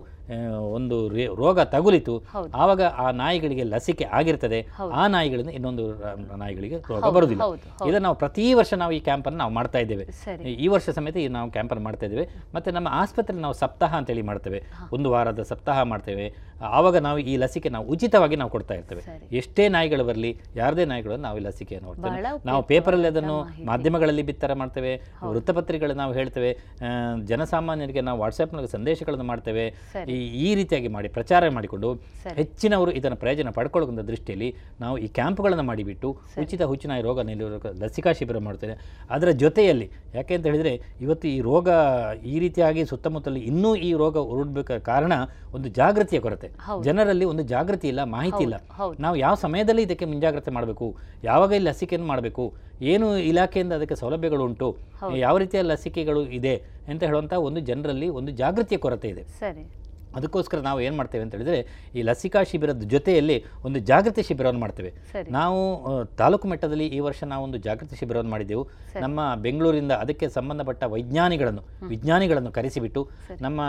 ಒಂದು 0.61 0.97
ರೋಗ 1.35 1.61
ತಗುಲಿತು. 1.61 2.15
ಆವಾಗ 2.55 2.83
ಆ 2.83 3.11
ನಾಯಿಗಳಿಗೆ 3.11 3.63
ಲಸಿಕೆ 3.63 4.05
ಆಗಿರ್ತದೆ. 4.05 4.67
ಆ 4.93 5.07
ನಾಯಿಗಳಿಂದ 5.07 5.49
ಇನ್ನೊಂದು 5.49 5.85
ನಾಯಿಗಳಿಗೆ 6.37 6.77
ರೋಗ 6.77 7.09
ಬರುವುದಿಲ್ಲ. 7.09 7.43
ಇದನ್ನು 7.89 8.07
ನಾವು 8.09 8.17
ಪ್ರತಿ 8.17 8.55
ವರ್ಷ 8.55 8.75
ನಾವು 8.75 8.93
ಈ 8.93 9.01
ಕ್ಯಾಂಪನ್ನು 9.01 9.39
ನಾವು 9.39 9.53
ಮಾಡ್ತಾ 9.53 9.79
ಇದ್ದೇವೆ. 9.79 10.07
ಈ 10.51 10.69
ವರ್ಷ 10.69 10.91
ಸಮೇತ 10.91 11.17
ಈ 11.17 11.29
ನಾವು 11.29 11.51
ಕ್ಯಾಂಪನ್ನು 11.51 11.85
ಮಾಡ್ತಾ 11.85 12.07
ಇದ್ದೇವೆ. 12.07 12.29
ಮತ್ತು 12.55 12.71
ನಮ್ಮ 12.71 12.89
ಆಸ್ಪತ್ರೆ 12.91 13.39
ನಾವು 13.39 13.55
ಸಪ್ತಾಹ 13.55 13.95
ಅಂತೇಳಿ 13.97 14.23
ಮಾಡ್ತೇವೆ. 14.23 14.63
ಒಂದು 14.93 15.11
ವಾರದ 15.11 15.43
ಸಪ್ತಾಹ 15.43 15.83
ಮಾಡ್ತೇವೆ. 15.83 16.48
ಆವಾಗ 16.77 16.97
ನಾವು 17.07 17.19
ಈ 17.31 17.35
ಲಸಿಕೆ 17.43 17.69
ನಾವು 17.75 17.87
ಉಚಿತವಾಗಿ 17.95 18.37
ನಾವು 18.41 18.51
ಕೊಡ್ತಾ 18.55 18.75
ಇರ್ತೇವೆ. 18.79 19.03
ಎಷ್ಟೇ 19.41 19.65
ನಾಯಿಗಳು 19.75 20.05
ಬರಲಿ 20.09 20.31
ಯಾರದೇ 20.61 20.85
ನಾಯಿಗಳನ್ನು 20.93 21.25
ನಾವು 21.27 21.39
ಈ 21.41 21.43
ಲಸಿಕೆಯನ್ನು 21.47 21.89
ನೋಡ್ತೇವೆ 21.89 22.21
ನಾವು 22.49 22.61
ಪೇಪರಲ್ಲಿ 22.71 23.09
ಅದನ್ನು 23.13 23.37
ಮಾಧ್ಯಮಗಳಲ್ಲಿ 23.71 24.25
ಬಿತ್ತರ 24.31 24.53
ಮಾಡ್ತೇವೆ 24.63 24.93
ವೃತ್ತಪತ್ರಿಕೆಗಳು 25.35 25.97
ನಾವು 26.03 26.13
ಹೇಳ್ತೇವೆ 26.19 26.51
ಜನಸಾಮಾನ್ಯರಿಗೆ 27.31 28.03
ನಾವು 28.09 28.19
ವಾಟ್ಸಪ್ನಲ್ಲಿ 28.23 28.71
ಸಂದೇಶಗಳನ್ನು 28.77 29.27
ಮಾಡ್ತೇವೆ. 29.33 29.67
ಈ 30.15 30.19
ಈ 30.47 30.49
ರೀತಿಯಾಗಿ 30.61 30.91
ಮಾಡಿ 30.97 31.11
ಪ್ರಚಾರ 31.19 31.51
ಮಾಡಿಕೊಂಡು 31.59 31.91
ಹೆಚ್ಚಿನವರು 32.41 32.93
ಇದನ್ನು 33.01 33.19
ಪ್ರಯೋಜನ 33.23 33.53
ಪಡ್ಕೊಳ್ಳುವಂಥ 33.59 34.05
ದೃಷ್ಟಿಯಲ್ಲಿ 34.11 34.51
ನಾವು 34.85 34.97
ಈ 35.05 35.09
ಕ್ಯಾಂಪ್ಗಳನ್ನು 35.21 35.67
ಮಾಡಿಬಿಟ್ಟು 35.71 36.11
ಉಚಿತ 36.45 36.63
ಹುಚ್ಚುನಾಯಿ 36.73 37.03
ರೋಗ 37.09 37.21
ನಿರೋಧಕ 37.31 37.67
ಲಸಿಕಾ 37.85 38.13
ಶಿಬಿರ 38.19 38.41
ಮಾಡ್ತೇವೆ. 38.49 38.77
ಅದರ 39.17 39.31
ಜೊತೆಯಲ್ಲಿ 39.45 39.89
ಯಾಕೆ 40.19 40.35
ಅಂತ 40.39 40.47
ಹೇಳಿದರೆ 40.51 40.75
ಇವತ್ತು 41.07 41.29
ಈ 41.35 41.39
ರೋಗ 41.51 41.69
ಈ 42.35 42.37
ರೀತಿಯಾಗಿ 42.45 42.85
ಸುತ್ತಮುತ್ತಲು 42.93 43.41
ಇನ್ನೂ 43.53 43.73
ಈ 43.89 43.93
ರೋಗ 44.03 44.17
ಉರುಡ್ಬೇಕಾದ 44.35 44.81
ಕಾರಣ 44.93 45.13
ಒಂದು 45.57 45.69
ಜಾಗೃತಿಯ 45.81 46.21
ಕೊರತೆ. 46.27 46.48
ಹೌದು. 46.67 46.85
ಜನರಲ್ಲಿ 46.85 47.25
ಒಂದು 47.25 47.43
ಜಾಗೃತಿ 47.43 47.89
ಇಲ್ಲ 47.89 48.03
ಮಾಹಿತಿ 48.03 48.43
ಇಲ್ಲ. 48.43 48.55
ನಾವು 49.01 49.17
ಯಾವ 49.17 49.35
ಸಮಯದಲ್ಲಿ 49.35 49.83
ಇದಕ್ಕೆ 49.83 50.05
ಮುಂಜಾಗ್ರತೆ 50.05 50.51
ಮಾಡಬೇಕು? 50.51 50.97
ಯಾವಾಗ 51.25 51.53
ಈ 51.53 51.59
ಲಸಿಕೆಯನ್ನು 51.59 52.09
ಮಾಡಬೇಕು? 52.09 52.55
ಏನು 52.83 53.19
ಇಲಾಖೆಯಿಂದ 53.19 53.73
ಅದಕ್ಕೆ 53.73 53.95
ಸೌಲಭ್ಯಗಳು 53.95 54.45
ಉಂಟು? 54.45 54.77
ಯಾವ 55.17 55.39
ರೀತಿಯ 55.39 55.63
ಲಸಿಕೆಗಳು 55.63 56.23
ಇದೆ? 56.23 56.57
ಅಂತ 56.89 57.03
ಹೇಳುವಂಥ 57.03 57.33
ಒಂದು 57.33 57.61
ಜನರಲ್ಲಿ 57.61 58.09
ಒಂದು 58.09 58.33
ಜಾಗೃತಿಯ 58.33 58.79
ಕೊರತೆ 58.79 59.09
ಇದೆ. 59.09 59.25
ಸರಿ. 59.25 59.78
ಅದಕ್ಕೋಸ್ಕರ 60.17 60.59
ನಾವು 60.69 60.79
ಏನು 60.87 60.97
ಮಾಡ್ತೇವೆ 60.97 61.23
ಅಂತ 61.25 61.35
ಹೇಳಿದರೆ 61.37 61.59
ಈ 61.99 62.03
ಲಸಿಕಾ 62.09 62.41
ಶಿಬಿರದ 62.51 62.85
ಜೊತೆಯಲ್ಲಿ 62.95 63.37
ಒಂದು 63.67 63.79
ಜಾಗೃತಿ 63.91 64.23
ಶಿಬಿರವನ್ನು 64.29 64.63
ಮಾಡ್ತೇವೆ. 64.65 64.91
ನಾವು 65.39 65.59
ತಾಲೂಕು 66.21 66.49
ಮಟ್ಟದಲ್ಲಿ 66.49 66.87
ಈ 66.97 67.01
ವರ್ಷ 67.09 67.21
ನಾವು 67.33 67.45
ಒಂದು 67.45 67.59
ಜಾಗೃತಿ 67.67 67.97
ಶಿಬಿರವನ್ನು 68.01 68.33
ಮಾಡಿದ್ದೆವು. 68.35 68.65
ನಮ್ಮ 69.05 69.21
ಬೆಂಗಳೂರಿಂದ 69.47 69.93
ಅದಕ್ಕೆ 70.05 70.29
ಸಂಬಂಧಪಟ್ಟ 70.39 70.83
ವೈಜ್ಞಾನಿಗಳನ್ನು 70.95 71.65
ವಿಜ್ಞಾನಿಗಳನ್ನು 71.93 72.53
ಕರೆಸಿಬಿಟ್ಟು 72.59 73.03
ನಮ್ಮ 73.41 73.61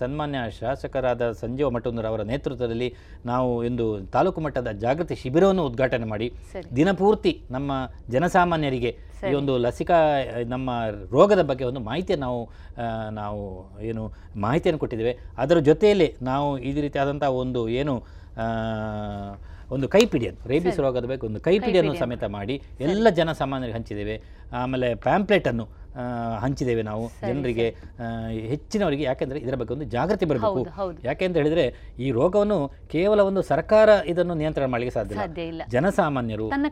ಸನ್ಮಾನ್ಯ 0.00 0.38
ಶಾಸಕರಾದ 0.60 1.30
ಸಂಜೀವ 1.42 1.70
ಮಠಂದೂರ್ 1.76 2.08
ಅವರ 2.12 2.22
ನೇತೃತ್ವದಲ್ಲಿ 2.22 2.88
ನಾವು 3.26 3.50
ಒಂದು 3.68 3.86
ತಾಲೂಕು 4.16 4.40
ಮಟ್ಟದ 4.40 4.72
ಜಾಗೃತಿ 4.84 5.16
ಶಿಬಿರವನ್ನು 5.22 5.64
ಉದ್ಘಾಟನೆ 5.70 6.08
ಮಾಡಿ 6.14 6.28
ದಿನಪೂರ್ತಿ 6.76 7.32
ನಮ್ಮ 7.50 7.72
ಜನಸಾಮಾನ್ಯರಿಗೆ 8.08 8.92
ಈ 9.28 9.32
ಒಂದು 9.34 9.54
ಲಸಿಕಾ 9.58 9.96
ನಮ್ಮ 10.46 10.70
ರೋಗದ 11.12 11.42
ಬಗ್ಗೆ 11.42 11.64
ಒಂದು 11.64 11.80
ಮಾಹಿತಿ 11.80 12.14
ನಾವು 12.24 12.40
ನಾವು 13.12 13.40
ಏನು 13.90 14.02
ಮಾಹಿತಿಯನ್ನು 14.46 14.80
ಕೊಟ್ಟಿದ್ದೇವೆ. 14.80 15.14
ಅದರ 15.38 15.58
ಜೊತೆಯಲ್ಲಿ 15.70 16.08
ನಾವು 16.22 16.48
ಈ 16.68 16.72
ರೀತಿಯಾದಂಥ 16.80 17.24
ಒಂದು 17.42 17.62
ಏನು 17.80 17.94
ಒಂದು 19.74 19.86
ಕೈಪಿಡಿಯನ್ನು 19.94 20.48
ರೇಬಿಸ್ 20.52 20.80
ರೋಗದ 20.86 21.06
ಬಗ್ಗೆ 21.12 21.26
ಒಂದು 21.30 21.40
ಕೈಪಿಡಿಯನ್ನು. 21.48 21.94
ಸಮೇತ 22.04 22.24
ಮಾಡಿ 22.38 22.56
ಎಲ್ಲ 22.94 23.08
ಜನಸಾಮಾನ್ಯರಿಗೆ 23.20 23.76
ಹಂಚಿದ್ದೇವೆ. 23.78 24.16
ಆಮೇಲೆ 24.62 24.88
ಪ್ಯಾಂಪ್ಲೆಟನ್ನು 25.06 25.66
ಹಂಚಿದ್ದೇವೆ 26.42 26.82
ನಾವು. 26.88 27.04
ಜನರಿಗೆ 27.28 27.64
ಹೆಚ್ಚಿನವರಿಗೆ 28.50 29.04
ಯಾಕೆಂದರೆ 29.08 29.38
ಇದರ 29.44 29.54
ಬಗ್ಗೆ 29.60 29.72
ಒಂದು 29.76 29.86
ಜಾಗೃತಿ 29.94 30.26
ಬರಬೇಕು. 30.30 30.60
ಯಾಕೆ 31.08 31.24
ಅಂತ 31.28 31.36
ಹೇಳಿದ್ರೆ 31.40 31.64
ಈ 32.04 32.08
ರೋಗವನ್ನು 32.18 32.58
ಕೇವಲ 32.94 33.20
ಒಂದು 33.30 33.42
ಸರ್ಕಾರ 33.50 33.88
ಇದನ್ನು 34.12 34.34
ನಿಯಂತ್ರಣ 34.42 34.66
ಮಾಡಲಿಕ್ಕೆ 34.74 34.94
ಸಾಧ್ಯ 34.98 35.46
ಇಲ್ಲ. 35.52 35.62
ಜನಸಾಮಾನ್ಯರು 35.74 36.46
ನನ್ನ 36.54 36.68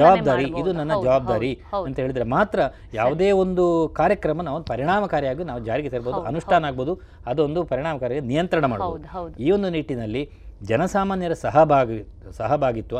ಜವಾಬ್ದಾರಿ 0.00 0.48
ಇದು 0.62 0.72
ನನ್ನ 0.80 0.92
ಜವಾಬ್ದಾರಿ. 1.06 1.52
ಅಂತ 1.86 1.96
ಹೇಳಿದ್ರೆ 2.04 2.26
ಮಾತ್ರ 2.36 2.58
ಯಾವುದೇ 3.00 3.30
ಒಂದು 3.44 3.64
ಕಾರ್ಯಕ್ರಮ 4.00 4.42
ನಾವು 4.48 4.60
ಪರಿಣಾಮಕಾರಿಯಾಗಿ 4.72 5.46
ನಾವು 5.52 5.62
ಜಾರಿಗೆ 5.70 5.92
ತರಬಹುದು 5.94 6.22
ಅನುಷ್ಠಾನ 6.32 6.70
ಆಗ್ಬೋದು 6.72 6.94
ಅದೊಂದು 7.32 7.62
ಪರಿಣಾಮಕಾರಿಯಾಗಿ 7.72 8.26
ನಿಯಂತ್ರಣ 8.34 8.64
ಮಾಡಬಹುದು 8.74 9.06
ಹೌದು, 9.06 9.08
ಹೌದು. 9.16 9.34
ಈ 9.46 9.50
ಒಂದು 9.58 9.70
ನಿಟ್ಟಿನಲ್ಲಿ 9.78 10.22
ಜನಸಾಮಾನ್ಯರ 10.70 11.34
ಸಹಭಾಗಿ 11.44 11.98
ಸಹಭಾಗಿತ್ವ 12.40 12.98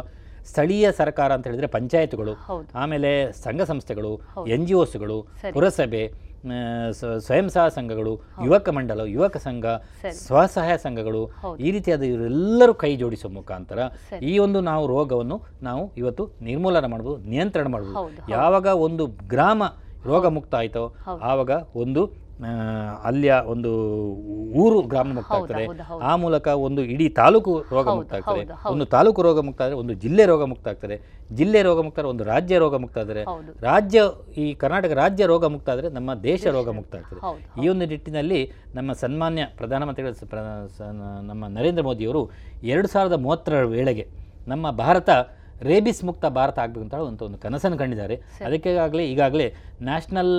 ಸ್ಥಳೀಯ 0.51 0.87
ಸರ್ಕಾರ 1.01 1.31
ಅಂತ 1.37 1.47
ಹೇಳಿದ್ರೆ 1.47 1.69
ಪಂಚಾಯತ್ಗಳು 1.75 2.33
ಆಮೇಲೆ 2.83 3.11
ಸಂಘ 3.45 3.63
ಸಂಸ್ಥೆಗಳು 3.71 4.13
ಎನ್ 4.55 4.67
ಜಿ 4.69 4.75
ಒಸ್ಗಳು 4.75 5.17
ಪುರಸಭೆ 5.55 6.03
ಸ್ವಯಂ 7.27 7.49
ಸಹಾಯ 7.55 7.71
ಸಂಘಗಳು 7.77 8.13
ಯುವಕ 8.47 8.69
ಮಂಡಲ 8.77 9.05
ಯುವಕ 9.15 9.37
ಸಂಘ 9.47 9.65
ಸ್ವಸಹಾಯ 10.27 10.75
ಸಂಘಗಳು. 10.85 11.23
ಈ 11.67 11.71
ರೀತಿಯಾದ 11.75 12.03
ಇವರೆಲ್ಲರೂ 12.11 12.75
ಕೈ 12.83 12.91
ಜೋಡಿಸುವ 12.97 13.31
ಮುಖಾಂತರ 13.39 13.79
ಈ 14.31 14.33
ಒಂದು 14.45 14.61
ನಾವು 14.71 14.85
ರೋಗವನ್ನು 14.95 15.39
ನಾವು 15.69 15.83
ಇವತ್ತು 16.03 16.27
ನಿರ್ಮೂಲನೆ 16.49 16.91
ಮಾಡ್ಬೋದು 16.95 17.19
ನಿಯಂತ್ರಣ 17.33 17.67
ಮಾಡ್ಬೋದು. 17.75 17.97
ಯಾವಾಗ 18.37 18.67
ಒಂದು 18.87 19.07
ಗ್ರಾಮ 19.35 19.63
ರೋಗ 20.07 20.27
ಮುಕ್ತ 20.37 20.55
ಆಯಿತೋ 20.55 20.85
ಆವಾಗ 21.31 21.51
ಒಂದು 21.75 22.05
ಅಲ್ಲಿಯ 23.09 23.35
ಒಂದು 23.53 23.71
ಊರು 24.63 24.77
ಗ್ರಾಮ 24.91 25.09
ಮುಕ್ತ 25.17 25.33
ಆಗ್ತದೆ. 25.37 25.65
ಆ 26.11 26.13
ಮೂಲಕ 26.25 26.47
ಒಂದು 26.67 26.81
ಇಡೀ 26.93 27.07
ತಾಲೂಕು 27.21 27.53
ರೋಗ 27.77 27.87
ಮುಕ್ತ 27.99 28.13
ಆಗ್ತದೆ. 28.19 28.43
ಒಂದು 28.73 28.85
ತಾಲೂಕು 28.95 29.21
ರೋಗ 29.27 29.41
ಮುಕ್ತ 29.47 29.61
ಆದರೆ 29.65 29.79
ಒಂದು 29.83 29.95
ಜಿಲ್ಲೆ 30.03 30.25
ರೋಗ 30.31 30.43
ಮುಕ್ತ 30.53 30.73
ಆಗ್ತದೆ. 30.73 30.97
ಜಿಲ್ಲೆ 31.39 31.63
ರೋಗ 31.69 31.79
ಮುಕ್ತ 31.87 31.99
ಆದರೆ 32.01 32.11
ಒಂದು 32.15 32.27
ರಾಜ್ಯ 32.33 32.59
ರೋಗ 32.65 32.77
ಮುಕ್ತ 32.83 32.99
ಆದರೆ 33.05 33.23
ರಾಜ್ಯ 33.69 34.05
ಈ 34.43 34.47
ಕರ್ನಾಟಕ 34.63 34.93
ರಾಜ್ಯ 35.03 35.27
ರೋಗ 35.33 35.45
ಮುಕ್ತ 35.55 35.69
ಆದರೆ 35.75 35.91
ನಮ್ಮ 35.97 36.15
ದೇಶ 36.29 36.45
ರೋಗ 36.59 36.69
ಮುಕ್ತ 36.79 36.95
ಆಗ್ತದೆ. 37.01 37.21
ಈ 37.63 37.69
ಒಂದು 37.73 37.87
ನಿಟ್ಟಿನಲ್ಲಿ 37.93 38.41
ನಮ್ಮ 38.79 38.93
ಸನ್ಮಾನ್ಯ 39.05 39.45
ಪ್ರಧಾನಮಂತ್ರಿಗಳ 39.63 40.13
ನಮ್ಮ 41.31 41.43
ನರೇಂದ್ರ 41.59 41.85
ಮೋದಿಯವರು 41.89 42.23
ಎರಡು 42.73 42.91
ಸಾವಿರದ 42.95 43.19
ಮೂವತ್ತರ 43.27 43.65
ವೇಳೆಗೆ 43.75 44.07
ನಮ್ಮ 44.53 44.71
ಭಾರತ 44.85 45.11
ರೇಬಿಸ್ 45.71 46.01
ಮುಕ್ತ 46.09 46.27
ಭಾರತ 46.39 46.59
ಆಗಬೇಕು 46.65 46.85
ಅಂತ 46.87 46.97
ಅಂತ 47.11 47.23
ಒಂದು 47.29 47.39
ಕನಸನ್ನು 47.45 47.79
ಕಂಡಿದ್ದಾರೆ. 47.83 48.17
ಅದಕ್ಕಾಗಲೇ 48.47 49.05
ಈಗಾಗಲೇ 49.13 49.47
national 49.89 50.35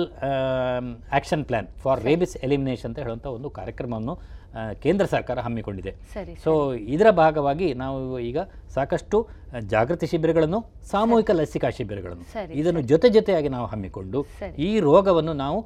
action 1.12 1.44
plan 1.48 1.68
for 1.82 2.02
rabies 2.08 2.36
elimination 2.48 2.88
ಅಂತ 2.90 2.98
ಹೇಳುವಂಥ 3.04 3.26
ಒಂದು 3.38 3.50
ಕಾರ್ಯಕ್ರಮವನ್ನು 3.58 4.14
ಕೇಂದ್ರ 4.84 5.04
ಸರ್ಕಾರ 5.14 5.38
ಹಮ್ಮಿಕೊಂಡಿದೆ. 5.46 5.92
ಸೊ 6.44 6.52
ಇದರ 6.94 7.08
ಭಾಗವಾಗಿ 7.22 7.68
ನಾವು 7.82 7.98
ಈಗ 8.28 8.38
ಸಾಕಷ್ಟು 8.76 9.18
ಜಾಗೃತಿ 9.74 10.06
ಶಿಬಿರಗಳನ್ನು 10.12 10.60
ಸಾಮೂಹಿಕ 10.92 11.30
ಲಸಿಕಾ 11.40 11.70
ಶಿಬಿರಗಳನ್ನು 11.78 12.24
ಇದನ್ನು 12.60 12.82
ಜೊತೆ 12.92 13.10
ಜೊತೆಯಾಗಿ 13.18 13.50
ನಾವು 13.56 13.66
ಹಮ್ಮಿಕೊಂಡು 13.74 14.20
ಈ 14.68 14.72
ರೋಗವನ್ನು 14.88 15.34
ನಾವು 15.44 15.60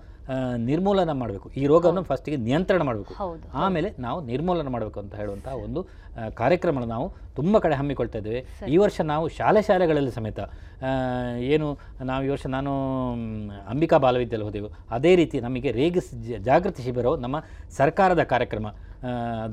ನಿರ್ಮೂಲನ 0.71 1.13
ಮಾಡಬೇಕು. 1.23 1.49
ಈ 1.61 1.65
ರೋಗವನ್ನು 1.73 2.03
ಫಸ್ಟಿಗೆ 2.11 2.39
ನಿಯಂತ್ರಣ 2.49 2.83
ಮಾಡಬೇಕು. 2.83 3.15
ಆಮೇಲೆ 3.65 3.89
ನಾವು 4.07 4.19
ನಿರ್ಮೂಲನ 4.33 4.69
ಮಾಡಬೇಕು 4.75 4.99
ಅಂತ 5.01 5.15
ಹೇಳುವಂಥ 5.23 5.49
ಒಂದು 5.67 5.83
ಕಾರ್ಯಕ್ರಮವನ್ನು 6.43 6.53
ಕಾರ್ಯಕ್ರಮ 6.55 6.85
ನಾವು 6.95 7.07
ತುಂಬ 7.37 7.59
ಕಡೆ 7.65 7.75
ಹಮ್ಮಿಕೊಳ್ತಾ 7.75 8.19
ಇದ್ದೇವೆ. 8.19 8.41
ಈ 8.75 8.77
ವರ್ಷ 8.85 8.99
ನಾವು 9.13 9.25
ಶಾಲೆ 9.39 9.61
ಶಾಲೆಗಳಲ್ಲಿ 9.69 10.13
ಸಮೇತ 10.17 10.41
ಏನು 11.55 11.67
ನಾವು 12.11 12.23
ಈ 12.27 12.29
ವರ್ಷ 12.35 12.47
ನಾನು 12.57 12.73
ಅಂಬಿಕಾ 13.73 13.97
ಬಾಲವಿದ್ಯಾಲಯ 14.05 14.47
ಹೋದೆವು. 14.49 14.71
ಅದೇ 14.97 15.13
ರೀತಿ 15.21 15.37
ನಮಗೆ 15.47 15.71
ರೇಗಿಸ್ 15.81 16.11
ಜಾಗೃತಿ 16.49 16.83
ಶಿಬಿರವು 16.87 17.17
ನಮ್ಮ 17.25 17.37
ಸರ್ಕಾರದ 17.81 18.23
ಕಾರ್ಯಕ್ರಮ. 18.33 18.67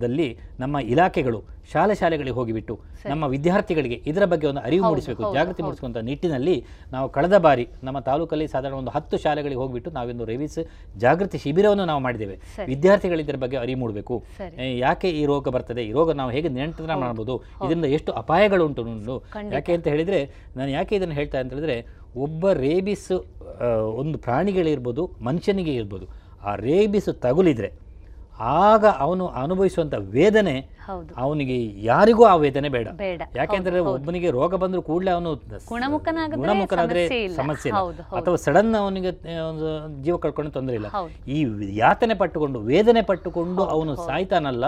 ದಲ್ಲಿ 0.01 0.27
ನಮ್ಮ 0.59 0.75
ಇಲಾಖೆಗಳು 0.93 1.39
ಶಾಲೆ 1.71 1.95
ಶಾಲೆಗಳಿಗೆ 1.99 2.35
ಹೋಗಿಬಿಟ್ಟು 2.39 2.75
ನಮ್ಮ 3.11 3.23
ವಿದ್ಯಾರ್ಥಿಗಳಿಗೆ 3.33 3.97
ಇದರ 4.11 4.25
ಬಗ್ಗೆ 4.31 4.45
ಒಂದು 4.51 4.61
ಅರಿವು 4.67 4.83
ಮೂಡಿಸಬೇಕು 4.89 5.23
ಜಾಗೃತಿ. 5.37 5.61
ಮೂಡಿಸುವಂಥ 5.65 5.97
ನಿಟ್ಟಿನಲ್ಲಿ 6.09 6.55
ನಾವು 6.93 7.07
ಕಳೆದ 7.15 7.37
ಬಾರಿ 7.45 7.65
ನಮ್ಮ 7.87 7.97
ತಾಲೂಕಲ್ಲಿ 8.09 8.47
ಸಾಧಾರಣ 8.53 8.77
ಒಂದು 8.81 8.93
ಹತ್ತು 8.95 9.17
ಶಾಲೆಗಳಿಗೆ 9.23 9.59
ಹೋಗಿಬಿಟ್ಟು 9.61 9.91
ನಾವಿಂದು 9.97 10.25
ರೇಬಿಸ್ 10.31 10.59
ಜಾಗೃತಿ 11.03 11.39
ಶಿಬಿರವನ್ನು 11.43 11.85
ನಾವು 11.91 12.01
ಮಾಡಿದ್ದೇವೆ. 12.05 12.35
ವಿದ್ಯಾರ್ಥಿಗಳು 12.71 13.21
ಇದರ 13.25 13.39
ಬಗ್ಗೆ 13.43 13.59
ಅರಿವು 13.63 13.79
ಮೂಡಬೇಕು. 13.83 14.17
ಯಾಕೆ 14.85 15.11
ಈ 15.19 15.23
ರೋಗ 15.31 15.49
ಬರ್ತದೆ? 15.57 15.83
ಈ 15.89 15.91
ರೋಗ 15.99 16.11
ನಾವು 16.21 16.31
ಹೇಗೆ 16.37 16.51
ನಿಯಂತ್ರಣ 16.57 16.95
ಮಾಡಬಹುದು 17.03 17.35
ಇದರಿಂದ 17.65 17.89
ಎಷ್ಟು 17.97 18.13
ಅಪಾಯಗಳು 18.23 18.65
ಉಂಟು 18.69 18.83
ನೋಡು 18.89 19.17
ಯಾಕೆ 19.55 19.75
ಅಂತ 19.79 19.87
ಹೇಳಿದರೆ 19.95 20.21
ನಾನು 20.57 20.71
ಯಾಕೆ 20.77 20.95
ಇದನ್ನು 20.99 21.17
ಹೇಳ್ತಾ 21.19 21.39
ಅಂತ 21.43 21.53
ಹೇಳಿದ್ರೆ 21.55 21.77
ಒಬ್ಬ 22.25 22.51
ರೇಬಿಸ್ 22.65 23.11
ಒಂದು 24.01 24.17
ಪ್ರಾಣಿಗಳಿರ್ಬೋದು 24.25 25.03
ಮನುಷ್ಯನಿಗೆ 25.27 25.73
ಇರ್ಬೋದು. 25.79 26.05
ಆ 26.49 26.51
ರೇಬಿಸ್ 26.67 27.09
ತಗುಲಿದ್ರೆ 27.25 27.69
ಆಗ 28.41 28.85
ಅವನು 28.85 29.25
ಅನುಭವಿಸುವಂಥ 29.27 29.93
ವೇದನೆ 29.99 30.55
ಅವನಿಗೆ 31.17 31.83
ಯಾರಿಗೂ 31.85 32.23
ಆ 32.23 32.35
ವೇದನೆ 32.35 32.69
ಬೇಡ. 32.69 32.87
ಯಾಕೆಂದ್ರೆ. 33.35 33.71
ಒಬ್ಬನಿಗೆ 33.93 34.31
ರೋಗ 34.31 34.55
ಬಂದರೂ 34.55 34.81
ಕೂಡಲೇ 34.81 35.11
ಅವನು 35.11 35.31
ಗುಣಮುಖನಾದ್ರೆ 36.41 37.07
ಸಮಸ್ಯೆ 37.35 37.69
ಇಲ್ಲ. 37.69 37.79
ಅಥವಾ 38.15 38.35
ಸಡನ್ 38.35 38.75
ಅವನಿಗೆ 38.75 39.09
ಒಂದು 39.49 39.67
ಜೀವ 40.03 40.17
ಕಳ್ಕೊಂಡು 40.17 40.51
ತೊಂದರೆ 40.51 40.75
ಇಲ್ಲ. 40.75 40.87
ಈ 41.27 41.45
ಯಾತನೆ 41.77 42.13
ಪಟ್ಟುಕೊಂಡು 42.13 42.59
ವೇದನೆ 42.59 43.01
ಪಟ್ಟುಕೊಂಡು 43.01 43.63
ಅವನು 43.63 43.95
ಸಾಯ್ತಾನಲ್ಲ 44.07 44.65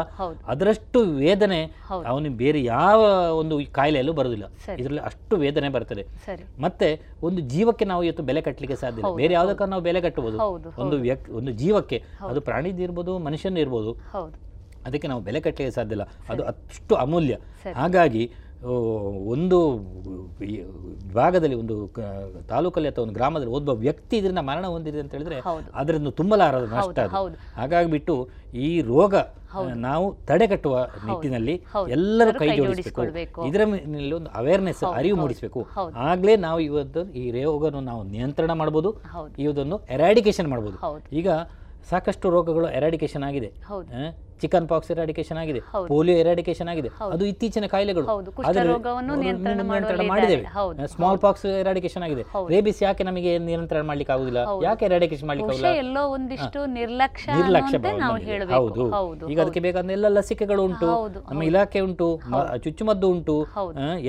ಅದರಷ್ಟು 0.48 1.00
ವೇದನೆ. 1.02 1.62
ಅವನಿಗೆ 2.08 2.36
ಬೇರೆ 2.36 2.64
ಯಾವ 2.64 3.00
ಒಂದು 3.34 3.72
ಕಾಯಿಲೆಯಲ್ಲೂ 3.72 4.14
ಬರುವುದಿಲ್ಲ. 4.14 4.45
ಸರಿ. 4.66 4.82
ಇದರಲ್ಲಿ 4.82 5.02
ಅಷ್ಟು 5.02 5.36
ವೇದನೆ 5.36 5.70
ಬರ್ತದೆ. 5.70 6.04
ಮತ್ತೆ 6.62 6.88
ಒಂದು 7.24 7.41
ಜೀವಕ್ಕೆ 7.41 7.86
ನಾವು 7.86 8.04
ಇವತ್ತು 8.04 8.24
ಬೆಲೆ 8.24 8.41
ಕಟ್ಟಲಿಕ್ಕೆ 8.41 8.78
ಸಾಧ್ಯ 8.78 9.00
ಇಲ್ಲ. 9.00 9.16
ಬೇರೆ 9.16 9.34
ಯಾವುದಕ್ಕೆ 9.34 9.70
ನಾವು 9.70 9.82
ಬೆಲೆ 9.82 10.02
ಕಟ್ಟಬಹುದು 10.02 10.38
ಒಂದು. 10.82 10.95
ವ್ಯಕ್ತಿ 10.98 11.32
ಒಂದು 11.32 11.52
ಜೀವಕ್ಕೆ 11.52 12.04
ಅದು 12.22 12.41
ಪ್ರಾಣಿದಿರ್ಬೋದು 12.41 13.20
ಮನುಷ್ಯನ 13.20 13.58
ಇರ್ಬೋದು 13.58 13.91
ಹೌದು. 14.12 14.43
ಅದಕ್ಕೆ 14.86 15.08
ನಾವು 15.08 15.22
ಬೆಲೆ 15.22 15.40
ಕಟ್ಟಲಿಕ್ಕೆ 15.40 15.76
ಸಾಧ್ಯ 15.76 15.92
ಇಲ್ಲ. 15.92 16.06
ಅದು 16.30 16.44
ಅಷ್ಟು 16.44 16.96
ಅಮೂಲ್ಯ. 16.96 17.38
ಹಾಗಾಗಿ 17.76 18.24
ಒಂದು 19.34 19.58
ವಿಭಾಗದಲ್ಲಿ 20.40 21.14
ಭಾಗದಲ್ಲಿ 21.16 21.56
ಒಂದು 21.56 21.76
ತಾಲೂಕಲ್ಲಿ 22.50 22.90
ಅಥವಾ 22.90 23.04
ಒಂದು 23.04 23.14
ಗ್ರಾಮದಲ್ಲಿ 23.14 23.54
ಒಬ್ಬ 23.54 23.70
ವ್ಯಕ್ತಿ 23.70 24.16
ಇದರಿಂದ 24.18 24.42
ಮರಣ 24.50 24.66
ಹೊಂದಿದೆ 24.68 25.00
ಅಂತ 25.00 25.12
ಹೇಳಿದ್ರೆ. 25.12 25.38
ಅದರಿಂದ 25.74 26.08
ತುಂಬಲಾರದ 26.08 26.66
ನಷ್ಟ 26.74 27.00
ಅದು. 27.00 27.16
ಹಾಗಾಗಿ 27.56 27.90
ಬಿಟ್ಟು 27.92 28.30
ಈ 28.54 28.82
ರೋಗ 28.82 29.16
ನಾವು 29.88 30.06
ತಡೆಗಟ್ಟುವ 30.28 30.76
ನಿಟ್ಟಿನಲ್ಲಿ 31.08 31.56
ಎಲ್ಲರೂ 31.90 32.32
ಕೈ 32.40 32.48
ಜೋಡಿಸಬೇಕು. 32.58 33.02
ಇದರ 33.48 33.62
ಮೇಲೆ 33.66 34.12
ಒಂದು 34.20 34.30
ಅವೇರ್ನೆಸ್ 34.30 34.84
ಅರಿವು 35.00 35.18
ಮೂಡಿಸಬೇಕು. 35.22 35.62
ಆಗ್ಲೇ 35.96 36.36
ನಾವು 36.36 36.60
ಇವತ್ತು 36.60 37.04
ಈ 37.24 37.26
ರೋಗವನ್ನು 37.42 37.82
ನಾವು 37.82 38.04
ನಿಯಂತ್ರಣ 38.04 38.52
ಮಾಡ್ಬೋದು. 38.62 38.92
ಇವುದನ್ನು 39.40 39.80
ಎರಾಡಿಕೇಶನ್ 39.98 40.48
ಮಾಡ್ಬೋದು. 40.48 40.80
ಈಗ 41.22 41.30
ಸಾಕಷ್ಟು 41.90 42.30
ರೋಗಗಳು 42.30 42.68
ಎರಾಡಿಕೇಶನ್ 42.70 43.24
ಆಗಿದೆ. 43.24 43.48
ಚಿಕನ್ 44.44 44.68
ಪಾಕ್ಸ್ 44.72 44.90
ಎರಾಡಿಕೇಶನ್ 44.95 45.40
ಆಗಿದೆ 45.44 45.61
ಪೋಲಿಯೋ 45.91 46.18
ಎರಾಡಿಕೇಶನ್ 46.24 46.70
ಆಗಿದೆ 46.74 46.90
ಅದು 47.14 47.24
ಇತ್ತೀಚಿನ 47.32 47.65
ಕಾಯಿಲೆಗಳು. 47.74 48.06
ನಿಯಂತ್ರಣ 49.24 49.61
ಮಾಡಿದ್ದೇವೆ. 50.11 50.44
ಸ್ಮಾಲ್ 50.94 51.20
ಪಾಕ್ಸ್ 51.26 51.45
ಎರಾಡಿಕೇಶನ್ 51.61 52.06
ಆಗಿದೆ. 52.07 52.24
ರೇಬಿಸ್ 52.53 52.82
ಯಾಕೆ 52.86 53.03
ನಮಗೆ 53.10 53.34
ನಿಯಂತ್ರಣ 53.49 53.84
ಮಾಡ್ಲಿಕ್ಕೆ 53.90 54.14
ಆಗುದಿಲ್ಲ 54.18 54.40
ಯಾಕೆ 54.68 54.86
ಎರಾಡಿಕೇಶನ್ 54.90 55.28
ಮಾಡ್ಲಿಕ್ಕೆ 55.32 55.74
ಎಲ್ಲೋ 55.84 56.03
ಒಂದಿಷ್ಟು 56.15 56.60
ನಿರ್ಲಕ್ಷ್ಯ 56.80 57.32
ಹೌದು. 58.57 58.86
ಈಗ 59.32 59.38
ಅದಕ್ಕೆ 59.44 59.61
ಬೇಕಾದ 59.68 59.91
ಎಲ್ಲ 59.98 60.07
ಲಸಿಕೆಗಳು 60.18 60.61
ಉಂಟು 60.70 60.88
ನಮ್ಮ. 61.30 61.41
ಇಲಾಖೆ 61.49 61.80
ಉಂಟು 61.88 62.07
ಚುಚ್ಚುಮದ್ದು 62.65 63.07
ಉಂಟು 63.14 63.36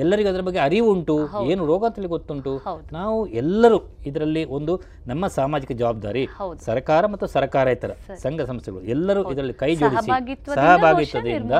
ಎಲ್ಲರಿಗೂ 0.03 0.29
ಅದರ 0.33 0.43
ಬಗ್ಗೆ 0.47 0.61
ಅರಿವು 0.67 0.89
ಉಂಟು 0.95 1.15
ಏನು 1.51 1.61
ರೋಗ 1.71 1.81
ಅಂತೇಳಿ 1.89 2.11
ಗೊತ್ತುಂಟು. 2.15 2.53
ನಾವು 2.97 3.17
ಎಲ್ಲರೂ 3.41 3.79
ಇದರಲ್ಲಿ 4.09 4.43
ಒಂದು 4.57 4.73
ನಮ್ಮ 5.11 5.23
ಸಾಮಾಜಿಕ 5.37 5.71
ಜವಾಬ್ದಾರಿ 5.81 6.23
ಸರ್ಕಾರ 6.67 7.03
ಮತ್ತು 7.13 7.27
ಸರ್ಕಾರೇತರ 7.35 7.91
ಸಂಘ 8.23 8.41
ಸಂಸ್ಥೆಗಳು 8.49 8.81
ಎಲ್ಲರೂ 8.95 9.21
ಇದರಲ್ಲಿ 9.33 9.55
ಕೈ 9.63 9.71
ಜೋಡಿಸಿ 9.81 10.09
ಸಹಭಾಗಿತ್ವದಿಂದ 10.55 11.53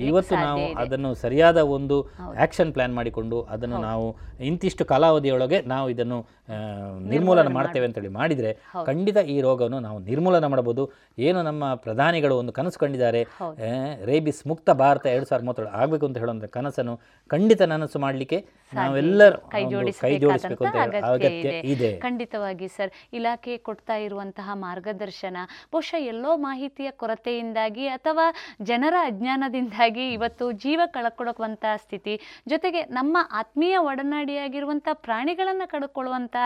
ಇವತ್ತು 0.00 0.34
ನಾವು 0.36 0.64
ಅದನ್ನು 0.74 1.14
ಸರಿಯಾದ 1.14 1.56
ಒಂದು 1.56 1.96
ಆಕ್ಷನ್ 2.38 2.72
ಪ್ಲಾನ್ 2.72 2.94
ಮಾಡಿಕೊಂಡು 2.94 3.38
ಅದನ್ನು 3.50 3.80
ನಾವು 3.80 4.06
ಇಂತಿಷ್ಟು 4.40 4.84
ಕಾಲಾವಧಿಯೊಳಗೆ 4.84 5.60
ನಾವು 5.66 5.86
ಇದನ್ನು 5.90 6.18
ನಿರ್ಮೂಲನ 7.12 7.48
ಮಾಡ್ತೇವೆ. 7.58 7.86
ಅಂತೇಳಿ 7.88 8.12
ಮಾಡಿದರೆ 8.18 8.50
ಖಂಡಿತ 8.88 9.18
ಈ 9.34 9.36
ರೋಗವನ್ನು 9.46 9.80
ನಾವು 9.86 9.98
ನಿರ್ಮೂಲನ 10.10 10.46
ಮಾಡಬಹುದು. 10.54 10.84
ಏನು 11.26 11.40
ನಮ್ಮ 11.48 11.64
ಪ್ರಧಾನಿಗಳು 11.84 12.36
ಒಂದು 12.42 12.54
ಕನಸು 12.58 12.80
ಕಂಡಿದ್ದಾರೆ 12.82 13.22
ರೇಬಿಸ್ 14.10 14.42
ಮುಕ್ತ 14.52 14.70
ಭಾರತ 14.82 15.06
ಎರಡು 15.14 15.28
ಸಾವಿರದ 15.30 15.46
ಮೂವತ್ತೇಳು 15.48 15.72
ಆಗಬೇಕು 15.80 16.04
ಅಂತ 16.08 16.18
ಹೇಳುವಂಥ 16.24 16.48
ಕನಸನ್ನು 16.56 16.94
ಖಂಡಿತ 17.30 17.62
ನನಸು 17.74 17.98
ಮಾಡಲಿಕ್ಕೆ 18.06 18.40
ನಾವೆಲ್ಲರೂ 18.72 19.38
ಕೈ 19.54 19.62
ಜೋಡಿಸಬೇಕು 19.72 20.64
ಅಗತ್ಯ 21.12 21.50
ಇದೆ. 21.72 21.90
ಖಂಡಿತವಾಗಿ 22.04 22.68
ಸರ್ 22.76 22.90
ಇಲಾಖೆ 23.18 23.54
ಕೊಡ್ತಾ 23.68 23.96
ಇರುವಂತಹ 24.06 24.54
ಮಾರ್ಗದರ್ಶನ 24.64 25.36
ಬಹುಶಃ 25.72 26.00
ಎಲ್ಲೋ 26.12 26.32
ಮಾಹಿತಿಯ 26.46 26.88
ಕೊರತೆಯಿಂದಾಗಿ 27.02 27.86
ಅಥವಾ 27.96 28.26
ಜನರ 28.70 28.94
ಅಜ್ಞಾನದಿಂದಾಗಿ 29.10 30.04
ಇವತ್ತು 30.16 30.46
ಜೀವ 30.64 30.80
ಕಳಕೊಳಕುವಂತಹ 30.96 31.74
ಸ್ಥಿತಿ 31.84 32.14
ಜೊತೆಗೆ 32.52 32.82
ನಮ್ಮ 32.98 33.16
ಆತ್ಮೀಯ 33.40 33.76
ಒಡನಾಡಿಯಾಗಿರುವಂಥ 33.90 34.88
ಪ್ರಾಣಿಗಳನ್ನು 35.06 35.66
ಕಳ್ಕೊಳ್ಳುವಂಥ 35.70 36.36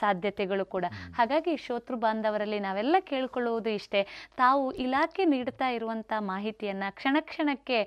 ಸಾಧ್ಯತೆಗಳು 0.00 0.64
ಕೂಡ. 0.64 0.84
ಹಾಗಾಗಿ 1.16 1.54
ಶೋತೃ 1.56 1.96
ಬಾಂಧವರಲ್ಲಿ 1.96 2.60
ನಾವೆಲ್ಲ 2.60 2.96
ಕೇಳ್ಕೊಳ್ಳುವುದು 3.10 3.70
ಇಷ್ಟೇ. 3.70 4.02
ತಾವು 4.36 4.64
ಇಲಾಖೆ 4.84 5.24
ನೀಡ್ತಾ 5.24 5.68
ಇರುವಂಥ 5.70 6.12
ಮಾಹಿತಿಯನ್ನು 6.32 6.88
ಕ್ಷಣ 6.96 7.16
ಕ್ಷಣಕ್ಕೆ 7.20 7.78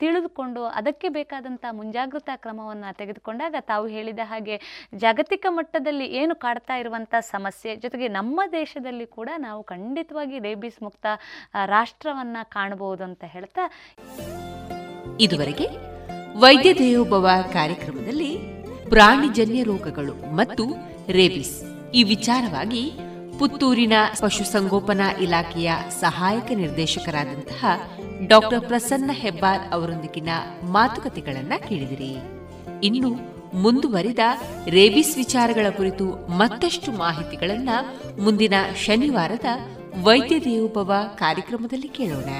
ತಿಳಿದುಕೊಂಡು 0.00 0.64
ಅದಕ್ಕೆ 0.78 1.08
ಬೇಕಾದಂಥ 1.08 1.64
ಮುಂಜಾಗ್ರತಾ 1.70 2.36
ಕ್ರಮವನ್ನು 2.36 2.96
ತೆಗೆದುಕೊಂಡಾಗ 2.98 3.56
ತಾವು 3.66 3.86
ಹೇಳಿದ 3.86 4.22
ಹಾಗೆ 4.24 4.56
ಜಾಗತಿಕ 4.94 5.46
ಮಟ್ಟದಲ್ಲಿ 5.50 6.06
ಏನು 6.20 6.34
ಕಾಡ್ತಾ 6.34 6.76
ಇರುವಂಥ 6.76 7.14
ಸಮಸ್ಯೆ 7.30 7.76
ಜೊತೆಗೆ 7.76 8.08
ನಮ್ಮ 8.08 8.40
ದೇಶದಲ್ಲಿ 8.52 9.06
ಕೂಡ 9.10 9.30
ನಾವು 9.38 9.62
ಖಂಡಿತವಾಗಿ 9.62 10.38
ರೇಬಿಸ್ 10.38 10.82
ಮುಕ್ತ 10.82 11.06
ರಾಷ್ಟ್ರವನ್ನು 11.66 12.50
ಕಾಣಬಹುದು 12.50 13.04
ಅಂತ 13.04 13.24
ಹೇಳ್ತಾ 13.26 13.64
ಇದುವರೆಗೆ 15.24 15.66
ವೈದ್ಯ 16.36 16.70
ದೇವೋಭವ 16.74 17.28
ಕಾರ್ಯಕ್ರಮದಲ್ಲಿ 17.52 18.30
ಪ್ರಾಣಿಜನ್ಯ 18.90 19.62
ರೋಗಗಳು 19.62 20.34
ಮತ್ತು 20.34 20.64
ರೇಬಿಸ್. 21.08 21.62
ಈ 21.94 22.02
ವಿಚಾರವಾಗಿ 22.02 22.92
ಪುತ್ತೂರಿನ 23.38 23.92
ಪಶುಸಂಗೋಪನಾ 24.20 25.10
ಇಲಾಖೆಯ 25.10 25.72
ಸಹಾಯಕ 26.00 26.52
ನಿರ್ದೇಶಕರಾದಂತಹ 26.54 27.64
ಡಾಕ್ಟರ್ 28.26 28.60
ಪ್ರಸನ್ನ 28.60 29.10
ಹೆಬ್ಬಾರ್ 29.12 29.72
ಅವರೊಂದಿಗಿನ 29.72 30.28
ಮಾತುಕತೆಗಳನ್ನು 30.62 31.68
ಕೇಳಿದಿರಿ. 31.68 32.16
ಇನ್ನು 32.86 33.10
ಮುಂದುವರಿದ 33.54 34.18
ರೇಬಿಸ್ 34.68 35.16
ವಿಚಾರಗಳ 35.16 35.66
ಕುರಿತು 35.70 36.30
ಮತ್ತಷ್ಟು 36.30 36.92
ಮಾಹಿತಿಗಳನ್ನ 36.92 37.68
ಮುಂದಿನ 38.20 38.54
ಶನಿವಾರದ 38.86 39.44
ವೈದ್ಯ 40.02 40.40
ದೇವೋಭವ 40.40 40.92
ಕಾರ್ಯಕ್ರಮದಲ್ಲಿ 41.14 41.88
ಕೇಳೋಣ. 41.88 42.30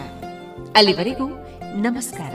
ಅಲ್ಲಿವರೆಗೂ 0.76 1.28
ನಮಸ್ಕಾರ. 1.76 2.34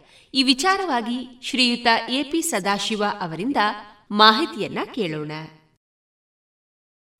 ಈ 0.33 0.43
ವಿಚಾರವಾಗಿ 0.43 1.41
ಶ್ರೀಯುತ 1.43 1.87
ಎಪಿ 2.09 2.41
ಸದಾಶಿವ 2.41 3.03
ಅವರಿಂದ 3.21 3.57
ಮಾಹಿತಿಯನ್ನ 4.11 4.77
ಕೇಳೋಣ. 4.95 5.31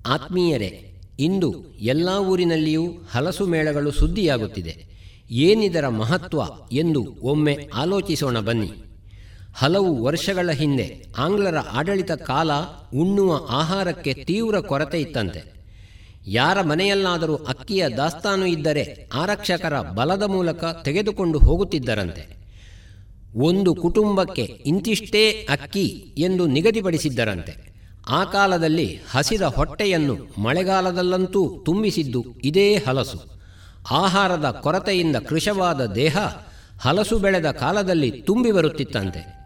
ಆತ್ಮೀಯರೇ, 0.07 1.01
ಇಂದು 1.19 1.73
ಎಲ್ಲ 1.79 2.09
ಊರಿನಲ್ಲಿಯೂ 2.09 2.93
ಹಲಸು 3.11 3.47
ಮೇಳಗಳು 3.47 3.91
ಸುದ್ದಿಯಾಗುತ್ತಿದೆ. 3.91 4.85
ಏನಿದರ 5.31 5.88
ಮಹತ್ವ 5.88 6.41
ಎಂದು 6.71 7.15
ಒಮ್ಮೆ 7.21 7.69
ಆಲೋಚಿಸೋಣ 7.73 8.39
ಬನ್ನಿ. 8.39 8.71
ಹಲವು 9.55 10.03
ವರ್ಷಗಳ 10.03 10.51
ಹಿಂದೆ 10.51 11.05
ಆಂಗ್ಲರ 11.17 11.57
ಆಡಳಿತ 11.57 12.11
ಕಾಲ 12.11 12.51
ಉಣ್ಣುವ 12.93 13.47
ಆಹಾರಕ್ಕೆ 13.49 14.13
ತೀವ್ರ 14.13 14.59
ಕೊರತೆ 14.59 15.01
ಇತ್ತಂತೆ. 15.01 15.53
ಯಾರ 16.27 16.61
ಮನೆಯಲ್ಲಾದರೂ 16.61 17.35
ಅಕ್ಕಿಯ 17.35 17.89
ದಾಸ್ತಾನು 17.89 18.45
ಇದ್ದರೆ 18.45 19.09
ಆರಕ್ಷಕರ 19.13 19.81
ಬಲದ 19.81 20.23
ಮೂಲಕ 20.23 20.63
ತೆಗೆದುಕೊಂಡು 20.63 21.39
ಹೋಗುತ್ತಿದ್ದರಂತೆ. 21.39 22.40
ಒಂದು 23.36 23.76
ಕುಟುಂಬಕ್ಕೆ 23.76 24.41
ಇಂತಿಷ್ಟೇ 24.41 25.32
ಅಕ್ಕಿ 25.32 26.16
ಎಂದು 26.18 26.45
ನಿಗದಿಪಡಿಸಿದ್ದರಂತೆ. 26.45 27.72
ಆ 28.10 28.24
ಕಾಲದಲ್ಲಿ 28.24 28.99
ಹಸಿದ 29.10 29.41
ಹೊಟ್ಟೆಯನ್ನು 29.41 30.41
ಮಳೆಗಾಲದಲ್ಲಂತೂ 30.41 31.64
ತುಂಬಿಸಿದ್ದು 31.66 32.26
ಇದೇ 32.44 32.76
ಹಲಸು. 32.76 33.41
ಆಹಾರದ 33.91 34.60
ಕೊರತೆಯಿಂದ 34.62 35.16
ಕೃಶವಾದ 35.16 35.86
ದೇಹ 35.86 36.18
ಹಲಸು 36.80 37.20
ಬೆಳೆದ 37.20 37.52
ಕಾಲದಲ್ಲಿ 37.52 38.12
ತುಂಬಿ 38.12 38.52
ಬರುತ್ತಿತ್ತಂತೆ. 38.52 39.41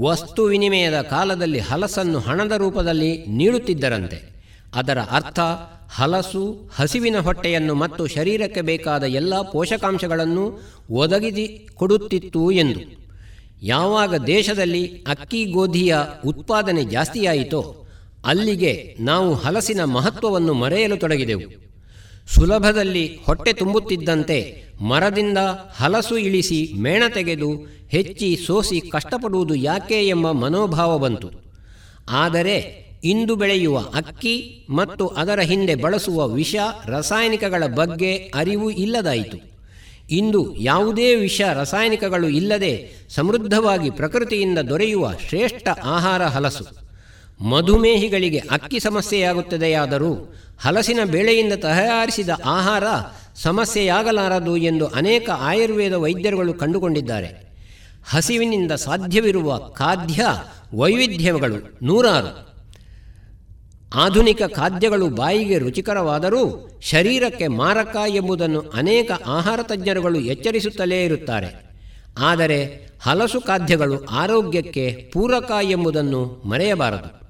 ವಸ್ತು 0.00 0.44
ವಿನಿಮಯದ 0.44 1.00
ಕಾಲದಲ್ಲಿ 1.00 1.58
ಹಲಸನ್ನು 1.58 2.18
ಹಣದ 2.18 2.52
ರೂಪದಲ್ಲಿ 2.52 3.26
ನೀಡುತ್ತಿದ್ದರಂತೆ. 3.26 4.44
ಅದರ 4.74 4.98
ಅರ್ಥ 4.98 5.40
ಹಲಸು 5.90 6.70
ಹಸಿವಿನ 6.74 7.18
ಹೊಟ್ಟೆಯನ್ನು 7.18 7.74
ಮತ್ತು 7.74 8.06
ಶರೀರಕ್ಕೆ 8.06 8.60
ಬೇಕಾದ 8.60 9.02
ಎಲ್ಲ 9.02 9.42
ಪೋಷಕಾಂಶಗಳನ್ನು 9.42 10.60
ಒದಗಿಸಿ 10.90 11.68
ಕೊಡುತ್ತಿತ್ತು 11.74 12.50
ಎಂದು. 12.50 12.97
ಯಾವಾಗ 13.62 14.14
ದೇಶದಲ್ಲಿ 14.14 14.86
ಅಕ್ಕಿ 14.86 15.44
ಗೋಧಿಯ 15.44 15.96
ಉತ್ಪಾದನೆ 16.26 16.84
ಜಾಸ್ತಿಯಾಯಿತೋ 16.84 17.86
ಅಲ್ಲಿಗೆ 18.24 18.96
ನಾವು 19.00 19.34
ಹಲಸಿನ 19.34 19.84
ಮಹತ್ವವನ್ನು 19.84 20.52
ಮರೆಯಲು 20.52 20.96
ತೊಡಗಿದೆವು. 20.96 21.68
ಸುಲಭದಲ್ಲಿ 22.34 23.18
ಹೊಟ್ಟೆ 23.26 23.52
ತುಂಬುತ್ತಿದ್ದಂತೆ 23.52 24.64
ಮರದಿಂದ 24.80 25.38
ಹಲಸು 25.74 26.16
ಇಳಿಸಿ 26.16 26.72
ಮೇಣ 26.76 27.02
ತೆಗೆದು 27.14 27.50
ಹೆಚ್ಚಿ 27.88 28.38
ಸೋಸಿ 28.46 28.80
ಕಷ್ಟಪಡುವುದು 28.80 29.54
ಯಾಕೆ 29.54 30.08
ಎಂಬ 30.08 30.30
ಮನೋಭಾವ 30.30 30.98
ಬಂತು. 30.98 31.30
ಆದರೆ 32.10 32.88
ಇಂದು 33.04 33.36
ಬೆಳೆಯುವ 33.36 33.78
ಅಕ್ಕಿ 33.78 34.66
ಮತ್ತು 34.70 35.06
ಅದರ 35.06 35.40
ಹಿಂದೆ 35.40 35.74
ಬಳಸುವ 35.74 36.28
ವಿಷ 36.28 36.56
ರಾಸಾಯನಿಕಗಳ 36.86 37.62
ಬಗ್ಗೆ 37.74 38.16
ಅರಿವು 38.16 38.70
ಇಲ್ಲದಾಯಿತು. 38.70 39.57
ಇಂದು 40.10 40.56
ಯಾವುದೇ 40.56 41.14
ವಿಷ 41.14 41.40
ರಾಸಾಯನಿಕಗಳು 41.40 42.28
ಇಲ್ಲದೆ 42.28 42.92
ಸಮೃದ್ಧವಾಗಿ 43.10 43.90
ಪ್ರಕೃತಿಯಿಂದ 43.90 44.58
ದೊರೆಯುವ 44.58 45.12
ಶ್ರೇಷ್ಠ 45.28 45.68
ಆಹಾರ 45.84 46.22
ಹಲಸು. 46.22 46.88
ಮಧುಮೇಹಿಗಳಿಗೆ 47.44 48.38
ಅಕ್ಕಿ 48.38 48.80
ಸಮಸ್ಯೆಯಾಗುತ್ತದೆಯಾದರೂ 48.80 50.34
ಹಲಸಿನ 50.60 50.98
ಬೇಳೆಯಿಂದ 51.04 51.52
ತಯಾರಿಸಿದ 51.52 52.28
ಆಹಾರ 52.44 52.84
ಸಮಸ್ಯೆಯಾಗಲಾರದು 53.34 54.56
ಎಂದು 54.56 54.86
ಅನೇಕ 54.86 55.30
ಆಯುರ್ವೇದ 55.30 55.92
ವೈದ್ಯರುಗಳು 55.92 56.54
ಕಂಡುಕೊಂಡಿದ್ದಾರೆ. 56.54 57.48
ಹಸಿವಿನಿಂದ 58.10 58.72
ಸಾಧ್ಯವಿರುವ 58.72 59.58
ಖಾದ್ಯ 59.58 60.26
ವೈವಿಧ್ಯಗಳು 60.74 61.78
ನೂರಾರು. 61.82 62.47
ಆಧುನಿಕ 63.94 64.42
ಖಾದ್ಯಗಳು 64.42 65.08
ಬಾಯಿಗೆ 65.08 65.58
ರುಚಿಕರವಾದರೂ 65.58 66.70
ಶರೀರಕ್ಕೆ 66.80 67.48
ಮಾರಕ 67.48 67.96
ಎಂಬುದನ್ನು 68.08 68.60
ಅನೇಕ 68.60 69.10
ಆಹಾರ 69.26 69.60
ತಜ್ಞರುಗಳು 69.62 70.20
ಎಚ್ಚರಿಸುತ್ತಲೇ 70.20 71.04
ಇರುತ್ತಾರೆ. 71.04 71.76
ಆದರೆ 72.18 72.88
ಹಲಸು 73.02 73.40
ಖಾದ್ಯಗಳು 73.40 74.04
ಆರೋಗ್ಯಕ್ಕೆ 74.04 75.10
ಪೂರಕ 75.12 75.52
ಎಂಬುದನ್ನು 75.62 76.42
ಮರೆಯಬಾರದು. 76.44 77.28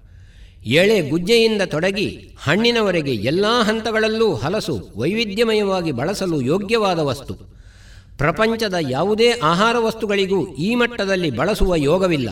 ಎಳೆ 0.65 1.11
ಗುಜ್ಜೆಯಿಂದ 1.11 1.63
ತೊಡಗಿ 1.63 2.37
ಹಣ್ಣಿನವರೆಗೆ 2.39 3.13
ಎಲ್ಲ 3.15 3.45
ಹಂತಗಳಲ್ಲೂ 3.63 4.35
ಹಲಸು 4.35 4.89
ವೈವಿಧ್ಯಮಯವಾಗಿ 4.97 5.93
ಬಳಸಲು 5.93 6.41
ಯೋಗ್ಯವಾದ 6.41 6.99
ವಸ್ತು. 6.99 7.35
ಪ್ರಪಂಚದ 8.19 8.75
ಯಾವುದೇ 8.81 9.33
ಆಹಾರ 9.33 9.77
ವಸ್ತುಗಳಿಗೂ 9.79 10.55
ಈ 10.55 10.75
ಮಟ್ಟದಲ್ಲಿ 10.75 11.31
ಬಳಸುವ 11.31 11.75
ಯೋಗವಿಲ್ಲ. 11.75 12.29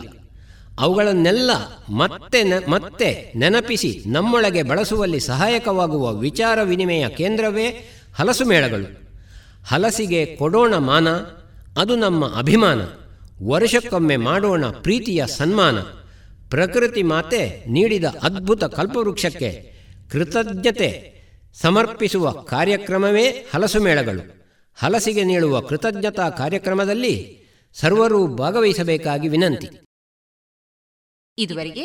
ಅವುಗಳನ್ನೆಲ್ಲ 0.79 1.51
ಮತ್ತೆ 1.89 2.69
ಮತ್ತೆ 2.69 3.33
ನೆನಪಿಸಿ 3.35 4.03
ನಮ್ಮೊಳಗೆ 4.07 4.63
ಬಳಸುವಲ್ಲಿ 4.63 5.19
ಸಹಾಯಕವಾಗುವ 5.19 6.13
ವಿಚಾರ 6.13 6.59
ವಿನಿಮಯ 6.63 7.09
ಕೇಂದ್ರವೇ 7.09 7.91
ಹಲಸು 8.15 8.45
ಮೇಳಗಳು. 8.45 9.07
ಹಲಸಿಗೆ 9.67 10.35
ಕೊಡೋಣ 10.35 10.75
ಮಾನ, 10.75 11.09
ಅದು 11.77 11.95
ನಮ್ಮ 11.95 12.37
ಅಭಿಮಾನ. 12.37 12.81
ವರ್ಷಕ್ಕೊಮ್ಮೆ 13.47 14.17
ಮಾಡೋಣ 14.17 14.65
ಪ್ರೀತಿಯ 14.65 15.25
ಸನ್ಮಾನ. 15.27 15.79
ಪ್ರಕೃತಿ 16.49 17.03
ಮಾತೆ 17.03 17.63
ನೀಡಿದ 17.67 18.03
ಅದ್ಭುತ 18.03 18.63
ಕಲ್ಪವೃಕ್ಷಕ್ಕೆ 18.63 19.73
ಕೃತಜ್ಞತೆ 20.11 21.17
ಸಮರ್ಪಿಸುವ 21.61 22.31
ಕಾರ್ಯಕ್ರಮವೇ 22.31 23.27
ಹಲಸು 23.27 23.81
ಮೇಳಗಳು. 23.81 24.45
ಹಲಸಿಗೆ 24.75 25.23
ನೀಡುವ 25.23 25.59
ಕೃತಜ್ಞತಾ 25.59 26.29
ಕಾರ್ಯಕ್ರಮದಲ್ಲಿ 26.29 27.39
ಸರ್ವರೂ 27.73 28.27
ಭಾಗವಹಿಸಬೇಕಾಗಿ 28.27 29.27
ವಿನಂತಿ. 29.27 29.86
ಇದುವರೆಗೆ 31.39 31.83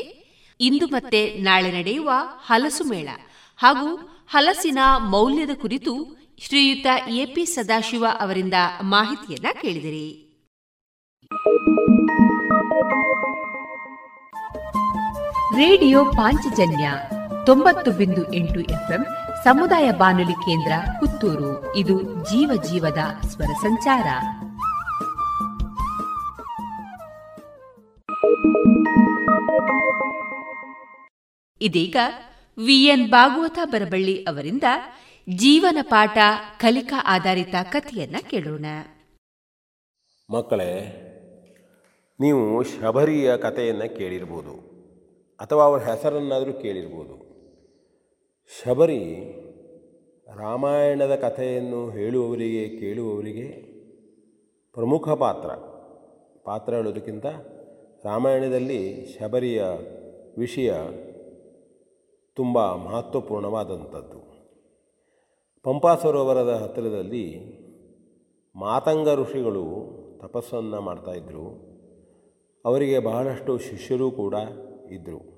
ಇಂದು 0.60 0.86
ಮತ್ತೆ 0.86 1.34
ನಾಳೆ 1.34 1.72
ನಡೆಯುವ 1.72 2.10
ಹಲಸು 2.46 2.84
ಮೇಳ 2.84 3.08
ಹಾಗೂ 3.56 3.96
ಹಲಸಿನ 4.30 4.78
ಮೌಲ್ಯದ 4.98 5.50
ಕುರಿತು 5.60 6.16
ಶ್ರೀಯುತ 6.38 6.86
ಎಪಿ 7.08 7.44
ಸದಾಶಿವ 7.46 8.06
ಅವರಿಂದ 8.20 8.54
ಮಾಹಿತಿಯನ್ನ 8.82 9.46
ಕೇಳಿದಿರಿ. 9.60 10.28
ರೇಡಿಯೋ 15.56 16.04
ಪಾಂಚಜನ್ಯ 16.04 16.92
ತೊಂಬತ್ತು 17.46 17.90
ಬಿಂದು 17.90 18.34
ಎಂಟು 18.34 18.60
ಎಫ್ಎಂ 18.60 19.06
ಸಮುದಾಯ 19.44 19.90
ಬಾನುಲಿ 19.90 20.32
ಕೇಂದ್ರ 20.32 20.72
ಪುತ್ತೂರು. 21.00 21.76
ಇದು 21.76 22.02
ಜೀವ 22.02 22.62
ಜೀವದ 22.62 22.98
ಸ್ವರ 23.28 23.52
ಸಂಚಾರ. 23.62 24.04
ಇದೀಗ 31.60 31.96
ವಿಎನ್ 32.64 33.10
ಭಾಗವತ 33.10 33.58
ಬರಬಳ್ಳಿ 33.64 34.24
ಅವರಿಂದ 34.24 34.62
ಜೀವನ 35.36 35.78
ಪಾಠ 35.82 36.18
ಕಲಿಕಾ 36.60 37.04
ಆಧಾರಿತ 37.06 37.54
ಕಥೆಯನ್ನ 37.62 38.16
ಕೇಳೋಣ. 38.30 38.66
ಮಕ್ಕಳೇ, 40.30 40.72
ನೀವು 42.20 42.62
ಶಬರಿಯ 42.62 43.36
ಕಥೆಯನ್ನು 43.36 43.96
ಕೇಳಿರ್ಬೋದು 43.96 44.54
ಅಥವಾ 45.40 45.64
ಅವರ 45.64 45.78
ಹೆಸರನ್ನಾದರೂ 45.78 46.52
ಕೇಳಿರ್ಬೋದು. 46.52 47.16
ಶಬರಿ 48.50 49.00
ರಾಮಾಯಣದ 50.36 51.14
ಕಥೆಯನ್ನು 51.14 51.90
ಹೇಳುವವರಿಗೆ, 51.90 52.68
ಕೇಳುವವರಿಗೆ 52.68 53.48
ಪ್ರಮುಖ 54.74 55.08
ಪಾತ್ರ 55.08 55.48
ಪಾತ್ರ 56.44 56.74
ಹೇಳೋದಕ್ಕಿಂತ 56.74 57.26
ರಾಮಾಯಣದಲ್ಲಿ 58.04 59.06
ಶಬರಿಯ 59.06 59.62
ವಿಷಯ 60.38 60.72
ತುಂಬ 62.34 62.74
ಮಹತ್ವಪೂರ್ಣವಾದಂಥದ್ದು. 62.74 64.32
ಪಂಪಾ 65.62 65.94
ಸರೋವರದ 65.94 66.48
ಹತ್ತಿರದಲ್ಲಿ 66.48 67.36
ಮಾತಂಗ 68.56 69.08
ಋಷಿಗಳು 69.14 69.64
ತಪಸ್ಸನ್ನು 70.20 70.80
ಮಾಡ್ತಾಯಿದ್ರು 70.80 71.72
ಅವರಿಗೆ 72.64 72.98
ಬಹಳಷ್ಟು 72.98 73.58
ಶಿಷ್ಯರು 73.58 74.10
ಕೂಡ 74.10 74.34
ಇದ್ದರು 74.90 75.32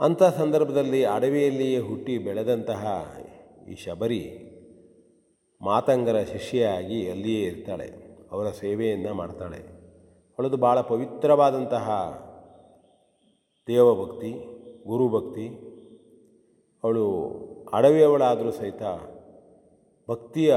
ಅಂಥ 0.00 0.22
ಸಂದರ್ಭದಲ್ಲಿ 0.22 1.04
ಅಡವಿಯಲ್ಲಿಯೇ 1.04 1.78
ಹುಟ್ಟಿ 1.78 2.18
ಬೆಳೆದಂತಹ 2.18 3.16
ಈ 3.72 3.74
ಶಬರಿ 3.74 4.30
ಮಾತಂಗರ 5.62 6.22
ಶಿಷ್ಯೆಯಾಗಿ 6.22 7.10
ಅಲ್ಲಿಯೇ 7.10 7.42
ಇರ್ತಾಳೆ. 7.42 7.90
ಅವರ 8.32 8.50
ಸೇವೆಯನ್ನು 8.50 9.14
ಮಾಡ್ತಾಳೆ. 9.14 9.79
ಅವಳದು 10.40 10.56
ಭಾಳ 10.56 10.80
ಪವಿತ್ರವಾದಂತಹ 10.80 11.90
ದೇವಭಕ್ತಿ, 13.66 14.30
ಗುರುಭಕ್ತಿ. 14.86 15.48
ಅವಳು 16.84 17.20
ಅಡವಿಯವಳಾದರೂ 17.72 18.50
ಸಹಿತ 18.50 18.82
ಭಕ್ತಿಯ 20.10 20.54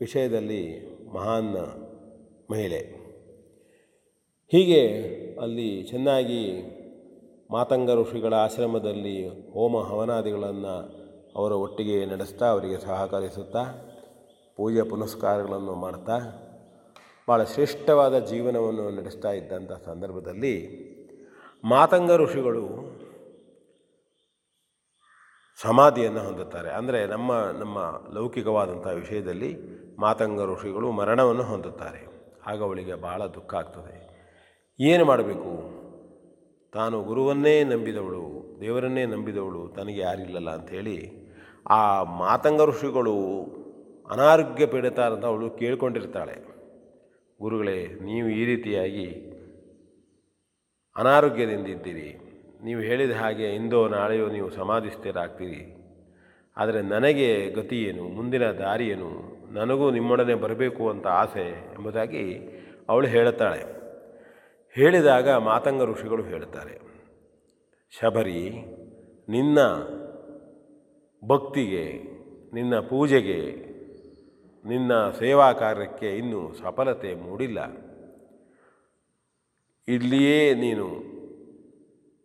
ವಿಷಯದಲ್ಲಿ 0.00 0.88
ಮಹಾನ್ 1.14 1.56
ಮಹಿಳೆ. 2.50 2.78
ಹೀಗೆ 4.48 4.88
ಅಲ್ಲಿ 5.40 5.82
ಚೆನ್ನಾಗಿ 5.82 6.62
ಮಾತಂಗ 7.50 7.90
ಋಷಿಗಳ 7.90 8.34
ಆಶ್ರಮದಲ್ಲಿ 8.34 9.50
ಹೋಮ 9.50 9.80
ಹವನಾದಿಗಳನ್ನು 9.80 10.90
ಅವರ 11.36 11.52
ಒಟ್ಟಿಗೆ 11.52 12.06
ನಡೆಸ್ತಾ, 12.06 12.46
ಅವರಿಗೆ 12.46 12.78
ಸಹಕರಿಸುತ್ತಾ, 12.78 13.64
ಪೂಜೆ 14.56 14.82
ಪುನಸ್ಕಾರಗಳನ್ನು 14.82 15.74
ಮಾಡ್ತಾ 15.74 16.42
ಭಾಳ 17.28 17.44
ಶ್ರೇಷ್ಠವಾದ 17.44 18.18
ಜೀವನವನ್ನು 18.18 18.90
ನಡೆಸ್ತಾ 18.90 19.32
ಇದ್ದಂಥ 19.32 19.72
ಸಂದರ್ಭದಲ್ಲಿ 19.72 20.52
ಮಾತಂಗ 21.64 22.10
ಋಷಿಗಳು 22.12 22.66
ಸಮಾಧಿಯನ್ನು 25.62 26.20
ಹೊಂದುತ್ತಾರೆ. 26.20 26.70
ಅಂದರೆ 26.70 27.06
ನಮ್ಮ 27.06 27.32
ನಮ್ಮ 27.58 27.78
ಲೌಕಿಕವಾದಂಥ 28.14 28.86
ವಿಷಯದಲ್ಲಿ 28.86 29.50
ಮಾತಂಗ 29.98 30.40
ಋಷಿಗಳು 30.52 30.92
ಮರಣವನ್ನು 30.92 31.42
ಹೊಂದುತ್ತಾರೆ. 31.42 32.06
ಆಗ 32.46 32.62
ಅವಳಿಗೆ 32.62 32.94
ಭಾಳ 32.94 33.26
ದುಃಖ 33.26 33.54
ಆಗ್ತದೆ. 33.54 33.94
ಏನು 34.80 35.04
ಮಾಡಬೇಕು? 35.04 35.52
ತಾನು 36.72 37.02
ಗುರುವನ್ನೇ 37.02 37.64
ನಂಬಿದವಳು, 37.64 38.58
ದೇವರನ್ನೇ 38.60 39.06
ನಂಬಿದವಳು, 39.06 39.68
ತನಗೆ 39.68 40.00
ಯಾರಿಲ್ಲಲ್ಲ 40.00 40.50
ಅಂಥೇಳಿ 40.50 40.98
ಆ 41.70 42.02
ಮಾತಂಗ 42.02 42.62
ಋಷಿಗಳು 42.62 43.16
ಅನಾರೋಗ್ಯ 44.10 44.66
ಪೀಡಿತ 44.66 45.00
ಅಂತ 45.00 45.24
ಅವಳು 45.24 45.50
ಕೇಳ್ಕೊಂಡಿರ್ತಾಳೆ. 45.50 46.55
ಗುರುಗಳೇ, 47.40 47.80
ನೀವು 48.04 48.28
ಈ 48.28 48.42
ರೀತಿಯಾಗಿ 48.44 49.08
ಅನಾರೋಗ್ಯದಿಂದಿದ್ದೀರಿ 50.96 52.08
ನೀವು 52.64 52.80
ಹೇಳಿದ 52.80 53.14
ಹಾಗೆ 53.16 53.46
ಇಂದೋ 53.54 53.80
ನಾಳೆಯೋ 53.88 54.26
ನೀವು 54.28 54.48
ಸಮಾಧಿಸ್ಥರಾಗ್ತೀರಿ. 54.50 55.62
ಆದರೆ 56.56 56.80
ನನಗೆ 56.82 57.28
ಗತಿ 57.50 57.78
ಏನು? 57.82 58.04
ಮುಂದಿನ 58.08 58.44
ದಾರಿಯೇನು 58.60 59.10
ನನಗೂ 59.52 59.86
ನಿಮ್ಮೊಡನೆ 59.90 60.34
ಬರಬೇಕು 60.34 60.84
ಅಂತ 60.90 61.06
ಆಸೆ 61.06 61.46
ಎಂಬುದಾಗಿ 61.74 62.24
ಅವಳು 62.88 63.06
ಹೇಳುತ್ತಾಳೆ. 63.06 63.62
ಹೇಳಿದಾಗ 64.76 65.28
ಮಾತಂಗ 65.44 65.82
ಋಷಿಗಳು 65.84 66.22
ಹೇಳುತ್ತಾರೆ, 66.22 66.74
ಶಬರಿ, 67.92 68.42
ನಿನ್ನ 69.28 69.58
ಭಕ್ತಿಗೆ, 71.22 71.86
ನಿನ್ನ 72.54 72.74
ಪೂಜೆಗೆ 72.80 73.40
ನಿನ್ನ 74.66 75.10
ಸೇವಾ 75.10 75.52
ಕಾರ್ಯಕ್ಕೆ 75.52 76.16
ಇನ್ನೂ 76.16 76.54
ಸಫಲತೆ 76.54 77.14
ಮೂಡಿಲ್ಲ. 77.14 77.58
ಇಲ್ಲಿಯೇ 79.88 80.54
ನೀನು 80.54 80.84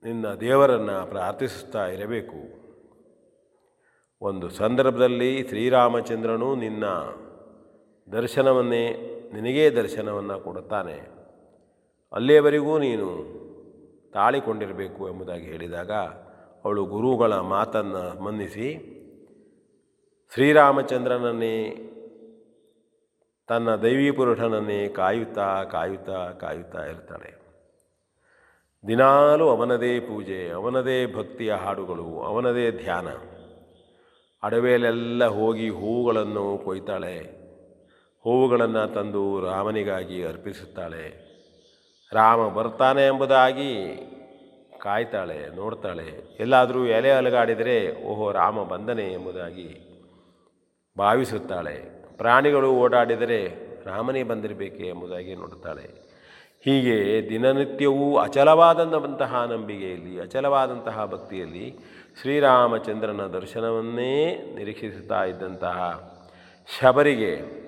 ನಿನ್ನ 0.04 0.34
ದೇವರನ್ನು 0.34 1.10
ಪ್ರಾರ್ಥಿಸುತ್ತಾ 1.10 1.88
ಇರಬೇಕು. 1.88 2.62
ಒಂದು 4.22 4.50
ಸಂದರ್ಭದಲ್ಲಿ 4.50 5.48
ಶ್ರೀರಾಮಚಂದ್ರನು 5.48 6.56
ನಿನ್ನ 6.56 6.86
ದರ್ಶನವನ್ನೇ, 8.12 8.90
ನಿನಗೇ 9.34 9.70
ದರ್ಶನವನ್ನು 9.70 10.40
ಕೊಡುತ್ತಾನೆ. 10.40 11.10
ಅಲ್ಲಿಯವರೆಗೂ 12.14 12.80
ನೀನು 12.80 13.42
ತಾಳಿಕೊಂಡಿರಬೇಕು 14.12 15.10
ಎಂಬುದಾಗಿ 15.10 15.44
ಹೇಳಿದಾಗ 15.44 15.92
ಅವಳು 16.66 16.86
ಗುರುಗಳ 16.86 17.34
ಮಾತನ್ನು 17.34 18.24
ಮನ್ನಿಸಿ, 18.24 18.88
ಶ್ರೀರಾಮಚಂದ್ರನನ್ನೇ 20.34 21.88
ತನ್ನ 23.52 23.76
ದೈವಿ 23.76 24.12
ಪುರುಷನನ್ನೇ 24.12 24.88
ಕಾಯುತ್ತಾ 24.88 25.64
ಕಾಯುತ್ತಾ 25.64 26.32
ಕಾಯುತ್ತಾ 26.32 26.86
ಇರ್ತಾರೆ 26.86 27.36
ದಿನಾಲೂ 28.88 29.50
ಅವನದೇ 29.50 30.00
ಪೂಜೆ, 30.00 30.50
ಅವನದೇ 30.50 31.14
ಭಕ್ತಿಯ 31.14 31.54
ಹಾಡುಗಳು, 31.54 32.04
ಅವನದೇ 32.04 32.72
ಧ್ಯಾನ. 32.72 33.08
ಅಡವೆಯಲ್ಲೆಲ್ಲ 34.44 35.26
ಹೋಗಿ 35.26 35.70
ಹೂವುಗಳನ್ನು 35.70 36.58
ಕೊಯ್ತಾಳೆ. 36.58 37.20
ಹೂವುಗಳನ್ನು 38.24 38.94
ತಂದು 38.94 39.46
ರಾಮನಿಗಾಗಿ 39.46 40.26
ಅರ್ಪಿಸುತ್ತಾಳೆ. 40.26 41.32
ರಾಮ 42.14 42.48
ಬರ್ತಾನೆ 42.48 43.08
ಎಂಬುದಾಗಿ 43.08 43.98
ಕಾಯ್ತಾಳೆ, 44.82 45.56
ನೋಡ್ತಾಳೆ. 45.56 46.38
ಎಲ್ಲಾದರೂ 46.40 46.86
ಎಲೆ 46.86 47.12
ಅಲಗಾಡಿದರೆ 47.12 48.04
ಓಹೋ 48.04 48.32
ರಾಮ 48.32 48.64
ಬಂದನೆ 48.64 49.14
ಎಂಬುದಾಗಿ 49.14 49.82
ಭಾವಿಸುತ್ತಾಳೆ. 50.98 52.01
ಪ್ರಾಣಿಗಳು 52.22 52.72
ಓಡಾಡಿದರೆ 52.72 53.40
ರಾಮನೇ 53.86 54.24
ಬಂದಿರಬೇಕೆ 54.24 54.88
ಎಂಬುದಾಗಿ 54.88 55.36
ನೋಡುತ್ತಾಳೆ. 55.36 55.86
ಹೀಗೆ 56.66 57.30
ದಿನನಿತ್ಯವೂ 57.30 58.18
ಅಚಲವಾದಂತಹ 58.18 59.48
ನಂಬಿಕೆಯಲ್ಲಿ, 59.50 60.20
ಅಚಲವಾದಂತಹ 60.22 61.06
ಭಕ್ತಿಯಲ್ಲಿ 61.06 61.80
ಶ್ರೀರಾಮಚಂದ್ರನ 62.22 63.22
ದರ್ಶನವನ್ನೇ 63.28 64.14
ನಿರೀಕ್ಷಿಸುತ್ತಾ 64.56 65.24
ಇದ್ದಂತಹ 65.24 65.78
ಶಬರಿಗೆ 66.80 67.62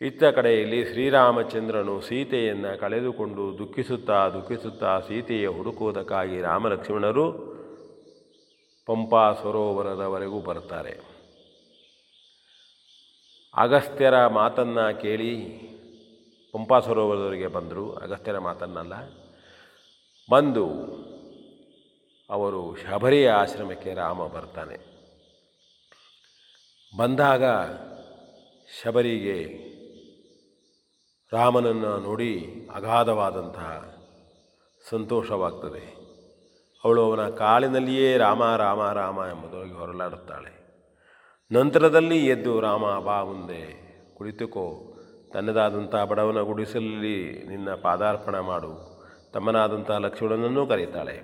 ಇತ್ತ 0.00 0.24
ಕಡೆಯಲ್ಲಿ 0.24 0.84
ಶ್ರೀರಾಮಚಂದ್ರನು 0.84 2.00
ಸೀತೆಯನ್ನು 2.00 2.80
ಕಳೆದುಕೊಂಡು 2.80 3.58
ದುಃಖಿಸುತ್ತಾ 3.58 4.28
ದುಃಖಿಸುತ್ತಾ 4.28 5.00
ಸೀತೆಯ 5.00 5.46
ಹುಡುಕುವುದಕ್ಕಾಗಿ 5.46 6.40
ರಾಮಲಕ್ಷ್ಮಣರು 6.40 7.26
ಪಂಪಾ 8.86 9.32
ಸರೋವರದವರೆಗೂ 9.32 10.40
ಬರ್ತಾರೆ 10.40 11.11
ಅಗಸ್ತ್ಯರ 13.54 14.26
ಮಾತನ್ನು 14.26 15.00
ಕೇಳಿ 15.02 15.36
ಪಂಪಾ 16.52 16.80
ಸರೋವರದವರಿಗೆ 16.80 17.46
ಬಂದರು. 17.46 17.94
ಅಗಸ್ತ್ಯರ 17.94 18.38
ಮಾತನ್ನಲ್ಲ. 18.38 18.92
ಬಂದು 20.30 20.68
ಅವರು 22.30 22.76
ಶಬರಿಯ 22.76 23.30
ಆಶ್ರಮಕ್ಕೆ 23.30 23.94
ರಾಮ 23.94 24.26
ಬರ್ತಾನೆ. 24.26 24.78
ಬಂದಾಗ 26.96 27.44
ಶಬರಿಗೆ 28.82 29.72
ರಾಮನನ್ನು 31.32 31.98
ನೋಡಿ 31.98 32.68
ಅಗಾಧವಾದಂತಹ 32.74 33.96
ಸಂತೋಷವಾಗ್ತದೆ. 34.90 36.02
ಅವಳು 36.84 37.04
ಅವನ 37.04 37.28
ಕಾಲಿನಲ್ಲಿಯೇ 37.28 38.16
ರಾಮ 38.16 38.56
ರಾಮ 38.56 38.92
ರಾಮ 38.92 39.18
ಎಂಬುದಾಗಿ 39.18 39.72
ಹೊರಲಾಡುತ್ತಾಳೆ 39.72 40.61
ನಂತರದಲ್ಲಿ 41.52 42.26
ಎದ್ದು 42.26 42.60
ರಾಮ 42.60 42.98
ಬಾ 42.98 43.24
ಮುಂದೆ 43.24 43.60
ಕುಳಿತುಕೋ. 44.14 44.94
ತನ್ನದಾದಂಥ 45.32 45.94
ಬಡವನ 45.94 46.40
ಗುಡಿಸಲಲ್ಲಿ 46.40 47.44
ನಿನ್ನ 47.48 47.74
ಪಾದಾರ್ಪಣ 47.74 48.38
ಮಾಡು. 48.40 49.02
ತಮ್ಮನಾದಂಥ 49.32 49.90
ಲಕ್ಷ್ಮಣನನ್ನೂ 49.90 50.66
ಕರೀತಾಳೆ 50.66 51.22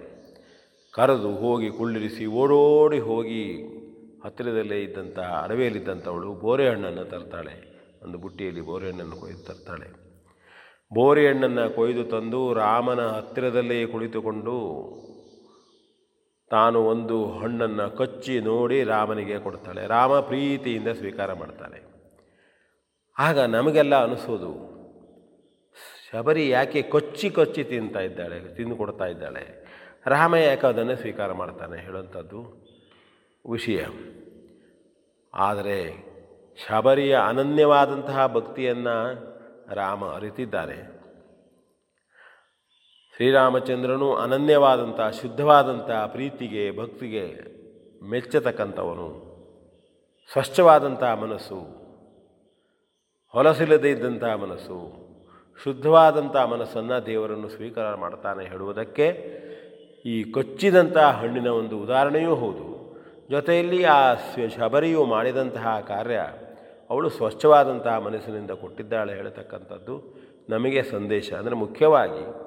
ಕರೆದು 0.92 1.36
ಹೋಗಿ 1.36 1.70
ಕುಳ್ಳಿರಿಸಿ 1.70 2.26
ಓಡೋಡಿ 2.26 2.98
ಹೋಗಿ 2.98 3.44
ಹತ್ತಿರದಲ್ಲೇ 4.24 4.82
ಇದ್ದಂಥ 4.82 5.18
ಅಡವೆಯಲ್ಲಿದ್ದಂಥವಳು 5.18 6.34
ಬೋರೆ 6.34 6.68
ಹಣ್ಣನ್ನು 6.68 7.04
ತರ್ತಾಳೆ. 7.04 7.84
ಒಂದು 8.04 8.18
ಬುಟ್ಟಿಯಲ್ಲಿ 8.18 8.60
ಬೋರೆ 8.60 8.90
ಹಣ್ಣನ್ನು 8.90 9.16
ಕೊಯ್ದು 9.16 9.38
ತರ್ತಾಳೆ. 9.38 9.88
ಬೋರೆ 10.94 11.28
ಹಣ್ಣನ್ನು 11.28 11.74
ಕೊಯ್ದು 11.74 12.04
ತಂದು 12.04 12.54
ರಾಮನ 12.54 13.06
ಹತ್ತಿರದಲ್ಲೇ 13.06 13.86
ಕುಳಿತುಕೊಂಡು 13.86 14.58
ತಾನು 16.50 16.78
ಒಂದು 16.84 17.16
ಹಣ್ಣನ್ನು 17.38 17.86
ಕಚ್ಚಿ 17.96 18.34
ನೋಡಿ 18.40 18.78
ರಾಮನಿಗೆ 18.84 19.38
ಕೊಡ್ತಾಳೆ. 19.38 19.82
ರಾಮ 19.86 20.12
ಪ್ರೀತಿಯಿಂದ 20.20 20.90
ಸ್ವೀಕಾರ 20.98 21.32
ಮಾಡ್ತಾನೆ. 21.32 21.80
ಆಗ 23.18 23.38
ನಮಗೆಲ್ಲ 23.38 23.94
ಅನಿಸೋದು, 24.02 24.52
ಶಬರಿ 26.10 26.44
ಯಾಕೆ 26.48 26.82
ಕೊಚ್ಚಿ 26.82 27.28
ಕೊಚ್ಚಿ 27.30 27.62
ತಿಂತಾ 27.64 28.00
ಇದ್ದಾಳೆ, 28.00 28.38
ತಿಂದು 28.56 28.76
ಕೊಡ್ತಾ 28.76 29.06
ಇದ್ದಾಳೆ? 29.06 29.44
ರಾಮ 30.06 30.34
ಯಾಕೆ 30.34 30.66
ಅದನ್ನೇ 30.66 30.94
ಸ್ವೀಕಾರ 30.94 31.32
ಮಾಡ್ತಾನೆ 31.32 31.78
ಹೇಳುವಂಥದ್ದು? 31.78 32.40
ವಿಷಯ, 33.44 33.80
ಆದರೆ 35.34 35.78
ಶಬರಿಯ 36.58 37.14
ಅನನ್ಯವಾದಂತಹ 37.28 38.20
ಭಕ್ತಿಯನ್ನು 38.34 38.96
ರಾಮ 39.74 40.04
ಅರಿತಿದ್ದಾನೆ 40.04 40.97
ಶ್ರೀರಾಮಚಂದ್ರನು 43.20 44.14
ಅನನ್ಯವಾದಂಥ, 44.14 45.00
ಶುದ್ಧವಾದಂಥ 45.22 45.90
ಪ್ರೀತಿಗೆ, 45.90 46.78
ಭಕ್ತಿಗೆ 46.78 47.24
ಮೆಚ್ಚತಕ್ಕಂಥವನು. 48.10 49.08
ಸ್ವಚ್ಛವಾದಂಥ 50.32 51.02
ಮನಸ್ಸು, 51.02 51.58
ಹೊಲಸಿಲ್ಲದೇ 53.34 53.90
ಇದ್ದಂಥ 53.90 54.24
ಮನಸ್ಸು, 54.24 54.78
ಶುದ್ಧವಾದಂಥ 55.64 56.36
ಮನಸ್ಸನ್ನು 56.36 57.06
ದೇವರನ್ನು 57.06 57.48
ಸ್ವೀಕಾರ 57.48 57.94
ಮಾಡ್ತಾನೆ 57.94 58.44
ಹೇಳುವುದಕ್ಕೆ 58.44 59.08
ಈ 60.06 60.24
ಕೊಚ್ಚಿದಂಥ 60.24 60.98
ಹಣ್ಣಿನ 60.98 61.46
ಒಂದು 61.46 61.78
ಉದಾಹರಣೆಯೂ 61.78 62.34
ಹೌದು. 62.34 62.66
ಜೊತೆಯಲ್ಲಿ 63.30 63.84
ಆ 63.84 64.14
ಶಬರಿಯು 64.58 65.04
ಮಾಡಿದಂತಹ 65.04 65.80
ಕಾರ್ಯ, 65.80 66.18
ಅವಳು 66.90 67.08
ಸ್ವಚ್ಛವಾದಂತಹ 67.08 67.98
ಮನಸ್ಸಿನಿಂದ 67.98 68.50
ಕೊಟ್ಟಿದ್ದಾಳೆ 68.50 69.14
ಹೇಳತಕ್ಕಂಥದ್ದು 69.14 69.96
ನಮಗೆ 70.48 70.82
ಸಂದೇಶ. 70.82 71.32
ಅಂದರೆ 71.32 71.54
ಮುಖ್ಯವಾಗಿ 71.54 72.37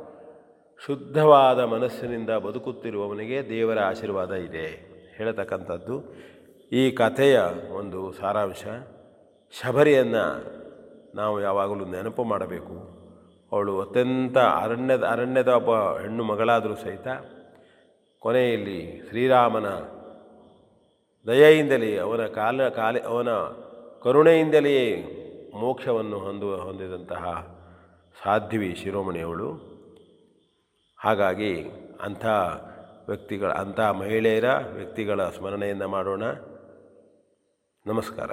ಶುದ್ಧವಾದ 0.85 1.59
ಮನಸ್ಸಿನಿಂದ 1.59 2.29
ಬದುಕುತ್ತಿರುವವನಿಗೆ 2.29 3.49
ದೇವರ 3.49 3.79
ಆಶೀರ್ವಾದ 3.79 4.31
ಇದೆ. 4.31 4.91
ಹೇಳತಕ್ಕಂಥದ್ದು 5.17 6.15
ಈ 6.71 6.91
ಕಥೆಯ 6.91 7.39
ಒಂದು 7.71 8.11
ಸಾರಾಂಶ. 8.11 8.65
ಶಬರಿಯನ್ನು 9.61 10.43
ನಾವು 11.15 11.41
ಯಾವಾಗಲೂ 11.41 11.85
ನೆನಪು 11.85 12.23
ಮಾಡಬೇಕು. 12.23 13.01
ಅವಳು 13.51 13.81
ಅತ್ಯಂತ 13.81 14.37
ಅರಣ್ಯದ 14.37 15.03
ಅರಣ್ಯದ 15.03 15.47
ಒಬ್ಬ 15.47 15.69
ಹೆಣ್ಣು 15.71 16.23
ಮಗಳಾದರೂ 16.23 16.75
ಸಹಿತ 16.75 17.07
ಕೊನೆಯಲ್ಲಿ 18.19 19.01
ಶ್ರೀರಾಮನ 19.09 19.69
ದಯೆಯಿಂದಲೇ 21.27 21.97
ಅವನ 21.97 22.27
ಕಾಲ 22.27 22.69
ಕಾಲ, 22.69 22.97
ಅವನ 23.05 23.29
ಕರುಣೆಯಿಂದಲೇ 24.03 25.03
ಮೋಕ್ಷವನ್ನು 25.59 26.19
ಹೊಂದುವ 26.19 26.55
ಹೊಂದಿದಂತಹ 26.55 27.55
ಸಾಧ್ವಿ 28.23 28.75
ಶಿರೋಮಣಿಯವಳು. 28.75 29.70
ಹಾಗಾಗಿ 31.03 31.63
ಅಂಥ 32.01 32.25
ವ್ಯಕ್ತಿಗಳ, 33.07 33.51
ಅಂಥ 33.51 33.79
ಮಹಿಳೆಯರ 33.79 34.57
ವ್ಯಕ್ತಿಗಳ 34.57 35.29
ಸ್ಮರಣೆಯನ್ನು 35.29 35.87
ಮಾಡೋಣ. 35.87 36.23
ನಮಸ್ಕಾರ. 37.85 38.29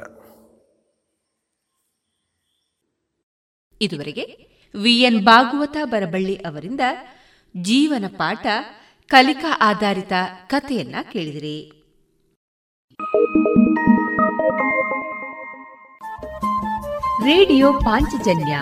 ಇದುವರೆಗೆ 3.80 4.22
ವಿಎನ್ 4.82 5.24
ಭಾಗವತ 5.24 5.76
ಬರಬಳ್ಳಿ 5.84 6.36
ಅವರಿಂದ 6.36 6.80
ಜೀವನ 7.62 8.04
ಪಾಠ, 8.16 8.46
ಕಲಿಕಾ 9.06 9.58
ಆಧಾರಿತ 9.60 10.12
ಕಥೆಯನ್ನ 10.46 10.94
ಕೇಳಿದಿರಿ. 11.12 11.72
ರೇಡಿಯೋ 17.24 17.72
ಪಾಂಚಜನ್ಯ 17.72 18.60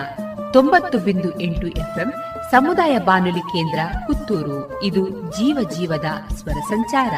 ತೊಂಬತ್ತು 0.53 0.97
ಬಿಂದು 0.97 1.39
ಎಂಟು 1.39 1.67
ಎಫ್ಎಂ 1.67 2.13
ಸಮುದಾಯ 2.51 2.97
ಬಾನುಲಿ 2.97 3.39
ಕೇಂದ್ರ 3.39 3.79
ಪುತ್ತೂರು. 4.07 4.83
ಇದು 4.83 5.09
ಜೀವ 5.09 5.69
ಜೀವದ 5.69 6.05
ಸ್ವರ 6.35 6.51
ಸಂಚಾರ. 6.51 7.13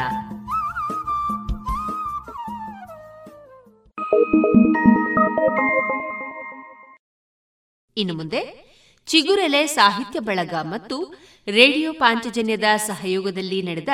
ಇನ್ನು 7.98 8.14
ಮುಂದೆ 8.14 8.70
ಚಿಗುರೆಲೆ 9.06 9.68
ಸಾಹಿತ್ಯ 9.68 10.20
ಬಳಗ 10.20 10.54
ಮತ್ತು 10.54 11.04
ರೇಡಿಯೋ 11.48 11.94
ಪಾಂಚಜನ್ಯದ 11.94 12.64
ಸಹಯೋಗದಲ್ಲಿ 12.78 13.62
ನಡೆದ 13.62 13.90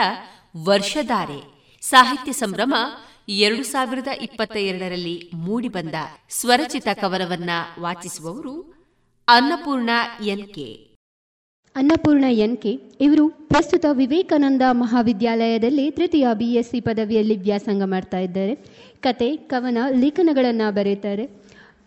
ವರ್ಷಧಾರೆ 0.66 1.70
ಸಾಹಿತ್ಯ 1.82 2.32
ಸಂಭ್ರಮ 2.32 2.76
ಎರಡು 3.30 3.64
ಸಾವಿರದ 3.64 4.08
ಇಪ್ಪತ್ತ 4.08 4.58
ಎರಡರಲ್ಲಿ 4.58 5.32
ಮೂಡಿಬಂದ 5.34 5.96
ಸ್ವರಚಿತ 6.30 6.88
ಕವನವನ್ನ 6.94 7.50
ವಾಚಿಸುವವರು 7.80 8.76
Annapurna 9.28 9.90
N K 10.24 10.85
Annapurna 11.76 12.26
N K 12.30 12.72
ಇವರು 13.02 13.30
ಪ್ರಸ್ತುತ 13.30 13.86
ವಿವೇಕಾನಂದ 13.92 14.62
ಮಹಾವಿದ್ಯಾಲಯದಲ್ಲಿ 14.72 15.92
ತೃತೀಯ 15.92 16.28
ಬಿ 16.34 16.54
ಎಸ್ 16.54 16.70
ಸಿ 16.70 16.80
ಪದವಿಯಲ್ಲಿ 16.80 17.38
ವ್ಯಾಸಂಗ 17.38 17.84
ಮಾಡ್ತಾ 17.84 18.18
ಇದ್ದಾರೆ. 18.18 18.56
ಕತೆ, 19.02 19.38
ಕವನ, 19.38 19.78
ಲೇಖನಗಳನ್ನು 19.90 20.74
ಬರೆಯುತ್ತಾರೆ. 20.74 21.26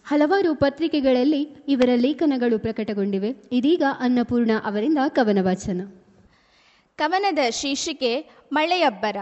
ಹಲವಾರು 0.07 0.55
ಪತ್ರಿಕೆಗಳಲ್ಲಿ 0.55 1.49
ಇವರ 1.69 1.89
ಲೇಖನಗಳು 1.95 2.59
ಪ್ರಕಟಗೊಂಡಿವೆ. 2.59 3.35
ಇದೀಗ 3.53 3.83
ಅನ್ನಪೂರ್ಣ 4.01 4.51
ಅವರಿಂದ 4.65 4.99
ಕವನ 5.09 5.39
ವಾಚನ. 5.43 5.81
ಕವನದ 6.97 7.39
ಶೀರ್ಷಿಕೆ 7.51 8.31
ಮಳೆಯಬ್ಬರ. 8.53 9.17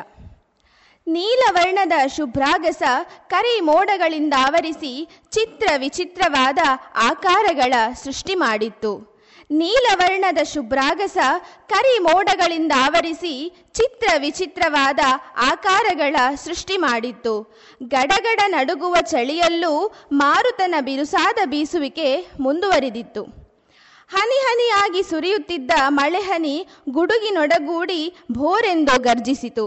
ನೀಲವರ್ಣದ 1.07 1.93
ಶುಭ್ರಾಗಸ 2.07 2.83
ಕರಿ 3.29 3.61
ಮೋಡಗಳಿಂದ 3.61 4.35
ಆವರಿಸಿ 4.39 5.09
ಚಿತ್ರ 5.31 5.67
ವಿಚಿತ್ರವಾದ 5.79 6.59
ಆಕಾರಗಳ 6.97 7.75
ಸೃಷ್ಟಿ 8.05 8.35
ಮಾಡಿತ್ತು. 8.35 9.16
ನೀಲವರ್ಣದ 9.51 10.39
ಶುಭ್ರಾಗಸ 10.45 11.17
ಕರಿ 11.69 11.99
ಮೋಡಗಳಿಂದ 11.99 12.73
ಆವರಿಸಿ 12.77 13.53
ಚಿತ್ರ 13.73 14.09
ವಿಚಿತ್ರವಾದ 14.19 14.99
ಆಕಾರಗಳ 15.37 16.17
ಸೃಷ್ಟಿ 16.45 16.77
ಮಾಡಿತ್ತು. 16.77 17.55
ಗಡಗಡ 17.85 18.41
ನಡುಗುವ 18.47 18.97
ಚಳಿಯಲ್ಲೂ 19.01 19.93
ಮಾರುತನ 20.13 20.75
ಬಿರುಸಾದ 20.81 21.39
ಬೀಸುವಿಕೆ 21.47 22.27
ಮುಂದುವರಿದಿತ್ತು. 22.41 23.25
ಹನಿ 24.11 24.39
ಹನಿಯಾಗಿ 24.47 25.03
ಸುರಿಯುತ್ತಿದ್ದ 25.03 25.71
ಮಳೆಹನಿ 25.89 26.67
ಗುಡುಗಿನೊಡಗೂಡಿ 26.91 28.15
ಭೋರೆಂದು 28.33 29.01
ಗರ್ಜಿಸಿತು. 29.03 29.67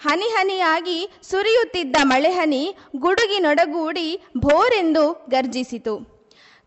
ಹನಿ 0.00 0.28
ಹನಿಯಾಗಿ 0.28 1.10
ಸುರಿಯುತ್ತಿದ್ದ 1.30 1.96
ಮಳೆಹನಿ 2.02 2.76
ಗುಡುಗಿನೊಡಗೂಡಿ 2.96 4.20
ಭೋರೆಂದು 4.38 5.12
ಗರ್ಜಿಸಿತು. 5.30 6.15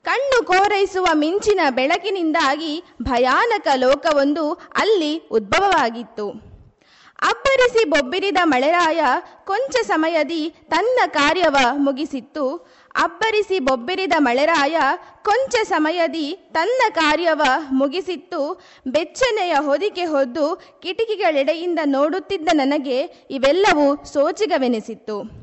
ಕಣ್ಣು 0.04 0.46
ಕೋರೈಸುವ 0.46 1.08
ಮಿಂಚಿನ 1.14 1.60
ಬೆಳಕಿನಿಂದಾಗಿ 1.70 2.84
ಭಯಾನಕ 3.02 3.68
ಲೋಕವೊಂದು 3.76 4.54
ಅಲ್ಲಿ 4.54 5.18
ಉದ್ಭವವಾಗಿತ್ತು. 5.32 6.50
ಅಬ್ಬರಿಸಿ 7.22 7.90
ಬೊಬ್ಬಿರಿದ 7.90 8.38
ಮಳೆರಾಯ 8.44 9.02
ಕೊಂಚ 9.46 9.76
ಸಮಯದಿ 9.86 10.50
ತನ್ನ 10.50 11.00
ಕಾರ್ಯವ 11.08 11.56
ಮುಗಿಸಿತ್ತು. 11.74 12.58
ಅಬ್ಬರಿಸಿ 12.96 13.60
ಬೊಬ್ಬಿರಿದ 13.60 14.14
ಮಳೆರಾಯ 14.18 14.78
ಕೊಂಚ 15.26 15.56
ಸಮಯದಿ 15.64 16.36
ತನ್ನ 16.54 16.82
ಕಾರ್ಯವ 16.90 17.42
ಮುಗಿಸಿತ್ತು. 17.72 18.62
ಬೆಚ್ಚನೆಯ 18.88 19.56
ಹೊದಿಕೆ 19.60 20.06
ಹೊದ್ದು 20.06 20.62
ಕಿಟಕಿಗಳೆಡೆಯಿಂದ 20.82 21.80
ನೋಡುತ್ತಿದ್ದ 21.86 22.50
ನನಗೆ 22.54 23.28
ಇವೆಲ್ಲವೂ 23.30 24.04
ಸೋಚಿಗವೆನಿಸಿತ್ತು. 24.06 25.39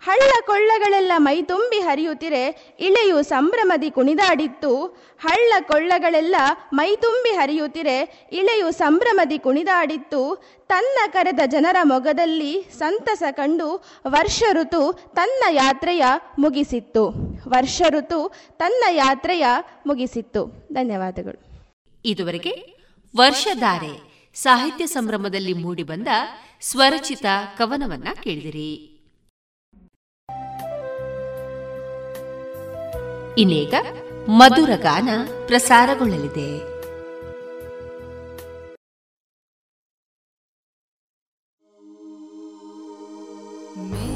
ಹಳ್ಳ 0.00 0.32
ಕೊಳ್ಳಗಳೆಲ್ಲ 0.46 1.12
ಮೈತುಂಬಿ 1.16 1.80
ಹರಿಯುತ್ತಿರೆ, 1.80 2.76
ಇಳೆಯು 2.80 3.22
ಸಂಭ್ರಮದಿ 3.22 3.90
ಕುಣಿದಾಡಿತ್ತು. 3.90 4.86
ಹಳ್ಳ 5.20 5.52
ಕೊಳ್ಳಗಳೆಲ್ಲ 5.60 6.34
ಮೈತುಂಬಿ 6.72 7.34
ಹರಿಯುತ್ತಿರೆ, 7.34 8.28
ಇಳೆಯು 8.32 8.70
ಸಂಭ್ರಮದಿ 8.70 9.38
ಕುಣಿದಾಡಿತ್ತು. 9.38 10.42
ತನ್ನ 10.68 11.10
ಕರೆದ 11.12 11.40
ಜನರ 11.46 11.76
ಮೊಗದಲ್ಲಿ 11.82 12.62
ಸಂತಸ 12.78 13.22
ಕಂಡು 13.30 13.84
ವರ್ಷ 14.06 14.42
ಋತು 14.52 14.92
ತನ್ನ 14.92 15.44
ಯಾತ್ರೆಯ 15.50 16.04
ಮುಗಿಸಿತ್ತು. 16.38 17.08
ವರ್ಷ 17.48 17.82
ಋತು 17.88 18.34
ತನ್ನ 18.52 18.84
ಯಾತ್ರೆಯ 18.90 19.46
ಮುಗಿಸಿತ್ತು. 19.86 20.68
ಧನ್ಯವಾದಗಳು. 20.72 21.42
ಇದುವರೆಗೆ 22.04 22.76
ವರ್ಷಧಾರೆ 23.16 24.08
ಸಾಹಿತ್ಯ 24.34 24.86
ಸಂಭ್ರಮದಲ್ಲಿ 24.86 25.52
ಮೂಡಿಬಂದ 25.52 26.08
ಸ್ವರಚಿತ 26.60 27.26
ಕವನವನ್ನ 27.58 28.08
ಕೇಳಿದಿರಿ. 28.22 28.87
ಇನ್ನೀಗ 33.38 33.74
ಮಧುರ 34.28 34.70
ಗಾನ 34.76 35.08
ಪ್ರಸಾರಗೊಳ್ಳಲಿದೆ. 35.46 36.78
हर 43.80 44.07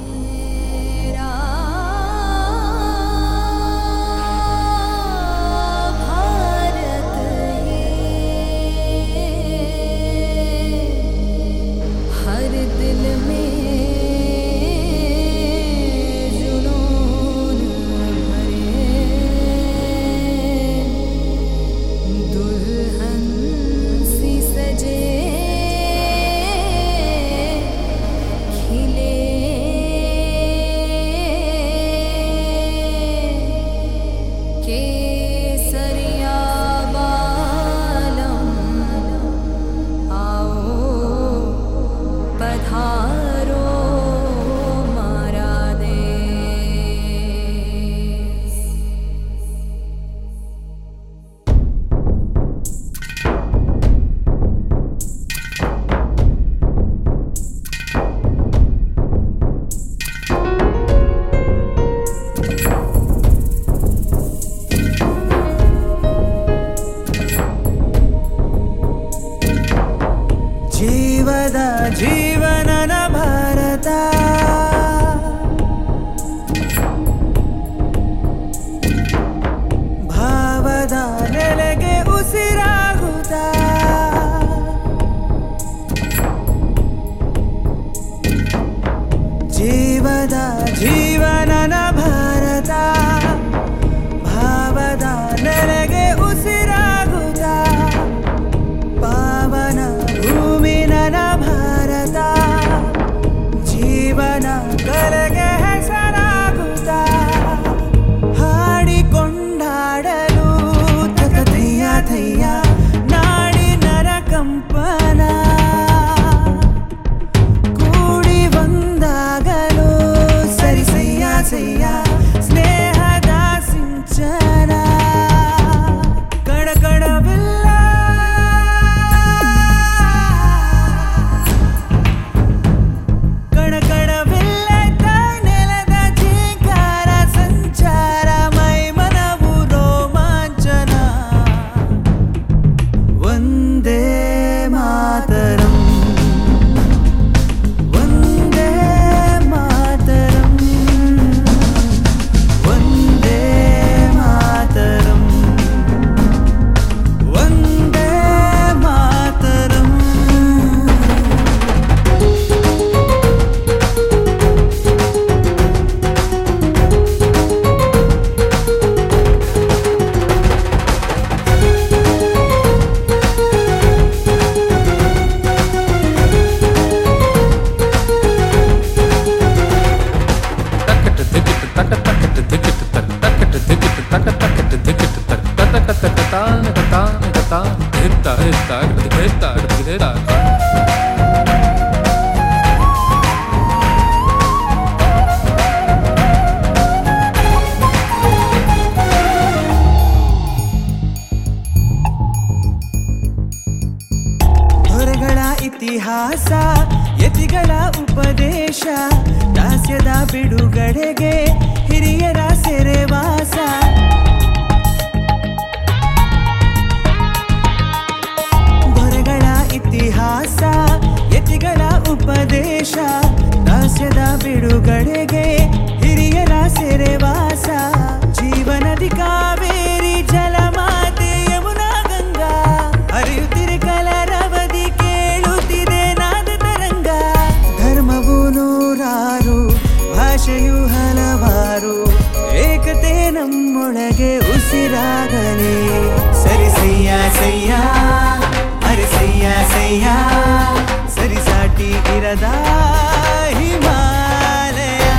हिमालया 253.58 255.16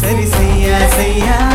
सरसिया 0.00 0.78
सैया। 0.96 1.47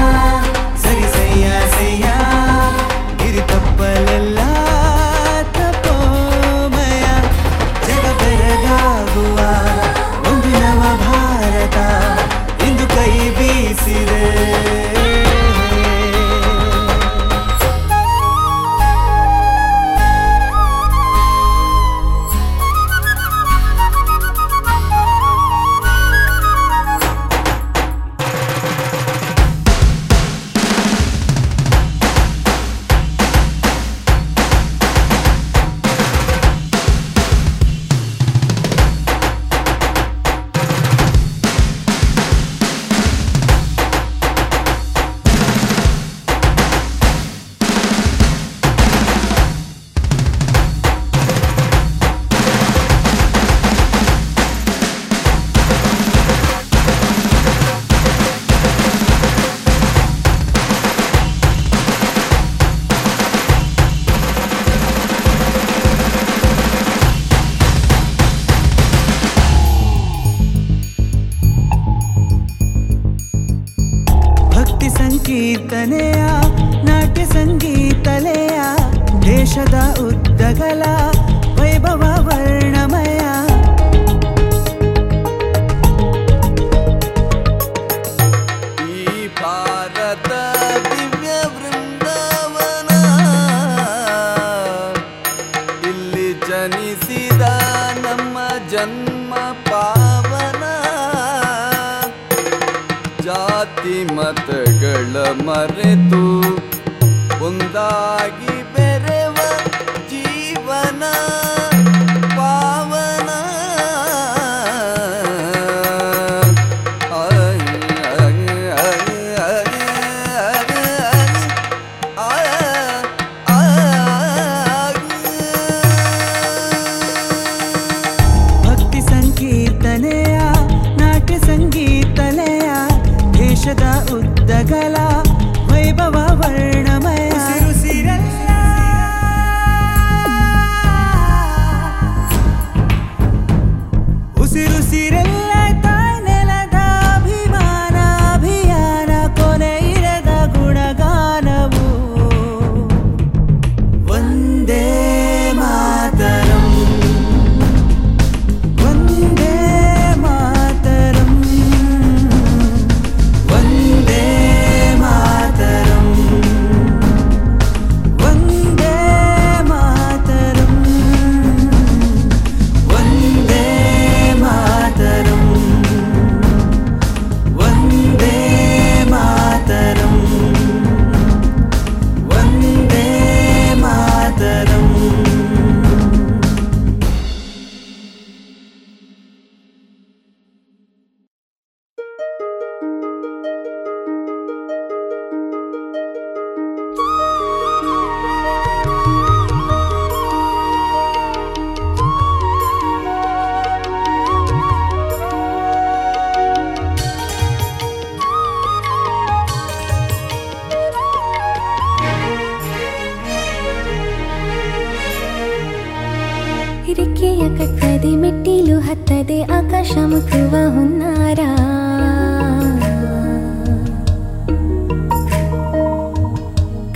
ಹತ್ತದೆ, 218.03 218.15
ಮೆಟ್ಟಿಲು 218.21 218.77
ಹತ್ತದೆ 218.79 219.37
ಆಕಾಶ 219.57 219.91
ಮುಟ್ಟುವ 220.11 220.53
ಹುನ್ನಾರ. 220.75 221.39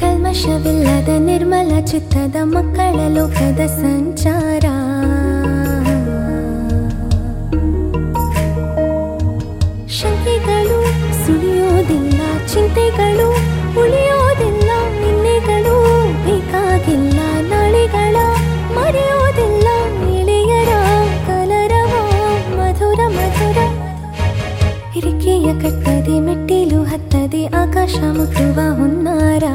ಕಲ್ಮಶವಿಲ್ಲದ 0.01 1.09
ನಿರ್ಮಲ 1.29 1.71
ಚಿತ್ತದ 1.91 2.35
ಮಕ್ಕಳ 2.55 2.97
ಲೋಕದ 3.15 3.61
ಸಂಚಾರ. 3.84 4.65
ಶಂಕೆಗಳು 9.99 10.79
ಸುಳಿಯೋದಿಲ್ಲ, 11.21 12.19
ಚಿಂತೆಗಳು 12.53 13.29
ಉಳಿಯ 13.81 14.06
ಕಟ್ಟದೆ 26.07 26.19
ಮೆಟ್ಟಿಲು 26.25 26.77
ಹತ್ತದೆ 26.84 27.39
ಆಕಾಶ 27.61 27.95
ಮುಟ್ಟುವ 28.17 28.57
ಹುನ್ನಾರ 28.77 29.45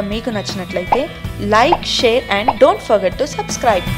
మీకు 0.00 0.30
నచ్చినట్లయితే 0.30 1.00
like 1.56 1.84
share 1.98 2.24
and 2.38 2.52
don't 2.64 2.84
forget 2.88 3.18
to 3.22 3.26
subscribe. 3.36 3.88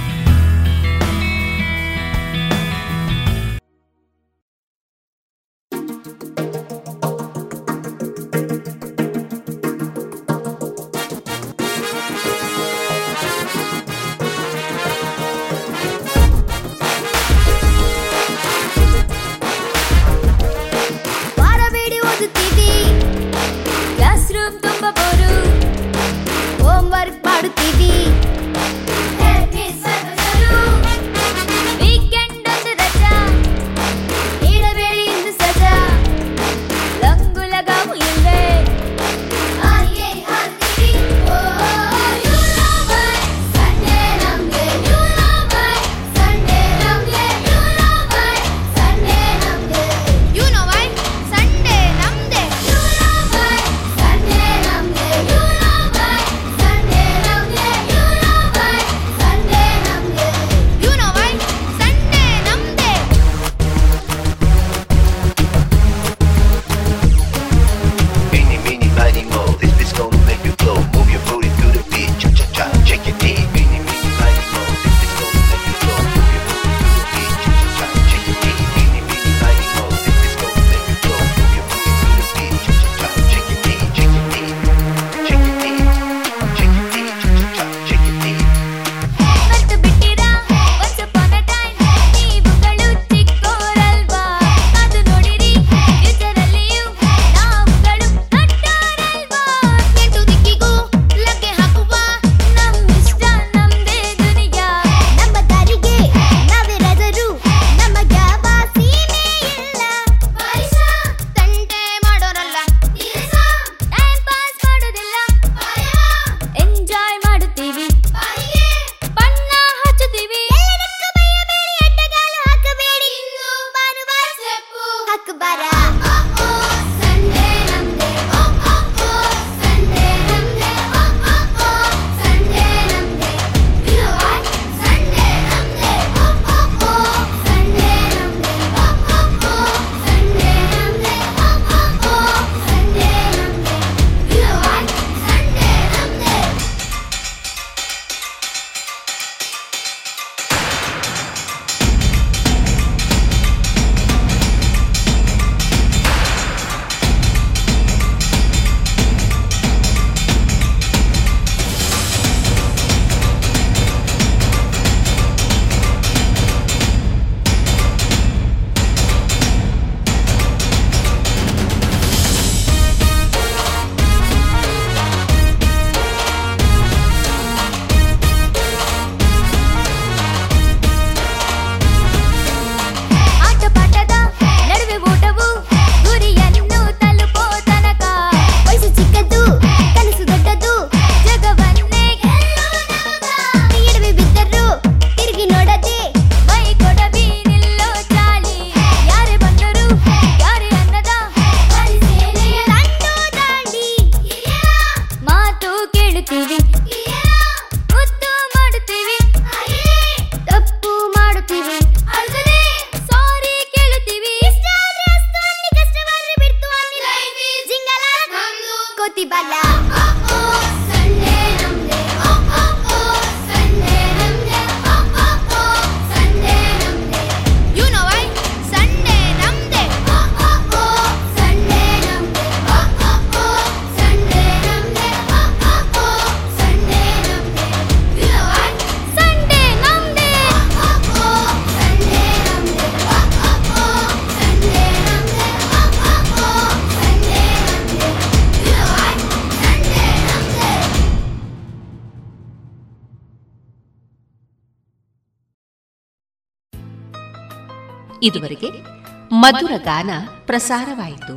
ಮಧುರ 259.54 259.72
ಗಾನ 259.84 260.10
ಪ್ರಸಾರವಾಯಿತು. 260.46 261.36